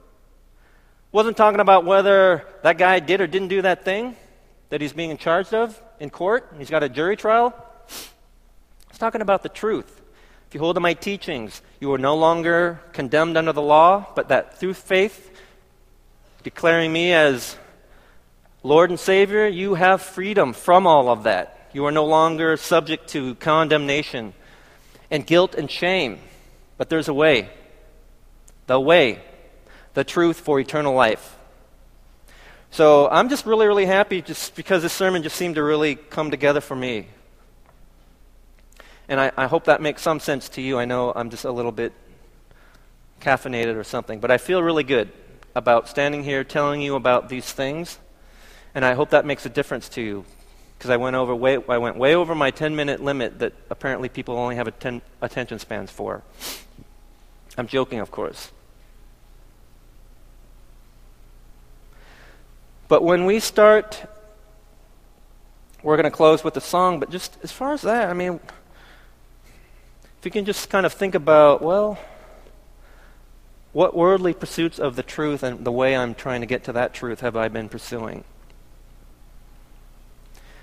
Wasn't 1.11 1.35
talking 1.35 1.59
about 1.59 1.83
whether 1.83 2.45
that 2.63 2.77
guy 2.77 3.01
did 3.01 3.19
or 3.19 3.27
didn't 3.27 3.49
do 3.49 3.61
that 3.63 3.83
thing 3.83 4.15
that 4.69 4.79
he's 4.79 4.93
being 4.93 5.17
charged 5.17 5.53
of 5.53 5.77
in 5.99 6.09
court. 6.09 6.49
He's 6.57 6.69
got 6.69 6.81
a 6.81 6.87
jury 6.87 7.17
trial. 7.17 7.53
It's 8.89 8.99
talking 8.99 9.19
about 9.19 9.43
the 9.43 9.49
truth. 9.49 10.01
If 10.47 10.53
you 10.53 10.61
hold 10.61 10.77
to 10.77 10.79
my 10.79 10.93
teachings, 10.93 11.61
you 11.81 11.91
are 11.93 11.97
no 11.97 12.15
longer 12.15 12.79
condemned 12.93 13.35
under 13.35 13.51
the 13.51 13.61
law, 13.61 14.07
but 14.15 14.29
that 14.29 14.57
through 14.57 14.75
faith 14.75 15.34
declaring 16.45 16.93
me 16.93 17.11
as 17.11 17.57
Lord 18.61 18.91
and 18.91 18.99
Savior, 18.99 19.47
you 19.47 19.73
have 19.73 19.99
freedom 19.99 20.53
from 20.53 20.85
all 20.85 21.09
of 21.09 21.23
that. 21.23 21.69
You 21.73 21.87
are 21.87 21.91
no 21.91 22.05
longer 22.05 22.55
subject 22.55 23.07
to 23.09 23.33
condemnation 23.35 24.31
and 25.09 25.25
guilt 25.25 25.55
and 25.55 25.71
shame. 25.71 26.19
But 26.77 26.89
there's 26.89 27.07
a 27.07 27.15
way. 27.15 27.49
The 28.67 28.79
way. 28.79 29.23
The 29.95 30.03
truth 30.03 30.39
for 30.39 30.59
eternal 30.59 30.93
life. 30.93 31.35
So 32.69 33.09
I'm 33.09 33.29
just 33.29 33.47
really, 33.47 33.65
really 33.65 33.87
happy 33.87 34.21
just 34.21 34.55
because 34.55 34.83
this 34.83 34.93
sermon 34.93 35.23
just 35.23 35.35
seemed 35.35 35.55
to 35.55 35.63
really 35.63 35.95
come 35.95 36.29
together 36.29 36.61
for 36.61 36.75
me. 36.75 37.07
And 39.09 39.19
I, 39.19 39.31
I 39.35 39.47
hope 39.47 39.63
that 39.63 39.81
makes 39.81 40.03
some 40.03 40.19
sense 40.19 40.47
to 40.49 40.61
you. 40.61 40.77
I 40.77 40.85
know 40.85 41.11
I'm 41.15 41.31
just 41.31 41.45
a 41.45 41.51
little 41.51 41.71
bit 41.71 41.91
caffeinated 43.19 43.77
or 43.77 43.83
something, 43.83 44.19
but 44.19 44.29
I 44.29 44.37
feel 44.37 44.61
really 44.61 44.83
good 44.83 45.11
about 45.55 45.87
standing 45.87 46.23
here 46.23 46.43
telling 46.43 46.81
you 46.81 46.95
about 46.95 47.29
these 47.29 47.51
things, 47.51 47.97
and 48.73 48.83
I 48.83 48.93
hope 48.93 49.11
that 49.11 49.25
makes 49.25 49.45
a 49.45 49.49
difference 49.49 49.87
to 49.89 50.01
you 50.01 50.25
because 50.77 50.89
I 50.89 50.97
went 50.97 51.15
over 51.15 51.33
way 51.33 51.57
I 51.69 51.77
went 51.77 51.95
way 51.97 52.13
over 52.13 52.35
my 52.35 52.51
10 52.51 52.75
minute 52.75 53.01
limit 53.01 53.39
that 53.39 53.53
apparently 53.69 54.09
people 54.09 54.37
only 54.37 54.55
have 54.55 54.77
10 54.79 55.01
attention 55.21 55.59
spans 55.59 55.89
for. 55.89 56.21
I'm 57.57 57.67
joking, 57.67 57.99
of 57.99 58.11
course. 58.11 58.51
But 62.87 63.01
when 63.03 63.25
we 63.25 63.39
start, 63.39 64.05
we're 65.81 65.95
going 65.95 66.03
to 66.03 66.11
close 66.11 66.43
with 66.43 66.57
a 66.57 66.61
song, 66.61 66.99
but 66.99 67.09
just 67.09 67.37
as 67.41 67.51
far 67.51 67.73
as 67.73 67.81
that, 67.81 68.09
I 68.09 68.13
mean, 68.13 68.39
if 70.19 70.25
you 70.25 70.31
can 70.31 70.45
just 70.45 70.69
kind 70.69 70.85
of 70.85 70.93
think 70.93 71.15
about, 71.15 71.61
well, 71.61 71.97
what 73.75 73.93
worldly 73.93 74.33
pursuits 74.33 74.79
of 74.79 74.95
the 74.95 75.03
truth 75.03 75.43
and 75.43 75.65
the 75.65 75.71
way 75.71 75.97
I'm 75.97 76.15
trying 76.15 76.39
to 76.39 76.47
get 76.47 76.63
to 76.63 76.71
that 76.71 76.93
truth 76.93 77.19
have 77.19 77.35
I 77.35 77.49
been 77.49 77.67
pursuing? 77.67 78.23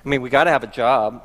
I 0.02 0.08
mean, 0.08 0.22
we 0.22 0.30
got 0.30 0.44
to 0.44 0.50
have 0.50 0.64
a 0.64 0.66
job. 0.66 1.22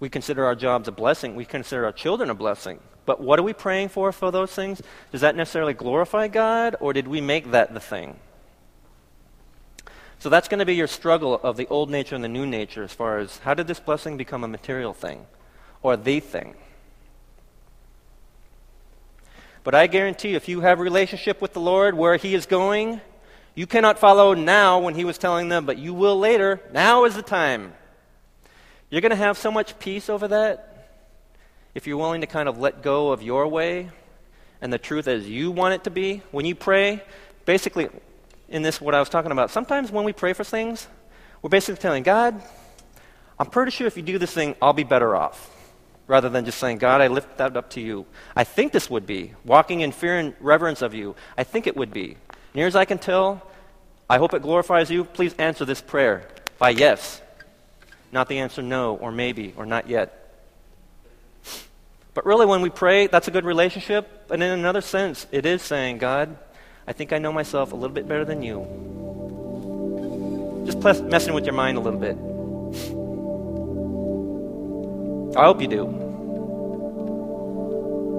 We 0.00 0.08
consider 0.08 0.44
our 0.44 0.56
jobs 0.56 0.88
a 0.88 0.90
blessing. 0.90 1.36
We 1.36 1.44
consider 1.44 1.84
our 1.84 1.92
children 1.92 2.28
a 2.28 2.34
blessing. 2.34 2.80
But 3.06 3.20
what 3.20 3.38
are 3.38 3.44
we 3.44 3.52
praying 3.52 3.90
for 3.90 4.10
for 4.10 4.32
those 4.32 4.50
things? 4.50 4.82
Does 5.12 5.20
that 5.20 5.36
necessarily 5.36 5.74
glorify 5.74 6.26
God, 6.26 6.74
or 6.80 6.92
did 6.92 7.06
we 7.06 7.20
make 7.20 7.52
that 7.52 7.72
the 7.72 7.78
thing? 7.78 8.18
So 10.18 10.28
that's 10.28 10.48
going 10.48 10.58
to 10.58 10.66
be 10.66 10.74
your 10.74 10.88
struggle 10.88 11.34
of 11.34 11.56
the 11.56 11.68
old 11.68 11.88
nature 11.88 12.16
and 12.16 12.24
the 12.24 12.28
new 12.28 12.46
nature 12.46 12.82
as 12.82 12.92
far 12.92 13.18
as 13.18 13.38
how 13.38 13.54
did 13.54 13.68
this 13.68 13.78
blessing 13.78 14.16
become 14.16 14.42
a 14.42 14.48
material 14.48 14.92
thing 14.92 15.26
or 15.84 15.96
the 15.96 16.18
thing? 16.18 16.56
But 19.62 19.74
I 19.74 19.86
guarantee 19.86 20.30
you, 20.30 20.36
if 20.36 20.48
you 20.48 20.60
have 20.60 20.80
a 20.80 20.82
relationship 20.82 21.42
with 21.42 21.52
the 21.52 21.60
Lord 21.60 21.94
where 21.94 22.16
He 22.16 22.34
is 22.34 22.46
going, 22.46 23.00
you 23.54 23.66
cannot 23.66 23.98
follow 23.98 24.32
now 24.32 24.78
when 24.78 24.94
He 24.94 25.04
was 25.04 25.18
telling 25.18 25.48
them, 25.48 25.66
but 25.66 25.76
you 25.76 25.92
will 25.92 26.18
later. 26.18 26.60
Now 26.72 27.04
is 27.04 27.14
the 27.14 27.22
time. 27.22 27.74
You're 28.88 29.02
going 29.02 29.10
to 29.10 29.16
have 29.16 29.36
so 29.36 29.50
much 29.50 29.78
peace 29.78 30.08
over 30.08 30.28
that 30.28 30.88
if 31.74 31.86
you're 31.86 31.98
willing 31.98 32.22
to 32.22 32.26
kind 32.26 32.48
of 32.48 32.58
let 32.58 32.82
go 32.82 33.12
of 33.12 33.22
your 33.22 33.46
way 33.46 33.90
and 34.62 34.72
the 34.72 34.78
truth 34.78 35.06
as 35.06 35.28
you 35.28 35.50
want 35.50 35.74
it 35.74 35.84
to 35.84 35.90
be. 35.90 36.22
When 36.30 36.46
you 36.46 36.54
pray, 36.54 37.02
basically, 37.44 37.88
in 38.48 38.62
this, 38.62 38.80
what 38.80 38.94
I 38.94 38.98
was 38.98 39.08
talking 39.08 39.30
about, 39.30 39.50
sometimes 39.50 39.92
when 39.92 40.04
we 40.04 40.12
pray 40.12 40.32
for 40.32 40.42
things, 40.42 40.88
we're 41.42 41.50
basically 41.50 41.80
telling 41.80 42.02
God, 42.02 42.42
I'm 43.38 43.46
pretty 43.46 43.70
sure 43.70 43.86
if 43.86 43.96
you 43.96 44.02
do 44.02 44.18
this 44.18 44.32
thing, 44.32 44.56
I'll 44.60 44.72
be 44.72 44.84
better 44.84 45.14
off 45.14 45.59
rather 46.10 46.28
than 46.28 46.44
just 46.44 46.58
saying, 46.58 46.78
God, 46.78 47.00
I 47.00 47.06
lift 47.06 47.38
that 47.38 47.56
up 47.56 47.70
to 47.70 47.80
you. 47.80 48.04
I 48.34 48.42
think 48.42 48.72
this 48.72 48.90
would 48.90 49.06
be. 49.06 49.32
Walking 49.44 49.80
in 49.80 49.92
fear 49.92 50.18
and 50.18 50.34
reverence 50.40 50.82
of 50.82 50.92
you. 50.92 51.14
I 51.38 51.44
think 51.44 51.68
it 51.68 51.76
would 51.76 51.92
be. 51.92 52.16
Near 52.52 52.66
as 52.66 52.74
I 52.74 52.84
can 52.84 52.98
tell, 52.98 53.40
I 54.08 54.18
hope 54.18 54.34
it 54.34 54.42
glorifies 54.42 54.90
you. 54.90 55.04
Please 55.04 55.34
answer 55.38 55.64
this 55.64 55.80
prayer 55.80 56.26
by 56.58 56.70
yes, 56.70 57.22
not 58.10 58.28
the 58.28 58.40
answer 58.40 58.60
no, 58.60 58.96
or 58.96 59.12
maybe, 59.12 59.54
or 59.56 59.64
not 59.64 59.88
yet. 59.88 60.16
But 62.12 62.26
really, 62.26 62.44
when 62.44 62.60
we 62.60 62.70
pray, 62.70 63.06
that's 63.06 63.28
a 63.28 63.30
good 63.30 63.44
relationship. 63.44 64.32
And 64.32 64.42
in 64.42 64.50
another 64.50 64.80
sense, 64.80 65.28
it 65.30 65.46
is 65.46 65.62
saying, 65.62 65.98
God, 65.98 66.36
I 66.88 66.92
think 66.92 67.12
I 67.12 67.18
know 67.18 67.32
myself 67.32 67.70
a 67.70 67.76
little 67.76 67.94
bit 67.94 68.08
better 68.08 68.24
than 68.24 68.42
you. 68.42 68.66
just 70.66 71.04
messing 71.04 71.34
with 71.34 71.44
your 71.44 71.54
mind 71.54 71.78
a 71.78 71.80
little 71.80 72.00
bit. 72.00 72.99
I 75.36 75.44
hope 75.44 75.60
you 75.60 75.68
do. 75.68 75.86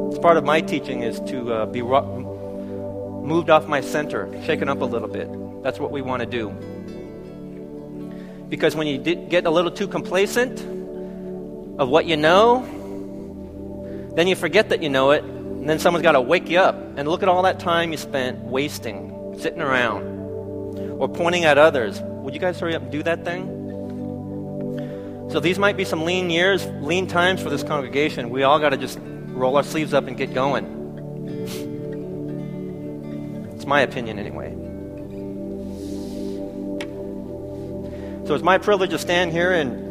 It's 0.10 0.20
part 0.20 0.38
of 0.38 0.46
my 0.46 0.62
teaching 0.62 1.04
is 1.04 1.20
to 1.22 1.54
uh, 1.54 1.66
be 1.66 1.82
ro- 1.82 3.22
moved 3.26 3.50
off 3.50 3.68
my 3.68 3.82
center, 3.82 4.30
shaken 4.46 4.70
up 4.70 4.80
a 4.82 4.86
little 4.86 5.10
bit. 5.10 5.30
That's 5.62 5.78
what 5.78 5.92
we 5.92 6.02
want 6.02 6.22
to 6.22 6.26
do. 6.26 6.50
Because 8.48 8.78
when 8.78 8.88
you 8.88 8.98
get 8.98 9.46
a 9.46 9.50
little 9.50 9.72
too 9.72 9.88
complacent 9.90 10.62
of 11.80 11.90
what 11.90 12.06
you 12.06 12.16
know, 12.16 12.62
then 14.16 14.28
you 14.28 14.36
forget 14.36 14.70
that 14.70 14.82
you 14.82 14.90
know 14.90 15.12
it, 15.12 15.24
and 15.24 15.70
then 15.70 15.80
someone's 15.80 16.04
got 16.04 16.14
to 16.14 16.22
wake 16.22 16.50
you 16.50 16.60
up. 16.60 16.76
And 16.98 17.10
look 17.10 17.24
at 17.24 17.30
all 17.30 17.42
that 17.44 17.60
time 17.60 17.92
you 17.92 17.98
spent 17.98 18.40
wasting, 18.40 19.36
sitting 19.38 19.62
around, 19.62 20.04
or 20.98 21.10
pointing 21.10 21.44
at 21.44 21.58
others. 21.58 22.02
Would 22.02 22.34
you 22.34 22.40
guys 22.40 22.58
hurry 22.60 22.74
up 22.76 22.84
and 22.84 22.92
do 22.92 23.04
that 23.04 23.26
thing? 23.26 23.61
So 25.32 25.40
these 25.40 25.58
might 25.58 25.78
be 25.78 25.86
some 25.86 26.04
lean 26.04 26.30
years, 26.30 26.66
lean 26.82 27.08
times 27.08 27.42
for 27.42 27.50
this 27.50 27.64
congregation. 27.64 28.30
We 28.32 28.44
all 28.44 28.60
got 28.60 28.72
to 28.72 28.78
just 28.78 29.00
roll 29.02 29.56
our 29.56 29.64
sleeves 29.64 29.94
up 29.94 30.08
and 30.08 30.18
get 30.18 30.34
going. 30.34 30.66
It's 33.56 33.66
my 33.66 33.80
opinion, 33.80 34.20
anyway. 34.20 34.52
So 38.28 38.36
it's 38.36 38.44
my 38.44 38.58
privilege 38.58 38.90
to 38.90 38.98
stand 38.98 39.32
here 39.32 39.54
and 39.54 39.90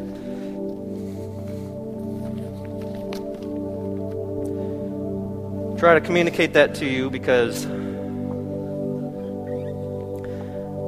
try 5.79 5.95
to 5.95 6.03
communicate 6.03 6.53
that 6.53 6.75
to 6.75 6.85
you 6.85 7.09
because 7.09 7.65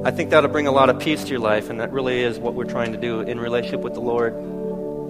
I 0.05 0.11
think 0.11 0.31
that'll 0.31 0.51
bring 0.51 0.67
a 0.67 0.73
lot 0.73 0.91
of 0.91 0.99
peace 0.99 1.23
to 1.23 1.31
your 1.31 1.39
life, 1.39 1.71
and 1.71 1.79
that 1.79 1.93
really 1.93 2.23
is 2.23 2.39
what 2.39 2.55
we're 2.55 2.65
trying 2.65 2.93
to 2.93 2.99
do 2.99 3.21
in 3.21 3.39
relationship 3.39 3.81
with 3.81 3.95
the 3.95 4.01
Lord, 4.01 4.35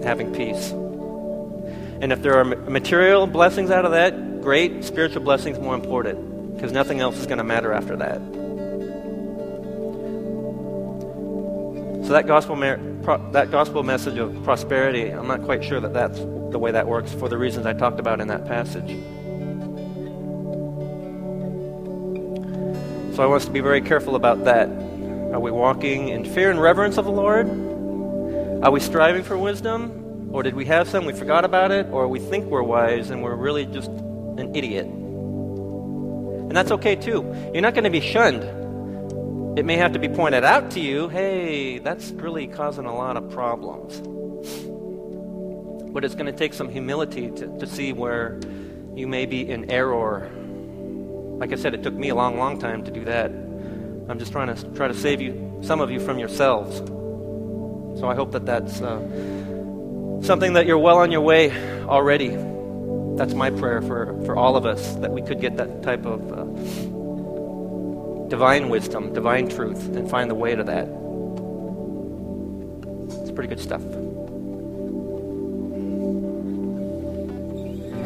having 0.05 0.35
peace. 0.35 0.71
And 0.71 2.13
if 2.13 2.21
there 2.21 2.37
are 2.37 2.45
material 2.45 3.27
blessings 3.27 3.71
out 3.71 3.87
of 3.87 3.93
that, 3.93 4.43
great. 4.43 4.85
Spiritual 4.85 5.23
blessings 5.23 5.59
more 5.59 5.75
important, 5.75 6.55
because 6.55 6.73
nothing 6.73 7.01
else 7.01 7.17
is 7.19 7.27
going 7.27 7.39
to 7.39 7.45
matter 7.45 7.73
after 7.73 7.97
that. 7.97 8.21
So 12.07 12.13
that 12.13 12.27
gospel, 12.27 12.57
that 12.57 13.51
gospel 13.51 13.83
message 13.85 14.19
of 14.19 14.43
prosperity, 14.45 15.09
I'm 15.09 15.27
not 15.27 15.45
quite 15.45 15.65
sure 15.65 15.81
that 15.81 15.95
that's 15.95 16.19
the 16.19 16.59
way 16.59 16.71
that 16.73 16.87
works 16.87 17.13
for 17.13 17.31
the 17.31 17.39
reasons 17.39 17.65
I 17.65 17.73
talked 17.73 17.99
about 17.99 18.21
in 18.21 18.29
that 18.29 18.47
passage. 18.47 18.91
So 23.15 23.23
I 23.23 23.27
want 23.27 23.43
us 23.43 23.47
to 23.47 23.53
be 23.53 23.61
very 23.61 23.83
careful 23.83 24.17
about 24.17 24.45
that. 24.47 24.71
Are 24.71 25.41
we 25.41 25.51
walking 25.51 26.09
in 26.09 26.25
fear 26.25 26.51
and 26.51 26.59
reverence 26.59 26.97
of 26.97 27.05
the 27.05 27.11
Lord? 27.11 27.47
Are 28.65 28.71
we 28.71 28.81
striving 28.81 29.23
for 29.23 29.37
wisdom? 29.37 30.31
Or 30.33 30.43
did 30.43 30.55
we 30.55 30.65
have 30.65 30.89
some, 30.89 31.05
we 31.05 31.13
forgot 31.13 31.45
about 31.45 31.73
it? 31.73 31.87
Or 31.91 32.09
we 32.09 32.19
think 32.19 32.47
we're 32.47 32.63
wise 32.63 33.11
and 33.11 33.23
we're 33.23 33.35
really 33.35 33.67
just 33.67 33.91
an 33.91 34.57
idiot? 34.57 34.87
And 34.87 36.53
that's 36.53 36.71
okay 36.71 36.97
too. 36.97 37.23
You're 37.53 37.61
not 37.61 37.75
going 37.75 37.85
to 37.85 37.91
be 37.91 38.01
shunned. 38.01 38.45
It 39.59 39.67
may 39.67 39.77
have 39.77 39.93
to 39.93 39.99
be 39.99 40.09
pointed 40.09 40.43
out 40.43 40.71
to 40.71 40.81
you 40.81 41.11
hey, 41.11 41.81
that's 41.81 42.13
really 42.13 42.47
causing 42.47 42.87
a 42.87 42.95
lot 42.95 43.19
of 43.19 43.31
problems. 43.31 44.01
But 45.93 46.03
it's 46.03 46.15
going 46.15 46.33
to 46.33 46.33
take 46.33 46.55
some 46.55 46.71
humility 46.71 47.31
to, 47.33 47.59
to 47.59 47.67
see 47.67 47.93
where 47.93 48.41
you 48.95 49.07
may 49.07 49.27
be 49.27 49.47
in 49.47 49.71
error 49.71 50.31
like 51.43 51.53
I 51.53 51.57
said, 51.57 51.75
it 51.75 51.83
took 51.83 51.95
me 51.95 52.11
a 52.11 52.15
long, 52.15 52.39
long 52.39 52.61
time 52.61 52.85
to 52.85 52.93
do 52.93 53.05
that. 53.05 53.29
I'm 54.09 54.17
just 54.17 54.31
trying 54.31 54.55
to 54.55 54.75
try 54.75 54.87
to 54.87 54.95
save 54.95 55.21
you, 55.21 55.59
some 55.61 55.81
of 55.81 55.91
you, 55.91 55.99
from 55.99 56.21
yourselves. 56.21 56.79
So 57.99 58.07
I 58.09 58.15
hope 58.15 58.31
that 58.31 58.47
that's 58.47 58.81
uh, 58.81 59.01
something 60.23 60.53
that 60.53 60.67
you're 60.67 60.79
well 60.79 60.99
on 60.99 61.11
your 61.11 61.23
way 61.23 61.51
already. 61.87 62.29
That's 63.17 63.35
my 63.35 63.51
prayer 63.51 63.83
for, 63.83 64.15
for 64.25 64.37
all 64.37 64.55
of 64.55 64.65
us, 64.65 64.95
that 64.97 65.11
we 65.11 65.21
could 65.21 65.41
get 65.41 65.57
that 65.57 65.83
type 65.83 66.07
of 66.07 66.33
uh, 66.33 66.45
divine 68.29 68.69
wisdom, 68.69 69.13
divine 69.13 69.49
truth, 69.49 69.97
and 69.97 70.09
find 70.09 70.31
the 70.31 70.37
way 70.37 70.55
to 70.55 70.63
that. 70.63 70.87
It's 73.21 73.33
pretty 73.33 73.49
good 73.49 73.59
stuff. 73.59 73.83